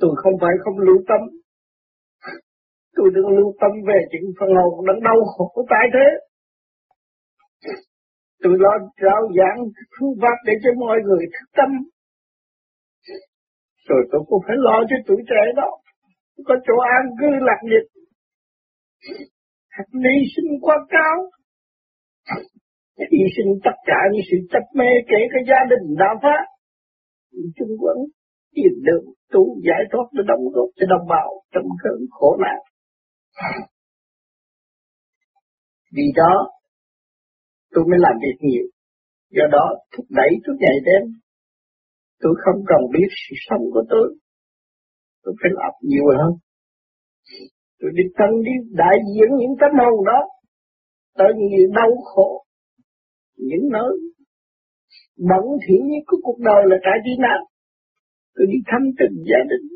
Tôi 0.00 0.10
không 0.16 0.32
phải 0.40 0.54
không 0.64 0.78
lưu 0.78 0.96
tâm 1.08 1.39
tôi 3.00 3.10
đừng 3.14 3.28
lưu 3.36 3.48
tâm 3.60 3.72
về 3.88 3.98
chuyện 4.10 4.24
phần 4.38 4.50
hồn 4.58 4.86
đang 4.88 5.00
đau 5.08 5.18
khổ 5.32 5.66
tại 5.72 5.86
thế. 5.94 6.06
Tôi 8.42 8.54
lo 8.64 8.72
rao 9.04 9.22
giảng 9.38 9.58
phương 9.94 10.14
pháp 10.22 10.36
để 10.46 10.52
cho 10.62 10.70
mọi 10.84 10.98
người 11.06 11.24
thức 11.34 11.48
tâm. 11.58 11.70
Rồi 13.88 14.02
tôi 14.10 14.20
cũng 14.28 14.42
phải 14.46 14.56
lo 14.66 14.76
cho 14.90 14.96
tuổi 15.06 15.20
trẻ 15.30 15.42
đó. 15.56 15.70
Có 16.44 16.54
chỗ 16.66 16.74
an 16.96 17.04
cư 17.20 17.30
lạc 17.48 17.60
nghiệp. 17.68 17.86
Hạt 19.68 19.88
ly 20.04 20.16
sinh 20.36 20.50
quá 20.60 20.76
cao. 20.88 21.16
Hy 23.12 23.22
sinh 23.36 23.50
tất 23.64 23.76
cả 23.84 24.00
những 24.12 24.26
sự 24.30 24.36
chấp 24.52 24.64
mê 24.74 24.90
kể 25.10 25.20
cả 25.32 25.40
gia 25.50 25.60
đình 25.70 25.86
đã 25.98 26.10
pháp, 26.22 26.42
chung 27.56 27.74
quẩn 27.80 27.96
tìm 28.54 28.72
được 28.82 29.04
tu 29.32 29.42
giải 29.68 29.82
thoát 29.92 30.06
để 30.12 30.22
đóng 30.26 30.44
góp 30.54 30.68
cho 30.76 30.86
đồng 30.88 31.06
bào 31.08 31.28
trong 31.52 31.68
cơn 31.82 31.98
khổ 32.10 32.36
nạn 32.40 32.60
vì 35.92 36.02
đó, 36.16 36.34
tôi 37.70 37.84
mới 37.90 37.98
làm 37.98 38.14
việc 38.22 38.38
nhiều. 38.40 38.66
Do 39.30 39.44
đó, 39.52 39.66
thúc 39.92 40.06
đẩy 40.10 40.30
tôi 40.44 40.56
ngày 40.60 40.76
đêm. 40.84 41.02
Tôi 42.20 42.34
không 42.44 42.64
cần 42.66 42.80
biết 42.92 43.08
sự 43.22 43.34
sống 43.48 43.64
của 43.72 43.84
tôi. 43.88 44.16
Tôi 45.22 45.34
phải 45.42 45.50
làm 45.54 45.72
nhiều 45.82 46.04
hơn. 46.18 46.32
Tôi 47.80 47.90
đi 47.94 48.02
tăng 48.18 48.42
đi, 48.46 48.54
đại 48.70 48.96
diện 49.14 49.30
những 49.40 49.54
tấm 49.60 49.70
hồn 49.80 50.04
đó. 50.06 50.20
Tới 51.18 51.28
nhiều 51.36 51.68
đau 51.76 51.90
khổ. 52.04 52.44
Những 53.36 53.68
nơi 53.72 53.92
bẩn 55.30 55.44
thiểu 55.62 55.80
nhất 55.90 56.02
của 56.06 56.16
cuộc 56.22 56.38
đời 56.38 56.62
là 56.70 56.76
trải 56.84 56.98
đi 57.04 57.10
nạn. 57.18 57.40
Tôi 58.34 58.46
đi 58.52 58.58
thăm 58.66 58.82
từng 58.98 59.16
gia 59.30 59.40
đình. 59.50 59.66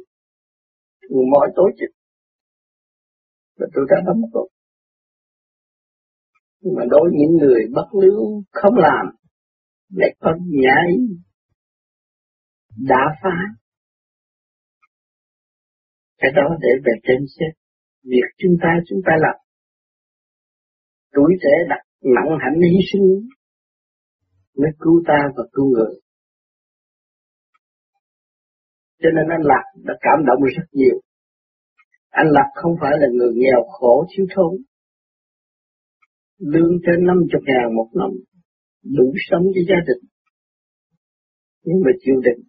Mọi 1.32 1.48
tổ 1.56 1.66
chức. 1.78 1.93
Và 3.58 3.66
tôi 3.74 3.84
đã 3.90 3.96
đóng 4.06 4.20
góp 4.32 4.46
nhưng 6.64 6.74
mà 6.76 6.84
đối 6.90 7.10
những 7.12 7.36
người 7.40 7.60
bất 7.74 7.88
lưu 8.02 8.42
không 8.50 8.74
làm 8.76 9.06
lại 9.88 10.16
có 10.20 10.30
nhảy, 10.46 10.90
đã 12.76 13.02
phá. 13.22 13.36
Cái 16.18 16.30
đó 16.36 16.56
để 16.60 16.68
về 16.84 16.92
trên 17.02 17.26
xét 17.38 17.64
việc 18.02 18.28
chúng 18.38 18.56
ta 18.62 18.68
chúng 18.88 19.00
ta 19.06 19.12
làm. 19.18 19.36
Tuổi 21.12 21.32
trẻ 21.42 21.54
đặt 21.68 21.82
nặng 22.02 22.38
hạnh 22.40 22.60
hy 22.60 22.78
sinh, 22.92 23.28
mới 24.56 24.70
cứu 24.78 25.02
ta 25.06 25.18
và 25.36 25.42
cứu 25.52 25.66
người. 25.66 26.00
Cho 28.98 29.08
nên 29.16 29.28
anh 29.30 29.42
Lạc 29.42 29.64
đã 29.84 29.94
cảm 30.00 30.24
động 30.26 30.42
rất 30.56 30.66
nhiều 30.72 31.00
anh 32.20 32.28
Lạc 32.36 32.48
không 32.54 32.74
phải 32.80 32.94
là 33.00 33.08
người 33.16 33.32
nghèo 33.34 33.60
khổ 33.74 34.06
thiếu 34.10 34.26
thốn 34.34 34.52
lương 36.52 36.72
trên 36.84 37.06
năm 37.06 37.18
chục 37.30 37.42
ngàn 37.48 37.76
một 37.76 37.88
năm, 38.00 38.10
đủ 38.96 39.06
sống 39.28 39.44
cho 39.54 39.62
gia 39.70 39.80
đình. 39.88 40.02
Nhưng 41.64 41.78
mà 41.84 41.90
chịu 42.02 42.16
đựng, 42.26 42.42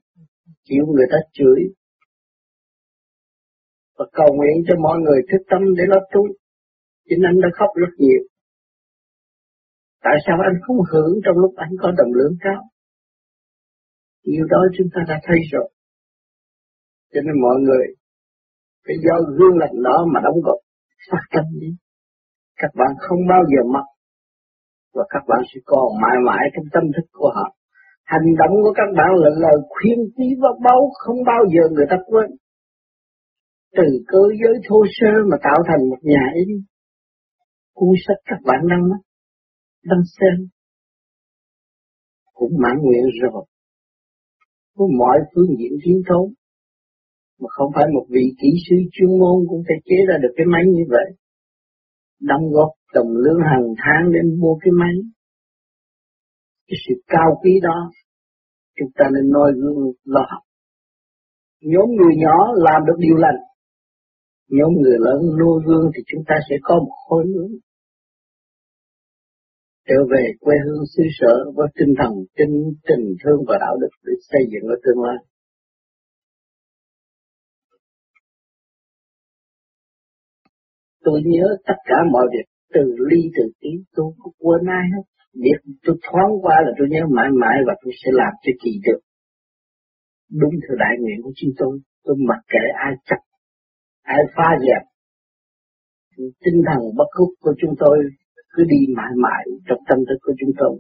chịu 0.63 0.84
người 0.95 1.07
ta 1.11 1.18
chửi, 1.34 1.59
và 3.97 4.05
cầu 4.13 4.30
nguyện 4.36 4.55
cho 4.68 4.76
mọi 4.86 4.97
người 4.99 5.20
thức 5.30 5.41
tâm 5.51 5.61
để 5.78 5.84
lo 5.88 5.99
tu. 6.13 6.22
chính 7.09 7.22
anh 7.30 7.38
đã 7.41 7.49
khóc 7.57 7.70
rất 7.76 7.93
nhiều. 7.97 8.22
Tại 10.03 10.18
sao 10.26 10.38
anh 10.49 10.57
không 10.63 10.78
hưởng 10.91 11.13
trong 11.24 11.38
lúc 11.43 11.53
anh 11.55 11.74
có 11.82 11.91
đồng 11.97 12.13
lương 12.13 12.36
cao? 12.39 12.61
Nhiều 14.24 14.45
đó 14.49 14.61
chúng 14.78 14.88
ta 14.93 15.01
đã 15.07 15.20
thấy 15.24 15.38
rồi. 15.51 15.70
Cho 17.13 17.22
nên 17.26 17.41
mọi 17.41 17.55
người 17.66 17.86
phải 18.86 18.95
do 19.05 19.15
gương 19.38 19.57
lành 19.61 19.75
đó 19.83 19.97
mà 20.13 20.19
đóng 20.23 20.39
góp 20.45 20.59
phát 21.11 21.23
tâm 21.33 21.45
đi 21.61 21.71
các 22.61 22.71
bạn 22.79 22.91
không 22.99 23.21
bao 23.29 23.43
giờ 23.51 23.61
mất 23.73 23.86
và 24.95 25.03
các 25.09 25.23
bạn 25.29 25.41
sẽ 25.49 25.59
còn 25.65 25.88
mãi 26.01 26.17
mãi 26.27 26.43
trong 26.53 26.65
tâm 26.73 26.83
thức 26.95 27.07
của 27.11 27.31
họ. 27.36 27.47
Hành 28.03 28.27
động 28.41 28.55
của 28.63 28.73
các 28.75 28.89
bạn 28.97 29.11
là 29.23 29.29
lời 29.43 29.57
khuyên 29.69 29.99
quý 30.15 30.27
và 30.41 30.49
báu 30.65 30.81
không 31.01 31.19
bao 31.25 31.41
giờ 31.53 31.63
người 31.71 31.86
ta 31.89 31.97
quên. 32.05 32.29
Từ 33.77 33.83
cơ 34.07 34.23
giới 34.41 34.55
thô 34.67 34.77
sơ 34.97 35.11
mà 35.31 35.38
tạo 35.43 35.59
thành 35.67 35.89
một 35.89 36.01
nhà 36.01 36.23
ý 36.45 36.45
Cuốn 37.73 37.89
sách 38.07 38.17
các 38.25 38.39
bạn 38.43 38.61
đang 38.69 38.83
đang 39.83 40.03
xem. 40.19 40.47
Cũng 42.33 42.51
mãn 42.63 42.75
nguyện 42.81 43.03
rồi. 43.21 43.45
Có 44.75 44.88
mọi 44.99 45.19
phương 45.36 45.55
diện 45.59 45.71
tiến 45.83 46.01
thốn. 46.09 46.33
Mà 47.41 47.47
không 47.55 47.69
phải 47.75 47.86
một 47.95 48.05
vị 48.09 48.25
kỹ 48.41 48.49
sư 48.65 48.75
chuyên 48.93 49.11
môn 49.19 49.38
cũng 49.49 49.61
thể 49.67 49.75
chế 49.86 49.97
ra 50.09 50.15
được 50.23 50.33
cái 50.38 50.45
máy 50.53 50.63
như 50.65 50.83
vậy 50.89 51.07
đóng 52.19 52.51
góp 52.51 52.69
đồng 52.93 53.11
lương 53.23 53.39
hàng 53.51 53.67
tháng 53.83 54.11
để 54.13 54.19
mua 54.39 54.55
cái 54.61 54.71
máy. 54.71 54.95
Cái 56.67 56.77
sự 56.88 56.93
cao 57.07 57.39
quý 57.41 57.51
đó, 57.63 57.91
chúng 58.77 58.89
ta 58.95 59.05
nên 59.13 59.31
noi 59.31 59.51
gương 59.55 59.91
lo 60.03 60.25
học. 60.31 60.43
Nhóm 61.61 61.88
người 61.97 62.15
nhỏ 62.17 62.38
làm 62.55 62.81
được 62.88 62.97
điều 62.99 63.15
lành, 63.15 63.39
nhóm 64.49 64.71
người 64.81 64.97
lớn 64.99 65.19
nuôi 65.39 65.61
gương 65.65 65.91
thì 65.95 66.03
chúng 66.07 66.23
ta 66.27 66.36
sẽ 66.49 66.55
có 66.63 66.75
một 66.75 66.95
khối 67.07 67.23
lớn. 67.27 67.51
Trở 69.88 69.95
về 70.11 70.23
quê 70.39 70.55
hương 70.65 70.83
xứ 70.97 71.03
sở 71.19 71.51
với 71.55 71.67
tinh 71.79 71.93
thần 71.99 72.13
tinh 72.38 72.73
tình 72.88 73.15
thương 73.23 73.39
và 73.47 73.57
đạo 73.59 73.77
đức 73.81 73.89
để 74.05 74.13
xây 74.29 74.41
dựng 74.51 74.69
ở 74.69 74.75
tương 74.83 75.03
lai. 75.03 75.17
Tôi 81.05 81.17
nhớ 81.25 81.45
tất 81.67 81.79
cả 81.89 81.97
mọi 82.13 82.25
việc, 82.33 82.47
từ 82.73 82.83
ly, 83.09 83.21
từ 83.37 83.43
ký 83.61 83.71
tôi 83.95 84.07
không 84.19 84.35
quên 84.43 84.61
ai 84.79 84.85
hết. 84.93 85.05
Việc 85.43 85.59
tôi 85.85 85.95
thoáng 86.05 86.31
qua 86.41 86.55
là 86.65 86.71
tôi 86.77 86.87
nhớ 86.91 87.01
mãi 87.17 87.29
mãi 87.41 87.57
và 87.67 87.73
tôi 87.81 87.93
sẽ 88.01 88.09
làm 88.21 88.33
cho 88.43 88.51
kỳ 88.63 88.71
được. 88.85 88.99
Đúng 90.41 90.55
theo 90.63 90.75
đại 90.83 90.95
nguyện 90.99 91.19
của 91.23 91.33
chúng 91.39 91.51
tôi 91.57 91.73
tôi 92.03 92.15
mặc 92.29 92.41
kệ 92.53 92.65
ai 92.85 92.93
chặt, 93.05 93.21
ai 94.01 94.21
pha 94.35 94.49
dẹp. 94.65 94.83
Tinh 96.17 96.59
thần 96.67 96.81
bất 96.97 97.09
khuất 97.15 97.29
của 97.39 97.53
chúng 97.61 97.75
tôi 97.79 97.97
cứ 98.53 98.63
đi 98.63 98.93
mãi 98.97 99.11
mãi 99.23 99.43
trong 99.67 99.79
tâm 99.89 99.97
thức 100.07 100.19
của 100.21 100.33
chúng 100.39 100.51
tôi. 100.57 100.79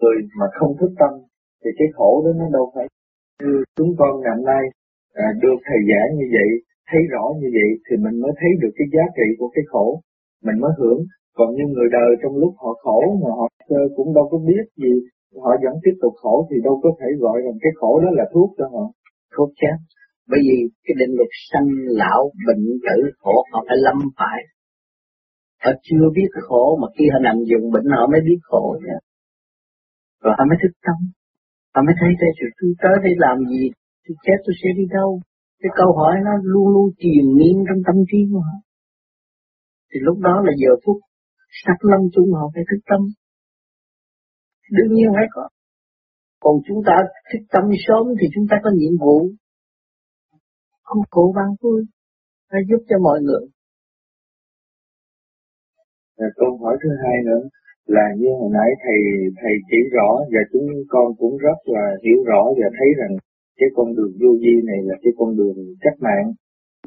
Người 0.00 0.16
mà 0.38 0.46
không 0.58 0.72
thức 0.80 0.92
tâm 0.98 1.12
thì 1.64 1.70
cái 1.78 1.88
khổ 1.94 2.22
đó 2.24 2.32
nó 2.38 2.46
đâu 2.52 2.72
phải 2.74 2.86
như 3.40 3.52
chúng 3.76 3.92
con 3.98 4.12
ngày 4.22 4.38
nay 4.50 4.64
à, 5.24 5.26
được 5.42 5.58
thầy 5.66 5.80
giảng 5.90 6.10
như 6.18 6.26
vậy, 6.36 6.50
thấy 6.88 7.00
rõ 7.12 7.24
như 7.40 7.48
vậy 7.58 7.70
thì 7.84 7.94
mình 8.04 8.16
mới 8.22 8.32
thấy 8.40 8.50
được 8.62 8.72
cái 8.78 8.86
giá 8.94 9.04
trị 9.16 9.26
của 9.38 9.48
cái 9.54 9.64
khổ, 9.70 9.86
mình 10.46 10.58
mới 10.62 10.72
hưởng. 10.78 11.00
Còn 11.36 11.48
như 11.56 11.64
người 11.74 11.88
đời 11.98 12.10
trong 12.22 12.34
lúc 12.42 12.52
họ 12.62 12.72
khổ 12.82 12.98
mà 13.22 13.30
họ 13.38 13.46
cũng 13.96 14.14
đâu 14.16 14.28
có 14.30 14.38
biết 14.48 14.64
gì, 14.82 14.94
họ 15.44 15.52
vẫn 15.64 15.74
tiếp 15.84 15.96
tục 16.02 16.14
khổ 16.22 16.46
thì 16.50 16.56
đâu 16.64 16.80
có 16.82 16.90
thể 17.00 17.08
gọi 17.18 17.38
rằng 17.44 17.56
cái 17.62 17.72
khổ 17.80 18.00
đó 18.04 18.10
là 18.18 18.24
thuốc 18.32 18.50
cho 18.58 18.66
họ. 18.74 18.84
Thuốc 19.36 19.50
chết. 19.60 19.76
Bởi 20.30 20.40
vì 20.46 20.58
cái 20.84 20.94
định 21.00 21.12
luật 21.18 21.32
sanh 21.50 21.68
lão 22.00 22.22
bệnh 22.46 22.64
tử 22.86 23.10
khổ 23.18 23.34
họ 23.52 23.64
phải 23.68 23.76
lâm 23.86 23.98
phải. 24.18 24.40
Họ 25.64 25.70
chưa 25.82 26.06
biết 26.14 26.30
khổ 26.48 26.78
mà 26.82 26.88
khi 26.98 27.04
họ 27.12 27.18
nằm 27.18 27.36
dùng 27.50 27.70
bệnh 27.74 27.88
họ 27.96 28.06
mới 28.12 28.20
biết 28.20 28.40
khổ 28.42 28.76
nha 28.86 28.98
Rồi 30.22 30.34
họ 30.38 30.44
mới 30.48 30.58
thức 30.62 30.72
tâm. 30.86 30.98
Họ 31.72 31.80
mới 31.86 31.94
thấy 32.00 32.12
thế 32.20 32.28
rồi 32.38 32.50
tôi 32.58 32.70
tới 32.82 32.96
đây 33.04 33.14
làm 33.24 33.36
gì, 33.52 33.62
tôi 34.04 34.14
chết 34.24 34.38
tôi 34.44 34.54
sẽ 34.60 34.68
đi 34.78 34.84
đâu. 34.98 35.10
Cái 35.60 35.70
câu 35.78 35.90
hỏi 35.98 36.14
nó 36.26 36.32
luôn 36.52 36.66
luôn 36.74 36.86
triền 37.02 37.24
miên 37.38 37.56
trong 37.66 37.80
tâm 37.86 37.96
trí 38.10 38.18
của 38.30 38.40
họ. 38.48 38.56
thì 39.90 39.98
lúc 40.06 40.18
đó 40.26 40.34
là 40.46 40.52
giờ 40.62 40.72
phút 40.84 40.98
sắc 41.64 41.78
lâm 41.90 42.00
chung 42.14 42.28
họ 42.38 42.44
phải 42.54 42.64
thức 42.70 42.80
tâm. 42.90 43.00
Đương 44.76 44.92
nhiên 44.94 45.08
phải 45.16 45.26
có. 45.34 45.48
Còn 46.40 46.54
chúng 46.66 46.80
ta 46.86 46.94
thức 47.32 47.42
tâm 47.54 47.64
sớm 47.86 48.04
thì 48.20 48.26
chúng 48.34 48.46
ta 48.50 48.56
có 48.64 48.70
nhiệm 48.74 48.94
vụ. 49.04 49.16
Không 50.82 51.02
cố 51.10 51.32
văn 51.36 51.48
vui 51.60 51.80
phải 52.50 52.60
giúp 52.68 52.84
cho 52.88 52.96
mọi 53.02 53.18
người. 53.22 53.44
Và 56.18 56.26
câu 56.36 56.58
hỏi 56.62 56.76
thứ 56.82 56.88
hai 57.02 57.16
nữa 57.26 57.48
là 57.86 58.06
như 58.18 58.30
hồi 58.40 58.50
nãy 58.52 58.70
thầy 58.84 59.00
thầy 59.40 59.54
chỉ 59.70 59.78
rõ 59.92 60.10
và 60.32 60.40
chúng 60.52 60.68
con 60.88 61.06
cũng 61.18 61.36
rất 61.36 61.58
là 61.64 61.84
hiểu 62.04 62.18
rõ 62.26 62.42
và 62.58 62.68
thấy 62.78 62.88
rằng 63.00 63.12
cái 63.60 63.68
con 63.76 63.94
đường 63.96 64.12
vô 64.20 64.30
vi 64.42 64.54
này 64.70 64.80
là 64.88 64.94
cái 65.02 65.12
con 65.18 65.36
đường 65.36 65.56
cách 65.80 65.98
mạng. 66.00 66.26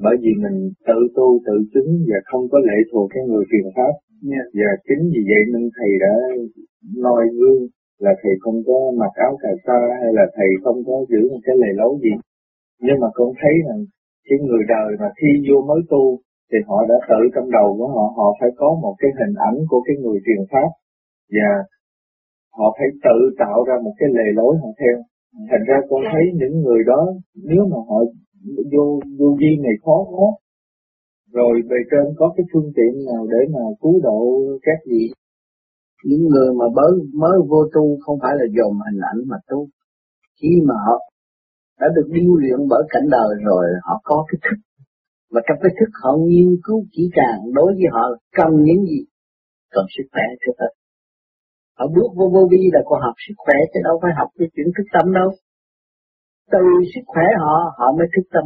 Bởi 0.01 0.15
vì 0.21 0.31
mình 0.43 0.57
tự 0.87 0.99
tu 1.15 1.27
tự 1.47 1.55
chứng 1.73 1.91
và 2.09 2.17
không 2.29 2.43
có 2.51 2.57
lệ 2.59 2.77
thuộc 2.91 3.05
cái 3.13 3.23
người 3.27 3.43
truyền 3.51 3.67
pháp. 3.75 3.93
Yeah. 4.31 4.45
và 4.59 4.69
chính 4.87 5.03
vì 5.13 5.21
vậy 5.29 5.43
nên 5.53 5.63
thầy 5.77 5.91
đã 6.03 6.13
noi 7.05 7.23
gương 7.37 7.61
là 7.99 8.13
thầy 8.21 8.33
không 8.43 8.59
có 8.67 8.77
mặc 9.01 9.13
áo 9.27 9.33
cà 9.41 9.51
sa 9.65 9.79
hay 10.01 10.11
là 10.17 10.25
thầy 10.35 10.49
không 10.63 10.79
có 10.87 10.95
giữ 11.09 11.21
một 11.31 11.41
cái 11.45 11.55
lề 11.61 11.71
lối 11.79 11.93
gì. 12.03 12.13
Nhưng 12.85 12.99
mà 13.01 13.07
con 13.13 13.29
thấy 13.41 13.55
rằng 13.67 13.81
cái 14.27 14.37
người 14.47 14.63
đời 14.67 14.89
mà 15.01 15.09
khi 15.19 15.29
vô 15.47 15.57
mới 15.69 15.81
tu 15.89 16.19
thì 16.49 16.57
họ 16.67 16.77
đã 16.89 16.97
tự 17.09 17.19
trong 17.35 17.51
đầu 17.57 17.75
của 17.77 17.87
họ 17.95 18.05
họ 18.17 18.27
phải 18.39 18.49
có 18.55 18.69
một 18.83 18.95
cái 19.01 19.11
hình 19.19 19.35
ảnh 19.49 19.57
của 19.69 19.81
cái 19.87 19.95
người 20.01 20.19
truyền 20.25 20.43
pháp 20.51 20.69
và 21.35 21.49
họ 22.57 22.75
phải 22.77 22.87
tự 23.03 23.17
tạo 23.39 23.63
ra 23.67 23.75
một 23.83 23.93
cái 23.99 24.09
lề 24.17 24.27
lối 24.33 24.57
họ 24.61 24.69
theo. 24.79 24.97
Thành 25.49 25.63
ra 25.67 25.77
con 25.89 26.01
thấy 26.11 26.23
những 26.33 26.61
người 26.61 26.81
đó, 26.87 27.01
nếu 27.35 27.63
mà 27.71 27.77
họ 27.89 27.97
vô 28.71 28.99
vô 29.19 29.37
vi 29.39 29.51
này 29.63 29.75
khó 29.83 29.97
quá 30.09 30.29
rồi 31.33 31.53
bề 31.69 31.75
trên 31.91 32.05
có 32.17 32.33
cái 32.37 32.45
phương 32.53 32.71
tiện 32.75 33.05
nào 33.05 33.27
để 33.31 33.41
mà 33.53 33.59
cứu 33.81 33.99
độ 34.03 34.19
các 34.61 34.79
vị? 34.89 35.03
Những 36.03 36.23
người 36.27 36.49
mà 36.59 36.65
mới 36.75 36.91
mới 37.13 37.37
vô 37.49 37.61
tu 37.73 37.97
không 38.05 38.17
phải 38.21 38.33
là 38.39 38.45
dồn 38.57 38.73
hình 38.73 39.01
ảnh 39.11 39.19
mà 39.27 39.37
tu. 39.47 39.67
Khi 40.41 40.51
mà 40.67 40.75
họ 40.85 40.97
đã 41.79 41.87
được 41.95 42.07
điêu 42.11 42.35
luyện 42.35 42.59
bởi 42.69 42.83
cảnh 42.89 43.07
đời 43.11 43.29
rồi, 43.43 43.65
họ 43.83 44.01
có 44.03 44.25
cái 44.27 44.39
thức. 44.43 44.57
Và 45.31 45.41
trong 45.47 45.57
cái 45.61 45.71
thức 45.79 45.91
họ 46.03 46.17
nghiên 46.27 46.49
cứu 46.63 46.85
kỹ 46.93 47.03
càng 47.13 47.39
đối 47.53 47.73
với 47.73 47.87
họ 47.91 48.03
cần 48.37 48.51
những 48.63 48.85
gì? 48.85 49.01
Cần 49.71 49.85
sức 49.97 50.03
khỏe 50.11 50.23
trước 50.41 50.53
hết 50.59 50.73
họ 51.77 51.85
bước 51.95 52.09
vô 52.17 52.25
vô 52.33 52.41
vi 52.51 52.61
là 52.75 52.81
còn 52.89 52.99
học 53.05 53.15
sức 53.25 53.37
khỏe, 53.43 53.57
chứ 53.71 53.79
đâu 53.87 53.95
phải 54.01 54.11
học 54.19 54.29
cái 54.37 54.47
chuyện 54.53 54.67
thức 54.75 54.87
tâm 54.95 55.05
đâu. 55.19 55.29
Từ 56.53 56.63
sức 56.93 57.05
khỏe 57.11 57.27
họ 57.43 57.55
họ 57.79 57.87
mới 57.97 58.07
thức 58.13 58.25
tâm. 58.35 58.45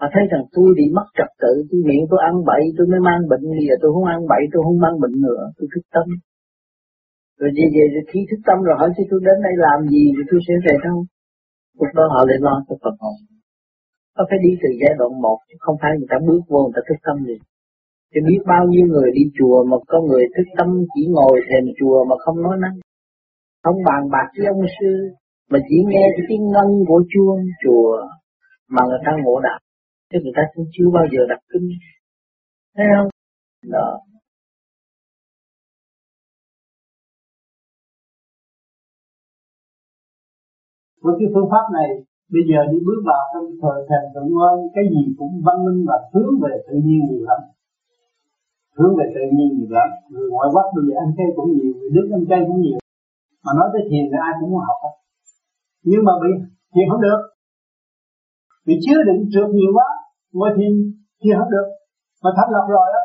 Họ 0.00 0.06
thấy 0.14 0.24
rằng 0.32 0.44
tôi 0.54 0.68
bị 0.78 0.86
mất 0.96 1.06
trật 1.18 1.30
tự, 1.42 1.52
tôi 1.68 1.80
miệng 1.88 2.04
tôi 2.10 2.20
ăn 2.28 2.34
bậy, 2.50 2.62
tôi 2.76 2.86
mới 2.92 3.00
mang 3.08 3.20
bệnh 3.30 3.44
bây 3.52 3.62
giờ 3.66 3.74
à? 3.76 3.80
tôi 3.82 3.90
không 3.94 4.08
ăn 4.14 4.20
bậy, 4.32 4.42
tôi 4.52 4.60
không 4.64 4.78
mang 4.84 4.96
bệnh 5.02 5.16
nữa, 5.26 5.42
tôi 5.56 5.66
thức 5.72 5.84
tâm. 5.94 6.06
Rồi 7.40 7.50
về 7.56 7.64
về, 7.74 7.84
rồi 7.94 8.04
khi 8.10 8.20
thức 8.28 8.40
tâm 8.48 8.58
rồi 8.66 8.74
hỏi 8.80 8.88
chứ 8.96 9.02
tôi 9.10 9.20
đến 9.26 9.36
đây 9.46 9.54
làm 9.66 9.78
gì 9.92 10.02
thì 10.14 10.22
tôi 10.30 10.40
sẽ 10.46 10.54
về 10.66 10.74
đâu? 10.86 10.98
Lúc 11.80 11.90
đó 11.98 12.04
họ 12.12 12.20
lại 12.28 12.38
lo 12.46 12.54
cho 12.66 12.74
Phật 12.82 12.96
hồn. 13.02 13.16
Nó 14.16 14.22
phải 14.28 14.38
đi 14.44 14.52
từ 14.62 14.68
giai 14.80 14.94
đoạn 14.98 15.12
một, 15.24 15.38
chứ 15.48 15.56
không 15.64 15.76
phải 15.82 15.90
người 15.96 16.10
ta 16.12 16.16
bước 16.26 16.42
vô 16.50 16.60
người 16.64 16.74
ta 16.76 16.82
thức 16.88 16.98
tâm 17.06 17.16
gì 17.28 17.38
Chứ 18.14 18.20
biết 18.28 18.42
bao 18.46 18.64
nhiêu 18.68 18.86
người 18.86 19.10
đi 19.14 19.22
chùa 19.38 19.64
mà 19.70 19.76
có 19.86 20.00
người 20.00 20.24
thức 20.36 20.48
tâm 20.58 20.68
chỉ 20.94 21.02
ngồi 21.14 21.40
thềm 21.48 21.64
chùa 21.78 22.04
mà 22.04 22.16
không 22.24 22.42
nói 22.42 22.56
năng. 22.60 22.76
Không 23.62 23.78
bàn 23.84 24.10
bạc 24.12 24.28
với 24.38 24.46
ông 24.46 24.62
sư, 24.80 24.92
mà 25.50 25.58
chỉ 25.68 25.76
nghe 25.88 26.04
cái 26.16 26.26
tiếng 26.28 26.44
ngân 26.52 26.68
của 26.88 27.02
chuông 27.12 27.40
chùa 27.64 28.06
mà 28.68 28.82
người 28.88 28.98
ta 29.06 29.12
ngộ 29.24 29.40
đạo. 29.40 29.58
Chứ 30.12 30.18
người 30.22 30.32
ta 30.36 30.42
cũng 30.54 30.66
chưa 30.72 30.88
bao 30.94 31.04
giờ 31.12 31.20
đặt 31.28 31.40
kinh. 31.52 31.68
Thấy 32.76 32.86
không? 32.96 33.08
Đó. 33.72 34.00
Với 41.02 41.14
cái 41.18 41.28
phương 41.34 41.48
pháp 41.50 41.66
này, 41.78 41.88
bây 42.32 42.42
giờ 42.48 42.58
đi 42.72 42.78
bước 42.86 43.00
vào 43.10 43.22
trong 43.32 43.46
thời 43.62 43.78
thèm 43.88 44.02
thượng 44.14 44.30
ơn, 44.50 44.58
cái 44.74 44.84
gì 44.94 45.14
cũng 45.18 45.32
văn 45.46 45.56
minh 45.64 45.84
và 45.88 45.96
hướng 46.12 46.32
về 46.42 46.52
tự 46.68 46.74
nhiên 46.84 47.00
nhiều 47.10 47.24
lắm 47.30 47.40
hướng 48.78 48.92
về 48.98 49.06
tự 49.14 49.22
nhiên 49.34 49.48
nhiều 49.56 49.70
lắm 49.76 49.88
người 50.12 50.28
ngoại 50.32 50.48
quốc 50.54 50.66
bây 50.74 50.82
giờ 50.86 50.92
ăn 51.04 51.08
chay 51.16 51.28
cũng 51.36 51.48
nhiều, 51.54 51.72
người 51.78 51.90
đức 51.96 52.06
ăn 52.16 52.22
chay 52.30 52.40
cũng 52.46 52.58
nhiều. 52.64 52.78
Mà 53.44 53.50
nói 53.58 53.68
tới 53.72 53.82
thiền 53.88 54.04
thì 54.10 54.16
ai 54.26 54.32
cũng 54.38 54.50
muốn 54.52 54.62
học 54.68 54.78
nhưng 55.90 56.02
mà 56.06 56.12
bị 56.22 56.30
thiền 56.72 56.86
không 56.90 57.02
được. 57.06 57.20
Bị 58.66 58.74
chứa 58.84 58.98
đựng 59.08 59.20
trượt 59.32 59.48
nhiều 59.56 59.70
quá, 59.76 59.88
ngồi 60.36 60.50
thiền 60.56 60.72
thiền 61.20 61.36
không 61.38 61.52
được. 61.56 61.68
Mà 62.22 62.30
thành 62.36 62.50
lập 62.54 62.64
rồi 62.74 62.88
á, 63.00 63.02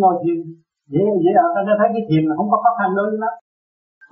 ngồi 0.00 0.14
thiền 0.22 0.38
dễ 0.92 1.02
dễ 1.24 1.32
ở 1.44 1.48
ta 1.66 1.74
thấy 1.80 1.88
cái 1.94 2.02
thiền 2.08 2.22
là 2.28 2.34
không 2.38 2.50
có 2.52 2.56
khó 2.62 2.70
khăn 2.78 2.88
đối 2.96 3.06
với 3.10 3.18
nó. 3.24 3.30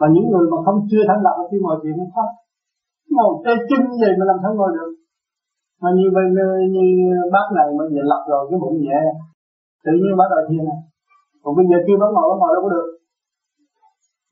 Và 0.00 0.06
những 0.14 0.26
người 0.30 0.46
mà 0.52 0.58
không 0.66 0.78
chưa 0.90 1.02
thành 1.08 1.22
lập, 1.26 1.34
khi 1.50 1.58
ngồi 1.60 1.76
thiền 1.82 1.94
không 1.98 2.12
khó. 2.14 2.24
Ngồi 3.16 3.32
tê 3.44 3.52
chân 3.68 3.82
gì 4.00 4.10
mà 4.18 4.24
làm 4.30 4.38
sao 4.42 4.52
ngồi 4.54 4.70
được. 4.76 4.90
Mà 5.82 5.88
như 5.96 6.06
bên 6.16 6.28
như 6.74 6.86
bác 7.34 7.46
này 7.58 7.68
mà 7.76 7.84
giờ 7.94 8.02
lập 8.12 8.22
rồi, 8.30 8.42
cái 8.50 8.58
bụng 8.62 8.76
nhẹ 8.84 9.00
tự 9.86 9.92
nhiên 10.00 10.14
bắt 10.20 10.28
đầu 10.32 10.40
thiền 10.48 10.62
này 10.68 10.80
còn 11.42 11.52
bây 11.58 11.66
giờ 11.70 11.78
kêu 11.86 11.96
bắt 12.02 12.10
ngồi 12.14 12.26
bắt 12.30 12.38
ngồi 12.40 12.52
đâu 12.54 12.62
có 12.64 12.70
được. 12.74 12.86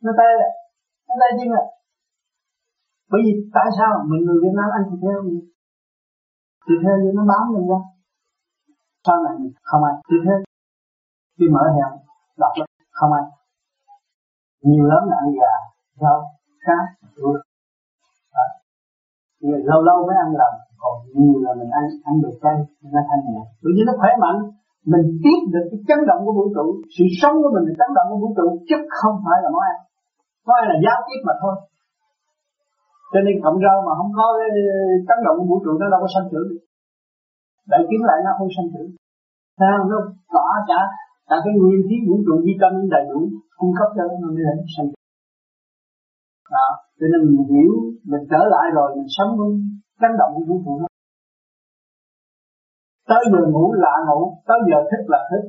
Nó 0.04 0.12
tê 0.18 0.28
nó 1.06 1.14
tê 1.20 1.28
chân 1.38 1.48
à 1.62 1.64
bởi 3.10 3.20
vì 3.24 3.32
tại 3.56 3.68
sao 3.78 3.90
mình 4.10 4.22
người 4.24 4.38
Việt 4.42 4.54
Nam 4.58 4.68
ăn 4.76 4.82
thịt 4.88 5.00
heo 5.06 5.18
gì? 5.28 5.38
Thịt 6.66 6.80
heo 6.86 6.96
gì 7.02 7.08
nó 7.16 7.22
bám 7.30 7.44
mình 7.54 7.66
ra? 7.70 7.80
Sau 9.06 9.16
này 9.24 9.34
không 9.68 9.82
ăn 9.90 9.94
thịt 10.08 10.22
heo 10.26 10.38
khi 11.36 11.46
mở 11.54 11.64
heo 11.76 11.88
đọc 12.42 12.52
lắm 12.58 12.68
không 12.98 13.12
ăn 13.12 13.24
nhiều 14.68 14.84
lắm 14.92 15.02
là 15.10 15.16
ăn 15.22 15.28
gà 15.40 15.54
rau 16.02 16.18
cá 16.66 16.76
ruột 17.16 17.40
lâu 19.70 19.82
lâu 19.82 20.06
mới 20.06 20.16
ăn 20.24 20.30
lần 20.40 20.52
còn 20.78 20.94
nhiều 21.14 21.40
là 21.44 21.50
mình 21.58 21.70
ăn 21.70 21.84
ăn 22.04 22.22
được 22.22 22.38
cay 22.42 22.54
nó 22.82 23.00
thanh 23.08 23.22
nhẹ. 23.32 23.42
Bởi 23.62 23.72
vì 23.76 23.82
nó 23.86 23.92
khỏe 24.00 24.10
mạnh 24.20 24.38
mình 24.92 25.06
tiếp 25.22 25.40
được 25.54 25.66
cái 25.70 25.80
chấn 25.88 26.00
động 26.08 26.20
của 26.24 26.34
vũ 26.38 26.46
trụ, 26.56 26.66
sự 26.94 27.04
sống 27.20 27.36
của 27.42 27.50
mình 27.54 27.64
là 27.68 27.74
chấn 27.80 27.90
động 27.96 28.06
của 28.10 28.20
vũ 28.22 28.30
trụ, 28.38 28.46
chứ 28.68 28.76
không 28.98 29.16
phải 29.24 29.38
là 29.44 29.48
món 29.54 29.64
ăn 29.70 29.76
món 30.46 30.56
ăn 30.60 30.66
là 30.70 30.76
giao 30.84 30.98
tiếp 31.06 31.20
mà 31.28 31.34
thôi. 31.42 31.54
Cho 33.12 33.20
nên 33.26 33.34
cộng 33.44 33.58
rau 33.64 33.76
mà 33.86 33.92
không 33.98 34.12
có 34.18 34.26
cái 34.38 34.50
chấn 35.08 35.18
động 35.26 35.36
của 35.38 35.46
vũ 35.50 35.58
trụ, 35.64 35.72
nó 35.80 35.86
đâu 35.92 36.00
có 36.04 36.08
sanh 36.14 36.28
trưởng 36.32 36.50
để 36.52 36.58
đại 37.72 37.82
kiến 37.88 38.00
lại 38.08 38.18
nó 38.26 38.30
không 38.38 38.50
sanh 38.56 38.70
trưởng 38.72 38.90
sao 39.58 39.78
nó 39.90 39.98
có 40.34 40.42
cả 40.70 40.80
cả 41.28 41.36
cái 41.44 41.52
nguyên 41.58 41.80
khí 41.86 41.96
vũ 42.08 42.16
trụ, 42.26 42.34
vitamin 42.46 42.86
đầy 42.94 43.04
đủ, 43.10 43.20
cung 43.58 43.72
cấp 43.78 43.88
cho 43.96 44.02
nó 44.08 44.14
mới 44.22 44.42
để 44.48 44.54
sanh 44.76 44.88
trưởng 44.90 45.04
đó. 46.56 46.68
Cho 46.98 47.06
nên 47.12 47.20
mình 47.26 47.46
hiểu, 47.52 47.72
mình 48.10 48.24
trở 48.30 48.42
lại 48.54 48.66
rồi, 48.76 48.88
mình 48.96 49.10
sống 49.16 49.30
với 49.38 49.50
chấn 50.00 50.12
động 50.20 50.32
của 50.34 50.44
vũ 50.48 50.56
trụ 50.64 50.72
nó 50.82 50.86
tới 53.10 53.22
giờ 53.32 53.40
ngủ 53.52 53.64
là 53.84 53.92
ngủ 54.06 54.20
tới 54.48 54.58
giờ 54.68 54.78
thức 54.90 55.02
là 55.12 55.20
thức. 55.30 55.42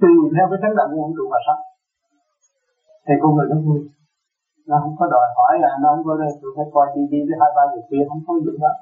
Tùy 0.00 0.12
theo 0.34 0.46
cái 0.50 0.58
chấn 0.62 0.72
động 0.78 0.90
của 0.92 1.02
vũ 1.02 1.10
trụ 1.16 1.24
mà 1.32 1.38
sống. 1.46 1.62
Thì 3.06 3.14
con 3.22 3.30
người 3.34 3.48
nó 3.52 3.56
vui. 3.66 3.80
Nó 4.68 4.76
không 4.82 4.94
có 4.98 5.04
đòi 5.14 5.26
hỏi 5.36 5.52
là 5.64 5.70
nó 5.82 5.88
không 5.94 6.04
có 6.08 6.14
đây 6.22 6.30
tôi 6.40 6.50
phải 6.56 6.66
coi 6.74 6.86
TV 6.94 7.12
tới 7.28 7.36
hai 7.40 7.50
ba 7.56 7.62
giờ 7.72 7.80
kia, 7.90 8.02
không 8.08 8.22
có 8.26 8.32
gì 8.44 8.54
đó 8.64 8.72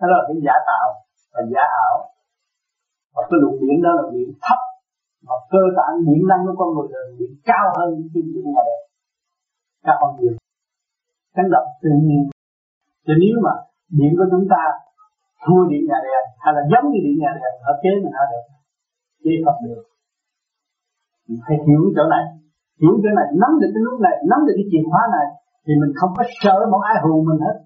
đó 0.00 0.06
là 0.12 0.20
cái 0.26 0.36
giả 0.46 0.54
tạo 0.70 0.86
và 1.32 1.40
giả 1.52 1.64
ảo. 1.86 1.94
Và 3.14 3.22
cái 3.28 3.38
luồng 3.42 3.58
điện 3.62 3.78
đó 3.84 3.90
là 3.98 4.04
điện 4.14 4.30
thấp. 4.44 4.58
Mà 5.26 5.34
cơ 5.52 5.62
bản 5.78 5.92
điện 6.06 6.22
năng 6.30 6.42
của 6.46 6.54
con 6.60 6.68
người 6.74 6.88
là 6.92 7.00
điện 7.18 7.32
cao 7.50 7.66
hơn 7.76 7.88
cái 8.12 8.22
điện 8.26 8.44
này 8.56 8.64
đẹp 8.68 8.82
cao 9.86 9.96
hơn 10.02 10.10
nhiều 10.18 10.34
chấn 11.36 11.46
động 11.54 11.68
tự 11.82 11.90
nhiên. 12.06 12.22
Cho 13.06 13.14
nếu 13.22 13.34
mà 13.44 13.52
điện 13.98 14.12
của 14.18 14.28
chúng 14.32 14.46
ta 14.52 14.62
thua 15.44 15.60
điện 15.70 15.82
nhà 15.90 15.98
đèn 16.06 16.24
hay 16.42 16.50
là 16.56 16.62
giống 16.72 16.86
như 16.90 16.98
điện 17.06 17.16
nhà 17.22 17.30
đèn 17.38 17.52
ở 17.70 17.72
kế 17.82 17.92
mình 18.02 18.14
ở 18.22 18.24
được 18.32 18.44
chế 19.22 19.34
Phật 19.44 19.56
được 19.64 19.82
mình 21.28 21.40
phải 21.44 21.56
hiểu 21.66 21.82
chỗ 21.96 22.04
này. 22.14 22.24
Hiểu 22.80 22.94
chỗ 23.02 23.10
này. 23.18 23.28
Nắm 23.42 23.52
được 23.60 23.70
cái 23.74 23.82
lúc 23.86 23.96
này 24.06 24.16
nắm 24.30 24.40
được 24.46 24.54
cái 24.58 24.66
chìa 24.70 24.84
khóa 24.90 25.02
này 25.16 25.26
thì 25.64 25.72
mình 25.80 25.92
không 25.98 26.12
có 26.16 26.24
sợ 26.42 26.56
một 26.72 26.82
ai 26.90 26.96
hù 27.02 27.14
mình 27.28 27.40
hết. 27.46 27.56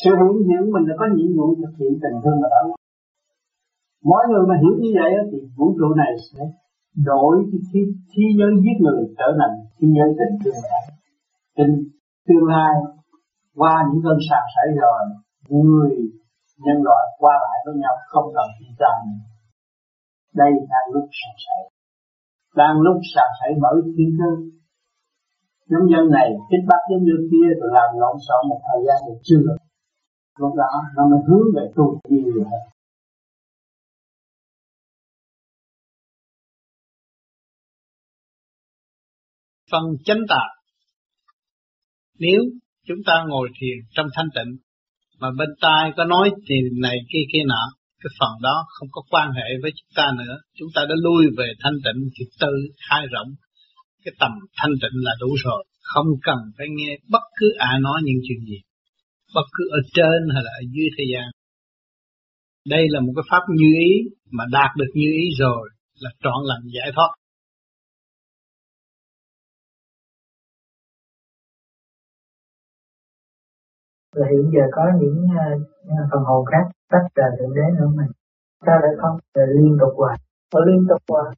Sự 0.00 0.10
hiện 0.20 0.36
diện 0.48 0.62
mình 0.74 0.84
là 0.88 0.94
có 1.00 1.06
nhiệm 1.16 1.30
vụ 1.36 1.46
thực 1.60 1.72
hiện 1.78 1.92
tình 2.02 2.16
thương 2.22 2.38
mà 2.42 2.48
đó 2.54 2.62
mỗi 4.04 4.22
người 4.28 4.44
mà 4.48 4.54
hiểu 4.62 4.74
như 4.82 4.90
vậy 4.98 5.12
thì 5.30 5.38
vũ 5.56 5.66
trụ 5.78 5.88
này 6.02 6.12
sẽ 6.28 6.42
đổi 7.08 7.34
cái 7.50 7.60
thế, 7.68 7.80
thế 8.12 8.24
giới 8.38 8.50
giết 8.62 8.76
người 8.84 9.00
trở 9.18 9.28
thành 9.38 9.54
thế 9.76 9.86
giới 9.96 10.08
tình 10.18 10.34
thương 10.40 10.58
mà 10.70 10.80
tình 11.56 11.74
tương 12.28 12.46
lai 12.52 12.74
qua 13.56 13.74
những 13.88 14.02
cơn 14.04 14.18
sạt 14.28 14.44
xảy 14.54 14.68
rồi 14.82 15.00
người 15.48 15.90
nhân 16.64 16.78
loại 16.86 17.04
qua 17.20 17.34
lại 17.44 17.58
với 17.64 17.74
nhau 17.82 17.94
không 18.12 18.26
cần 18.36 18.48
đi 18.60 18.68
ra 18.80 18.92
đây 20.40 20.52
là 20.70 20.80
lúc 20.94 21.06
sẵn 21.18 21.34
sảy 21.44 21.62
đang 22.60 22.74
lúc 22.86 22.96
sẵn 23.14 23.28
sảy 23.40 23.50
bởi 23.62 23.76
thiên 23.96 24.10
cơ 24.18 24.30
nhóm 25.70 25.84
dân 25.92 26.04
này 26.16 26.28
kích 26.50 26.64
bắt 26.70 26.80
nhóm 26.88 27.00
dân 27.08 27.20
kia 27.30 27.48
rồi 27.60 27.70
làm 27.78 27.88
lộn 28.02 28.16
xộn 28.26 28.42
một 28.50 28.60
thời 28.66 28.80
gian 28.86 28.98
thì 29.06 29.14
chưa 29.26 29.40
được. 29.46 29.58
Lúc 30.38 30.52
đó 30.62 30.72
nó 30.96 31.02
mới 31.10 31.20
hướng 31.28 31.46
về 31.56 31.64
tu 31.76 32.00
nhiều 32.08 32.30
rồi 32.34 32.60
phần 39.70 39.82
chánh 40.04 40.22
tà. 40.28 40.42
Nếu 42.18 42.40
chúng 42.86 42.98
ta 43.06 43.24
ngồi 43.28 43.48
thiền 43.60 43.76
trong 43.90 44.06
thanh 44.14 44.28
tịnh, 44.34 44.50
mà 45.20 45.28
bên 45.38 45.48
tai 45.60 45.92
có 45.96 46.04
nói 46.04 46.30
thì 46.48 46.54
này 46.82 46.96
kia 47.12 47.24
kia 47.32 47.44
nọ, 47.46 47.64
cái 48.02 48.10
phần 48.18 48.32
đó 48.42 48.64
không 48.74 48.88
có 48.92 49.02
quan 49.10 49.28
hệ 49.32 49.48
với 49.62 49.70
chúng 49.78 49.92
ta 49.96 50.06
nữa. 50.18 50.34
Chúng 50.58 50.68
ta 50.74 50.82
đã 50.88 50.94
lui 51.04 51.26
về 51.38 51.48
thanh 51.62 51.78
tịnh 51.84 52.00
thì 52.14 52.24
tự 52.40 52.54
khai 52.88 53.02
rộng. 53.12 53.28
Cái 54.04 54.12
tầm 54.20 54.32
thanh 54.58 54.74
tịnh 54.82 54.96
là 55.06 55.12
đủ 55.20 55.30
rồi. 55.44 55.64
Không 55.82 56.06
cần 56.22 56.38
phải 56.58 56.66
nghe 56.76 56.96
bất 57.08 57.24
cứ 57.38 57.46
ai 57.58 57.80
nói 57.80 57.98
những 58.04 58.20
chuyện 58.28 58.40
gì. 58.50 58.58
Bất 59.34 59.46
cứ 59.56 59.64
ở 59.70 59.80
trên 59.94 60.20
hay 60.34 60.42
là 60.46 60.50
ở 60.60 60.62
dưới 60.74 60.88
thế 60.98 61.04
gian. 61.12 61.28
Đây 62.66 62.84
là 62.88 63.00
một 63.00 63.12
cái 63.16 63.24
pháp 63.30 63.42
như 63.56 63.70
ý 63.90 63.92
mà 64.30 64.44
đạt 64.50 64.70
được 64.76 64.90
như 64.94 65.10
ý 65.22 65.24
rồi 65.38 65.68
là 66.00 66.10
trọn 66.22 66.40
lành 66.50 66.64
giải 66.76 66.92
thoát. 66.94 67.10
Rồi 74.14 74.26
hiện 74.30 74.50
giờ 74.54 74.64
có 74.72 74.84
những 75.00 75.24
uh, 75.24 75.62
phần 76.10 76.22
hồn 76.24 76.44
khác 76.50 76.64
tách 76.90 77.06
ra 77.14 77.24
thượng 77.38 77.54
đế 77.54 77.62
nữa 77.78 77.88
mình 77.96 78.10
sao 78.66 78.78
lại 78.82 78.92
không? 79.02 79.16
Rồi 79.34 79.46
liên 79.56 79.76
tục 79.80 79.92
hoài. 79.96 80.16
Nó 80.54 80.60
liên 80.64 80.86
tục 80.88 81.02
hoài. 81.08 81.36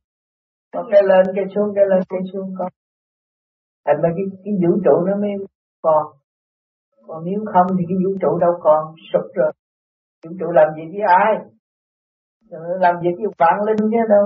Có 0.73 0.85
cái 0.91 1.03
lên 1.03 1.27
cái 1.37 1.45
xuống 1.55 1.75
cái 1.75 1.85
lên 1.87 2.01
cái 2.09 2.21
xuống 2.33 2.55
có. 2.59 2.69
Thành 3.87 4.01
ra 4.03 4.09
cái 4.17 4.25
cái 4.45 4.55
vũ 4.63 4.73
trụ 4.85 5.07
nó 5.07 5.17
mới 5.17 5.31
còn. 5.83 6.07
Còn 7.07 7.25
nếu 7.25 7.45
không 7.53 7.67
thì 7.79 7.85
cái 7.89 7.97
vũ 8.05 8.13
trụ 8.21 8.39
đâu 8.39 8.53
còn 8.61 8.95
sụp 9.13 9.27
rồi. 9.35 9.53
Vũ 10.25 10.31
trụ 10.41 10.47
làm 10.51 10.69
gì 10.77 10.83
với 10.93 11.03
ai? 11.07 11.33
Ờ, 12.51 12.79
làm 12.81 12.95
việc 13.03 13.15
với 13.19 13.27
vạn 13.39 13.57
linh 13.67 13.91
chứ 13.93 13.99
đâu 14.09 14.25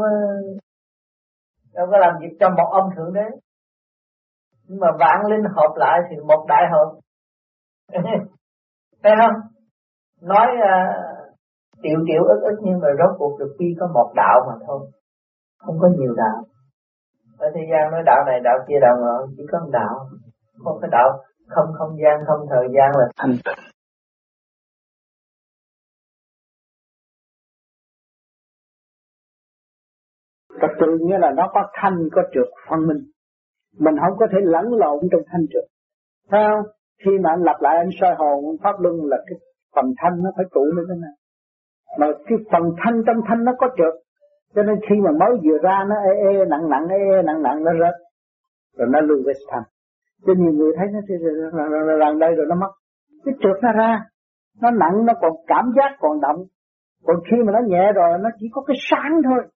đâu 1.74 1.86
có 1.90 1.98
làm 1.98 2.14
việc 2.20 2.36
cho 2.40 2.48
một 2.48 2.68
ông 2.70 2.90
thượng 2.96 3.12
đế. 3.14 3.26
Nhưng 4.68 4.80
mà 4.80 4.88
vạn 4.98 5.26
linh 5.30 5.44
hợp 5.56 5.72
lại 5.76 6.00
thì 6.10 6.16
một 6.16 6.46
đại 6.48 6.62
hợp. 6.72 7.00
thấy 9.06 9.16
không? 9.22 9.36
Nói 10.20 10.46
uh, 10.56 11.06
tiểu 11.82 11.98
tiểu 12.06 12.22
ít 12.32 12.40
ít 12.50 12.56
nhưng 12.62 12.80
mà 12.80 12.88
rốt 12.98 13.12
cuộc 13.18 13.38
được 13.38 13.54
quy 13.58 13.76
có 13.80 13.86
một 13.94 14.12
đạo 14.16 14.40
mà 14.48 14.54
thôi. 14.66 14.90
Không 15.58 15.76
có 15.80 15.88
nhiều 15.98 16.14
đạo. 16.14 16.44
Ở 17.38 17.50
thế 17.54 17.60
gian 17.70 17.90
nói 17.90 18.02
đạo 18.06 18.24
này 18.26 18.40
đạo 18.44 18.58
kia 18.68 18.78
đạo 18.80 18.96
ngọn 19.00 19.30
chỉ 19.36 19.42
có 19.52 19.58
một 19.58 19.70
đạo. 19.72 20.08
Không 20.64 20.78
có 20.80 20.88
đạo 20.90 21.08
không 21.48 21.72
không 21.78 21.96
gian 22.02 22.16
không 22.26 22.46
thời 22.50 22.66
gian 22.74 22.90
là 22.98 23.06
thành 23.16 23.36
tịnh. 23.44 23.64
Trật 30.60 30.70
tự 30.80 30.98
nghĩa 31.00 31.18
là 31.18 31.30
nó 31.36 31.50
có 31.54 31.70
thanh 31.72 32.08
có 32.12 32.22
trượt 32.34 32.48
phân 32.70 32.86
minh. 32.88 33.10
Mình 33.78 33.94
không 34.00 34.18
có 34.18 34.26
thể 34.32 34.38
lẫn 34.42 34.64
lộn 34.74 34.98
trong 35.12 35.20
thanh 35.26 35.46
trượt. 35.52 35.64
Sao 36.30 36.62
khi 37.04 37.10
mà 37.22 37.30
anh 37.30 37.42
lặp 37.42 37.56
lại 37.60 37.76
anh 37.76 37.90
soi 38.00 38.14
hồn 38.18 38.56
pháp 38.62 38.80
luân 38.80 38.96
là 39.04 39.16
cái 39.26 39.38
phần 39.74 39.84
thanh 39.98 40.22
nó 40.22 40.30
phải 40.36 40.46
trụ 40.54 40.64
lên 40.64 40.86
thế 40.88 40.94
này 41.00 41.14
mà 41.98 42.06
cái 42.26 42.38
phần 42.52 42.62
thanh 42.84 43.02
trong 43.06 43.16
thanh 43.28 43.44
nó 43.44 43.52
có 43.58 43.68
trượt 43.76 43.94
cho 44.54 44.62
nên 44.62 44.76
khi 44.88 44.96
mà 45.04 45.10
mới 45.20 45.30
vừa 45.44 45.58
ra 45.62 45.84
nó 45.88 45.94
ê 46.10 46.12
ê 46.28 46.44
nặng 46.44 46.68
nặng 46.68 46.86
ê 46.90 46.98
ê 47.16 47.22
nặng 47.22 47.42
nặng 47.42 47.64
nó 47.64 47.72
rớt 47.80 47.94
rồi 48.76 48.88
nó 48.90 49.00
lưu 49.00 49.18
về 49.26 49.32
thanh 49.50 49.62
cho 50.26 50.32
nhiều 50.36 50.52
người 50.52 50.72
thấy 50.76 50.86
nó 51.52 51.96
lần 51.96 52.18
đây 52.18 52.34
rồi 52.34 52.46
nó 52.48 52.54
mất 52.54 52.70
cái 53.24 53.34
trượt 53.42 53.62
nó 53.62 53.72
ra 53.72 54.04
nó 54.60 54.70
nặng 54.70 55.06
nó 55.06 55.12
còn 55.20 55.32
cảm 55.46 55.72
giác 55.76 55.96
còn 55.98 56.20
động 56.20 56.44
còn 57.04 57.16
khi 57.30 57.36
mà 57.46 57.52
nó 57.52 57.58
nhẹ 57.66 57.92
rồi 57.94 58.18
nó 58.22 58.30
chỉ 58.38 58.46
có 58.52 58.62
cái 58.62 58.76
sáng 58.90 59.20
thôi 59.24 59.50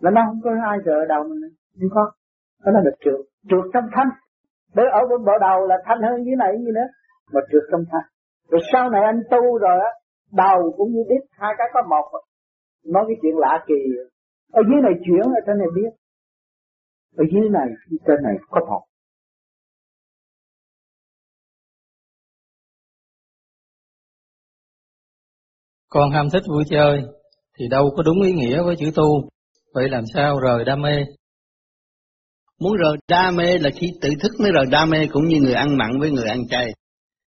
là 0.00 0.10
nó 0.10 0.22
không 0.26 0.40
có 0.44 0.50
ai 0.68 0.78
sợ 0.84 1.04
đầu 1.08 1.24
mình 1.24 1.40
không 1.80 1.90
có 1.94 2.10
đó 2.64 2.72
là 2.72 2.80
được 2.84 2.96
trượt 3.00 3.20
trượt 3.48 3.64
trong 3.74 3.84
thanh 3.92 4.08
để 4.74 4.82
ở 4.92 5.00
bên 5.10 5.24
bộ 5.26 5.32
đầu 5.40 5.66
là 5.66 5.76
thanh 5.86 6.02
hơn 6.02 6.24
dưới 6.24 6.36
này 6.36 6.52
như 6.58 6.70
nữa 6.74 6.88
mà 7.32 7.40
trượt 7.52 7.62
trong 7.70 7.84
thanh. 7.90 8.08
Rồi 8.50 8.60
sau 8.72 8.90
này 8.90 9.02
anh 9.04 9.20
tu 9.30 9.58
rồi 9.58 9.76
á, 9.88 9.90
đầu 10.32 10.74
cũng 10.76 10.92
như 10.92 11.02
biết, 11.08 11.22
hai 11.30 11.52
cái 11.58 11.66
có 11.74 11.82
một. 11.90 12.20
Nói 12.84 13.04
cái 13.08 13.16
chuyện 13.22 13.36
lạ 13.38 13.64
kỳ. 13.66 13.74
Ở 14.52 14.62
dưới 14.68 14.80
này 14.82 14.92
chuyển, 15.04 15.34
ở 15.34 15.40
trên 15.46 15.58
này 15.58 15.68
biết. 15.74 15.90
Ở 17.16 17.24
dưới 17.32 17.48
này 17.50 17.68
trên 18.06 18.22
này 18.22 18.34
có 18.50 18.60
một. 18.68 18.82
Con 25.88 26.10
ham 26.10 26.26
thích 26.32 26.42
vui 26.48 26.64
chơi 26.70 27.02
thì 27.58 27.68
đâu 27.70 27.90
có 27.96 28.02
đúng 28.02 28.22
ý 28.22 28.32
nghĩa 28.32 28.62
với 28.62 28.76
chữ 28.78 28.90
tu. 28.96 29.28
Vậy 29.74 29.88
làm 29.88 30.04
sao 30.14 30.38
rời 30.40 30.64
đam 30.64 30.82
mê? 30.82 31.04
Muốn 32.60 32.72
rời 32.76 32.96
đam 33.08 33.36
mê 33.36 33.58
là 33.58 33.70
khi 33.70 33.86
tự 34.00 34.08
thức 34.20 34.32
mới 34.40 34.50
rời 34.52 34.64
đam 34.70 34.90
mê 34.90 35.06
cũng 35.12 35.28
như 35.28 35.40
người 35.40 35.54
ăn 35.54 35.76
mặn 35.76 35.90
với 36.00 36.10
người 36.10 36.28
ăn 36.28 36.48
chay 36.48 36.72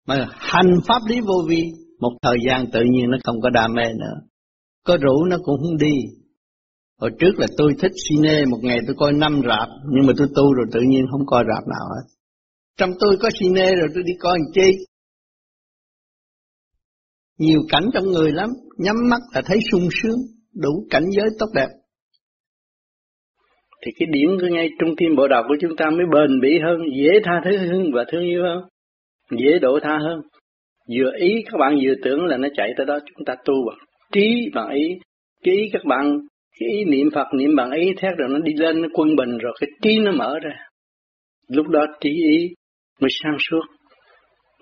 mà 0.07 0.27
hành 0.31 0.71
pháp 0.87 0.99
lý 1.07 1.19
vô 1.21 1.45
vi 1.49 1.63
một 1.99 2.11
thời 2.21 2.37
gian 2.47 2.65
tự 2.73 2.79
nhiên 2.91 3.09
nó 3.09 3.17
không 3.23 3.41
có 3.41 3.49
đam 3.49 3.73
mê 3.73 3.83
nữa. 3.83 4.15
Có 4.85 4.97
rủ 5.01 5.25
nó 5.25 5.37
cũng 5.43 5.55
không 5.61 5.77
đi. 5.77 5.95
Hồi 6.99 7.11
trước 7.19 7.31
là 7.37 7.47
tôi 7.57 7.73
thích 7.79 7.91
cine, 8.09 8.45
một 8.45 8.57
ngày 8.61 8.79
tôi 8.87 8.95
coi 8.99 9.13
năm 9.13 9.41
rạp, 9.47 9.69
nhưng 9.91 10.07
mà 10.07 10.13
tôi 10.17 10.27
tu 10.35 10.53
rồi 10.53 10.65
tự 10.73 10.79
nhiên 10.89 11.05
không 11.11 11.25
coi 11.25 11.43
rạp 11.53 11.67
nào 11.67 11.85
hết. 11.89 12.15
Trong 12.77 12.89
tôi 12.99 13.17
có 13.21 13.29
cine 13.39 13.75
rồi 13.75 13.87
tôi 13.93 14.03
đi 14.03 14.13
coi 14.19 14.37
làm 14.39 14.47
chi. 14.53 14.77
Nhiều 17.37 17.61
cảnh 17.69 17.83
trong 17.93 18.05
người 18.05 18.31
lắm, 18.31 18.49
nhắm 18.77 18.95
mắt 19.09 19.21
là 19.33 19.41
thấy 19.45 19.57
sung 19.71 19.89
sướng, 20.01 20.19
đủ 20.53 20.87
cảnh 20.89 21.03
giới 21.17 21.27
tốt 21.39 21.47
đẹp. 21.55 21.67
Thì 23.85 23.91
cái 23.99 24.07
điểm 24.11 24.37
của 24.41 24.47
ngay 24.47 24.69
trung 24.79 24.95
tim 24.97 25.15
bộ 25.15 25.27
đầu 25.27 25.43
của 25.47 25.55
chúng 25.61 25.75
ta 25.75 25.89
mới 25.89 26.05
bền 26.13 26.39
bỉ 26.41 26.59
hơn, 26.59 26.81
dễ 26.95 27.19
tha 27.23 27.41
thứ 27.43 27.57
hơn 27.57 27.91
và 27.93 28.05
thương 28.07 28.23
yêu 28.23 28.43
hơn, 28.43 28.61
dễ 29.31 29.59
độ 29.59 29.79
tha 29.79 29.97
hơn. 29.97 30.21
Vừa 30.97 31.11
ý 31.15 31.43
các 31.45 31.57
bạn 31.59 31.79
vừa 31.83 31.93
tưởng 32.03 32.25
là 32.25 32.37
nó 32.37 32.47
chạy 32.55 32.73
tới 32.77 32.85
đó 32.85 32.99
chúng 33.05 33.25
ta 33.25 33.35
tu 33.45 33.53
bằng 33.67 33.77
trí 34.11 34.49
bằng 34.53 34.69
ý. 34.69 34.95
Cái 35.43 35.55
ý 35.55 35.69
các 35.73 35.81
bạn 35.85 36.19
cái 36.59 36.69
ý 36.69 36.83
niệm 36.83 37.09
Phật 37.13 37.27
niệm 37.33 37.55
bằng 37.55 37.71
ý 37.71 37.93
thét 37.97 38.11
rồi 38.17 38.29
nó 38.31 38.39
đi 38.39 38.53
lên 38.57 38.81
nó 38.81 38.87
quân 38.93 39.15
bình 39.15 39.37
rồi 39.37 39.53
cái 39.59 39.69
trí 39.81 39.99
nó 39.99 40.11
mở 40.11 40.39
ra. 40.43 40.51
Lúc 41.47 41.67
đó 41.67 41.85
trí 42.01 42.09
ý 42.09 42.53
mới 43.01 43.09
sang 43.23 43.37
suốt 43.49 43.61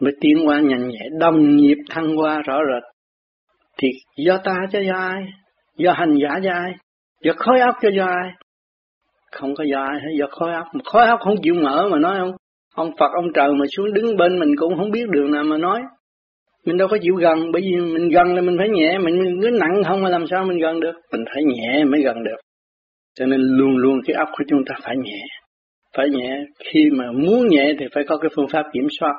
mới 0.01 0.13
tiến 0.22 0.38
qua 0.45 0.59
nhanh 0.59 0.88
nhẹ 0.88 1.09
đồng 1.20 1.55
nhịp 1.55 1.78
thăng 1.89 2.18
qua 2.20 2.41
rõ 2.45 2.59
rệt. 2.74 2.84
Thì 3.78 3.88
do 4.26 4.38
ta 4.38 4.55
cho 4.72 4.80
do 4.80 4.93
ai? 4.93 5.24
Do 5.78 5.91
hành 5.91 6.15
giả 6.22 6.39
cho 6.43 6.51
ai? 6.51 6.72
Do 7.24 7.34
khối 7.38 7.59
óc 7.59 7.76
cho 7.82 7.89
do 7.97 8.05
ai? 8.05 8.32
Không 9.32 9.55
có 9.55 9.63
do 9.63 9.80
ai 9.80 9.99
hết 9.99 10.11
do 10.19 10.28
khói 10.32 10.53
óc 10.53 10.65
mà 10.73 10.82
khói 10.86 11.07
óc 11.07 11.19
không 11.23 11.36
chịu 11.43 11.53
mở 11.53 11.88
mà 11.91 11.99
nói 11.99 12.15
không. 12.19 12.32
Ông 12.75 12.91
Phật, 12.99 13.11
ông 13.13 13.34
trời 13.34 13.47
mà 13.59 13.65
xuống 13.78 13.93
đứng 13.93 14.17
bên 14.17 14.39
mình 14.39 14.49
cũng 14.57 14.78
không 14.78 14.91
biết 14.91 15.09
đường 15.09 15.32
nào 15.32 15.43
mà 15.43 15.57
nói. 15.57 15.82
Mình 16.65 16.78
đâu 16.78 16.88
có 16.88 16.97
chịu 17.01 17.15
gần, 17.15 17.51
bởi 17.53 17.61
vì 17.61 17.75
mình 17.93 18.09
gần 18.09 18.36
là 18.36 18.41
mình 18.41 18.55
phải 18.59 18.69
nhẹ. 18.69 18.97
Mình 18.97 19.15
cứ 19.41 19.49
nặng 19.49 19.84
không 19.88 20.03
mà 20.03 20.09
làm 20.09 20.28
sao 20.28 20.45
mình 20.45 20.59
gần 20.59 20.80
được? 20.80 20.93
Mình 21.11 21.25
phải 21.34 21.43
nhẹ 21.43 21.84
mới 21.84 22.01
gần 22.01 22.23
được. 22.23 22.38
Cho 23.19 23.25
nên 23.25 23.39
luôn 23.41 23.78
luôn 23.78 23.99
cái 24.05 24.15
óc 24.15 24.28
của 24.32 24.43
chúng 24.47 24.59
ta 24.65 24.75
phải 24.84 24.95
nhẹ. 24.97 25.21
Phải 25.97 26.09
nhẹ. 26.09 26.39
Khi 26.71 26.89
mà 26.93 27.05
muốn 27.11 27.47
nhẹ 27.47 27.73
thì 27.80 27.86
phải 27.93 28.03
có 28.07 28.17
cái 28.17 28.30
phương 28.36 28.47
pháp 28.53 28.63
kiểm 28.73 28.88
soát. 28.99 29.13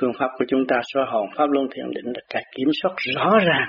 Phương 0.00 0.12
pháp 0.18 0.28
của 0.38 0.44
chúng 0.48 0.66
ta 0.68 0.76
soi 0.82 1.04
hồn, 1.08 1.26
pháp 1.36 1.46
luân 1.50 1.66
thiền 1.74 1.84
định 1.94 2.12
là 2.14 2.20
cái 2.28 2.42
kiểm 2.56 2.68
soát 2.82 2.92
rõ 3.14 3.30
ràng. 3.46 3.68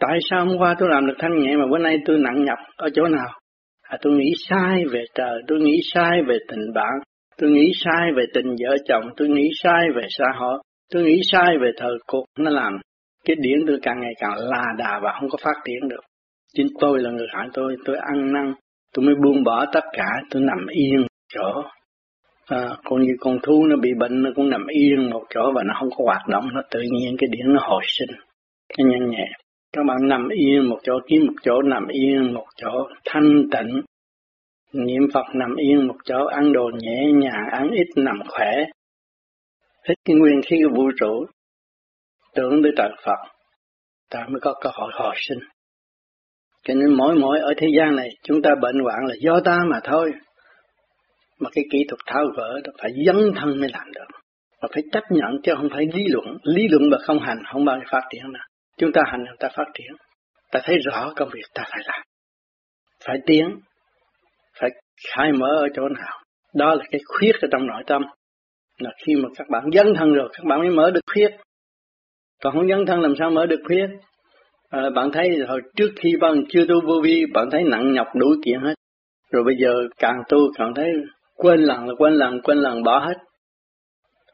Tại 0.00 0.18
sao 0.30 0.46
hôm 0.46 0.58
qua 0.58 0.74
tôi 0.78 0.88
làm 0.92 1.06
được 1.06 1.14
thanh 1.18 1.38
nhẹ 1.38 1.56
mà 1.56 1.64
bữa 1.70 1.78
nay 1.78 1.98
tôi 2.06 2.18
nặng 2.18 2.44
nhọc? 2.44 2.58
Ở 2.76 2.88
chỗ 2.94 3.02
nào? 3.08 3.28
À, 3.92 3.98
tôi 4.02 4.12
nghĩ 4.12 4.32
sai 4.48 4.84
về 4.92 5.04
trời 5.14 5.42
tôi 5.48 5.60
nghĩ 5.60 5.80
sai 5.94 6.22
về 6.28 6.38
tình 6.48 6.72
bạn 6.74 6.94
tôi 7.38 7.50
nghĩ 7.50 7.72
sai 7.84 8.12
về 8.16 8.24
tình 8.34 8.46
vợ 8.46 8.76
chồng 8.88 9.04
tôi 9.16 9.28
nghĩ 9.28 9.48
sai 9.62 9.86
về 9.96 10.02
xã 10.18 10.26
hội 10.38 10.58
Tôi 10.92 11.02
nghĩ 11.02 11.20
sai 11.32 11.58
về 11.60 11.70
thời 11.76 11.92
cuộc 12.06 12.24
nó 12.38 12.50
làm 12.50 12.72
cái 13.24 13.36
điển 13.40 13.58
tôi 13.66 13.78
càng 13.82 14.00
ngày 14.00 14.12
càng 14.18 14.34
là 14.38 14.64
đà 14.78 15.00
và 15.02 15.12
không 15.20 15.28
có 15.28 15.38
phát 15.44 15.60
triển 15.64 15.88
được. 15.88 16.00
Chính 16.54 16.66
tôi 16.80 17.00
là 17.00 17.10
người 17.10 17.26
hại 17.32 17.48
tôi, 17.52 17.76
tôi 17.84 17.96
ăn 17.96 18.32
năn, 18.32 18.54
tôi 18.94 19.04
mới 19.04 19.14
buông 19.24 19.44
bỏ 19.44 19.66
tất 19.72 19.84
cả, 19.92 20.08
tôi 20.30 20.42
nằm 20.42 20.66
yên 20.66 21.06
chỗ. 21.34 21.62
À, 22.46 22.68
còn 22.84 23.02
như 23.02 23.12
con 23.20 23.38
thú 23.42 23.66
nó 23.66 23.76
bị 23.76 23.90
bệnh 23.98 24.22
nó 24.22 24.30
cũng 24.36 24.50
nằm 24.50 24.66
yên 24.66 25.10
một 25.10 25.22
chỗ 25.34 25.52
và 25.54 25.62
nó 25.66 25.74
không 25.78 25.90
có 25.90 26.04
hoạt 26.04 26.28
động, 26.28 26.44
nó 26.54 26.62
tự 26.70 26.80
nhiên 26.80 27.16
cái 27.18 27.28
điển 27.32 27.54
nó 27.54 27.60
hồi 27.64 27.82
sinh, 27.86 28.16
nó 28.78 28.90
nhanh 28.90 29.10
nhẹ. 29.10 29.26
Các 29.72 29.82
bạn 29.88 30.08
nằm 30.08 30.28
yên 30.28 30.68
một 30.68 30.78
chỗ, 30.82 30.92
kiếm 31.06 31.26
một 31.26 31.34
chỗ 31.42 31.62
nằm 31.62 31.86
yên 31.88 32.34
một 32.34 32.46
chỗ, 32.56 32.88
thanh 33.04 33.44
tịnh. 33.52 33.82
Niệm 34.72 35.02
Phật 35.14 35.24
nằm 35.34 35.56
yên 35.56 35.86
một 35.86 35.96
chỗ, 36.04 36.24
ăn 36.26 36.52
đồ 36.52 36.70
nhẹ 36.78 37.12
nhàng, 37.14 37.46
ăn 37.52 37.70
ít 37.70 37.86
nằm 37.96 38.18
khỏe, 38.28 38.64
hết 39.88 39.94
cái 40.04 40.16
nguyên 40.16 40.40
khí 40.46 40.56
của 40.64 40.76
vũ 40.76 40.90
trụ. 41.00 41.26
Tưởng 42.34 42.62
tới 42.62 42.72
trời 42.76 42.90
Phật 43.04 43.18
ta 44.10 44.26
mới 44.28 44.40
có 44.40 44.54
cơ 44.60 44.70
hội 44.72 44.90
hồi 44.94 45.14
sinh. 45.16 45.38
Cho 46.64 46.74
nên 46.74 46.94
mỗi 46.94 47.14
mỗi 47.14 47.40
ở 47.40 47.54
thế 47.56 47.68
gian 47.78 47.96
này 47.96 48.08
chúng 48.22 48.42
ta 48.42 48.50
bệnh 48.62 48.78
hoạn 48.78 48.98
là 49.06 49.14
do 49.20 49.40
ta 49.44 49.58
mà 49.70 49.80
thôi. 49.84 50.12
Mà 51.40 51.50
cái 51.52 51.64
kỹ 51.72 51.78
thuật 51.88 52.00
tháo 52.06 52.24
gỡ 52.36 52.60
đó 52.64 52.72
phải 52.82 52.92
dấn 53.06 53.16
thân 53.36 53.60
mới 53.60 53.70
làm 53.72 53.92
được. 53.94 54.18
Và 54.62 54.68
phải 54.72 54.82
chấp 54.92 55.02
nhận 55.10 55.42
chứ 55.42 55.52
không 55.56 55.68
phải 55.72 55.86
lý 55.94 56.04
luận. 56.08 56.36
Lý 56.42 56.68
luận 56.68 56.90
mà 56.90 56.98
không 57.02 57.18
hành 57.20 57.38
không 57.52 57.64
bao 57.64 57.76
giờ 57.78 57.84
phát 57.90 58.02
triển 58.10 58.32
nào 58.32 58.44
chúng 58.78 58.92
ta 58.92 59.02
hành 59.06 59.24
động 59.24 59.36
ta 59.40 59.48
phát 59.56 59.66
triển. 59.74 59.92
Ta 60.52 60.60
thấy 60.64 60.78
rõ 60.78 61.12
công 61.16 61.28
việc 61.32 61.44
ta 61.54 61.62
phải 61.70 61.80
làm. 61.86 62.02
Phải 63.06 63.16
tiến 63.26 63.60
phải 64.60 64.70
khai 65.08 65.32
mở 65.32 65.56
ở 65.56 65.66
chỗ 65.74 65.88
nào. 65.88 66.18
Đó 66.54 66.74
là 66.74 66.84
cái 66.90 67.00
khuyết 67.06 67.32
ở 67.42 67.48
trong 67.52 67.66
nội 67.66 67.82
tâm. 67.86 68.02
Là 68.78 68.90
khi 69.06 69.14
mà 69.14 69.28
các 69.36 69.48
bạn 69.50 69.64
dấn 69.72 69.94
thân 69.96 70.12
rồi 70.12 70.28
các 70.32 70.44
bạn 70.44 70.58
mới 70.60 70.70
mở 70.70 70.90
được 70.90 71.00
khuyết. 71.12 71.30
Còn 72.42 72.54
không 72.54 72.68
dấn 72.68 72.86
thân 72.86 73.00
làm 73.00 73.14
sao 73.18 73.30
mở 73.30 73.46
được 73.46 73.60
khuyết? 73.66 73.86
À, 74.70 74.90
bạn 74.94 75.12
thấy 75.12 75.28
hồi 75.48 75.60
trước 75.76 75.90
khi 75.96 76.16
bạn 76.20 76.44
chưa 76.48 76.66
tu 76.68 76.74
vô 76.86 77.00
vi 77.04 77.24
bạn 77.34 77.50
thấy 77.50 77.62
nặng 77.64 77.92
nhọc 77.92 78.06
đủ 78.14 78.26
chuyện 78.44 78.60
hết. 78.60 78.74
Rồi 79.32 79.44
bây 79.44 79.54
giờ 79.58 79.74
càng 79.98 80.22
tu 80.28 80.38
càng 80.58 80.72
thấy 80.76 80.88
quên 81.36 81.60
lần 81.60 81.88
là 81.88 81.94
quên 81.98 82.14
lần 82.14 82.40
quên 82.42 82.58
lần 82.58 82.82
bỏ 82.82 82.98
hết. 82.98 83.14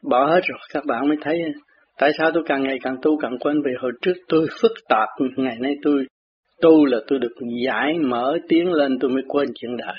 Bỏ 0.09 0.25
hết 0.25 0.41
rồi 0.43 0.59
các 0.73 0.85
bạn 0.85 1.07
mới 1.07 1.17
thấy 1.21 1.37
tại 1.99 2.11
sao 2.17 2.31
tôi 2.33 2.43
càng 2.45 2.63
ngày 2.63 2.77
càng 2.83 2.95
tu 3.01 3.17
càng 3.17 3.37
quên 3.39 3.61
về 3.65 3.71
hồi 3.79 3.91
trước? 4.01 4.13
Tôi 4.27 4.47
phức 4.61 4.71
tạp. 4.89 5.09
Ngày 5.37 5.55
nay 5.59 5.75
tôi 5.83 6.05
tu 6.61 6.85
là 6.85 6.97
tôi 7.07 7.19
được 7.19 7.35
giải 7.65 7.93
mở 7.99 8.37
tiến 8.49 8.71
lên, 8.71 8.97
tôi 8.99 9.11
mới 9.11 9.23
quên 9.27 9.47
chuyện 9.55 9.77
đời. 9.77 9.95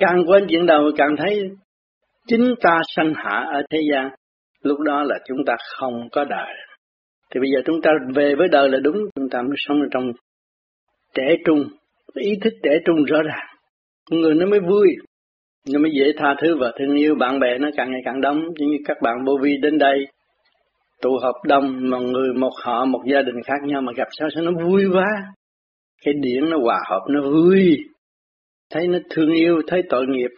Càng 0.00 0.24
quên 0.26 0.46
chuyện 0.48 0.66
đời 0.66 0.80
càng 0.96 1.16
thấy 1.18 1.50
chính 2.28 2.54
ta 2.60 2.78
sanh 2.96 3.12
hạ 3.16 3.44
ở 3.52 3.62
thế 3.70 3.78
gian, 3.92 4.10
lúc 4.62 4.80
đó 4.80 5.02
là 5.02 5.18
chúng 5.28 5.38
ta 5.46 5.54
không 5.78 6.08
có 6.12 6.24
đời. 6.24 6.54
Thì 7.34 7.40
bây 7.40 7.50
giờ 7.50 7.60
chúng 7.64 7.82
ta 7.82 7.90
về 8.14 8.34
với 8.34 8.48
đời 8.48 8.68
là 8.68 8.78
đúng, 8.78 8.96
chúng 9.14 9.28
ta 9.30 9.42
mới 9.42 9.56
sống 9.56 9.80
ở 9.80 9.86
trong 9.90 10.12
trẻ 11.14 11.36
trung. 11.46 11.64
Ý 12.14 12.30
thức 12.42 12.52
trẻ 12.62 12.70
trung 12.84 13.04
rõ 13.04 13.22
ràng. 13.22 13.46
Người 14.10 14.34
nó 14.34 14.46
mới 14.46 14.60
vui, 14.60 14.88
nó 15.72 15.80
mới 15.80 15.90
dễ 15.98 16.12
tha 16.16 16.34
thứ. 16.42 16.56
Và 16.60 16.72
thương 16.78 16.96
yêu 16.96 17.14
bạn 17.14 17.40
bè 17.40 17.58
nó 17.58 17.68
càng 17.76 17.90
ngày 17.90 18.00
càng 18.04 18.20
đông. 18.20 18.40
Như 18.58 18.66
các 18.84 18.96
bạn 19.02 19.16
vô 19.26 19.38
vi 19.42 19.56
đến 19.62 19.78
đây 19.78 20.06
tụ 21.02 21.18
họp 21.22 21.34
đông 21.44 21.90
mà 21.90 21.98
người 21.98 22.32
một 22.32 22.52
họ, 22.62 22.84
một 22.84 23.00
gia 23.12 23.22
đình 23.22 23.42
khác 23.44 23.58
nhau 23.66 23.82
mà 23.82 23.92
gặp 23.96 24.08
sao 24.18 24.28
sao 24.34 24.44
nó 24.44 24.52
vui 24.64 24.84
quá? 24.92 25.06
Cái 26.04 26.14
điển 26.20 26.50
nó 26.50 26.58
hòa 26.62 26.78
hợp, 26.90 27.00
nó 27.08 27.22
vui. 27.22 27.78
Thấy 28.70 28.88
nó 28.88 28.98
thương 29.10 29.32
yêu, 29.32 29.62
thấy 29.66 29.82
tội 29.88 30.06
nghiệp. 30.06 30.30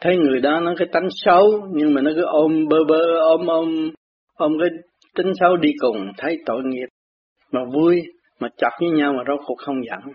Thấy 0.00 0.16
người 0.16 0.40
đó 0.40 0.60
nó 0.60 0.74
cái 0.78 0.88
tánh 0.92 1.08
xấu, 1.10 1.68
nhưng 1.72 1.94
mà 1.94 2.00
nó 2.00 2.10
cứ 2.16 2.22
ôm 2.24 2.68
bơ 2.70 2.76
bơ, 2.88 3.18
ôm 3.20 3.46
ôm 3.46 3.90
ôm 4.34 4.52
cái 4.60 4.68
tính 5.16 5.32
xấu 5.40 5.56
đi 5.56 5.70
cùng. 5.78 6.12
Thấy 6.18 6.38
tội 6.46 6.62
nghiệp 6.64 6.86
mà 7.52 7.60
vui, 7.74 8.02
mà 8.40 8.48
chọc 8.56 8.72
với 8.80 8.90
nhau 8.90 9.12
mà 9.12 9.22
rốt 9.28 9.40
cuộc 9.46 9.56
không 9.58 9.84
giận. 9.86 10.14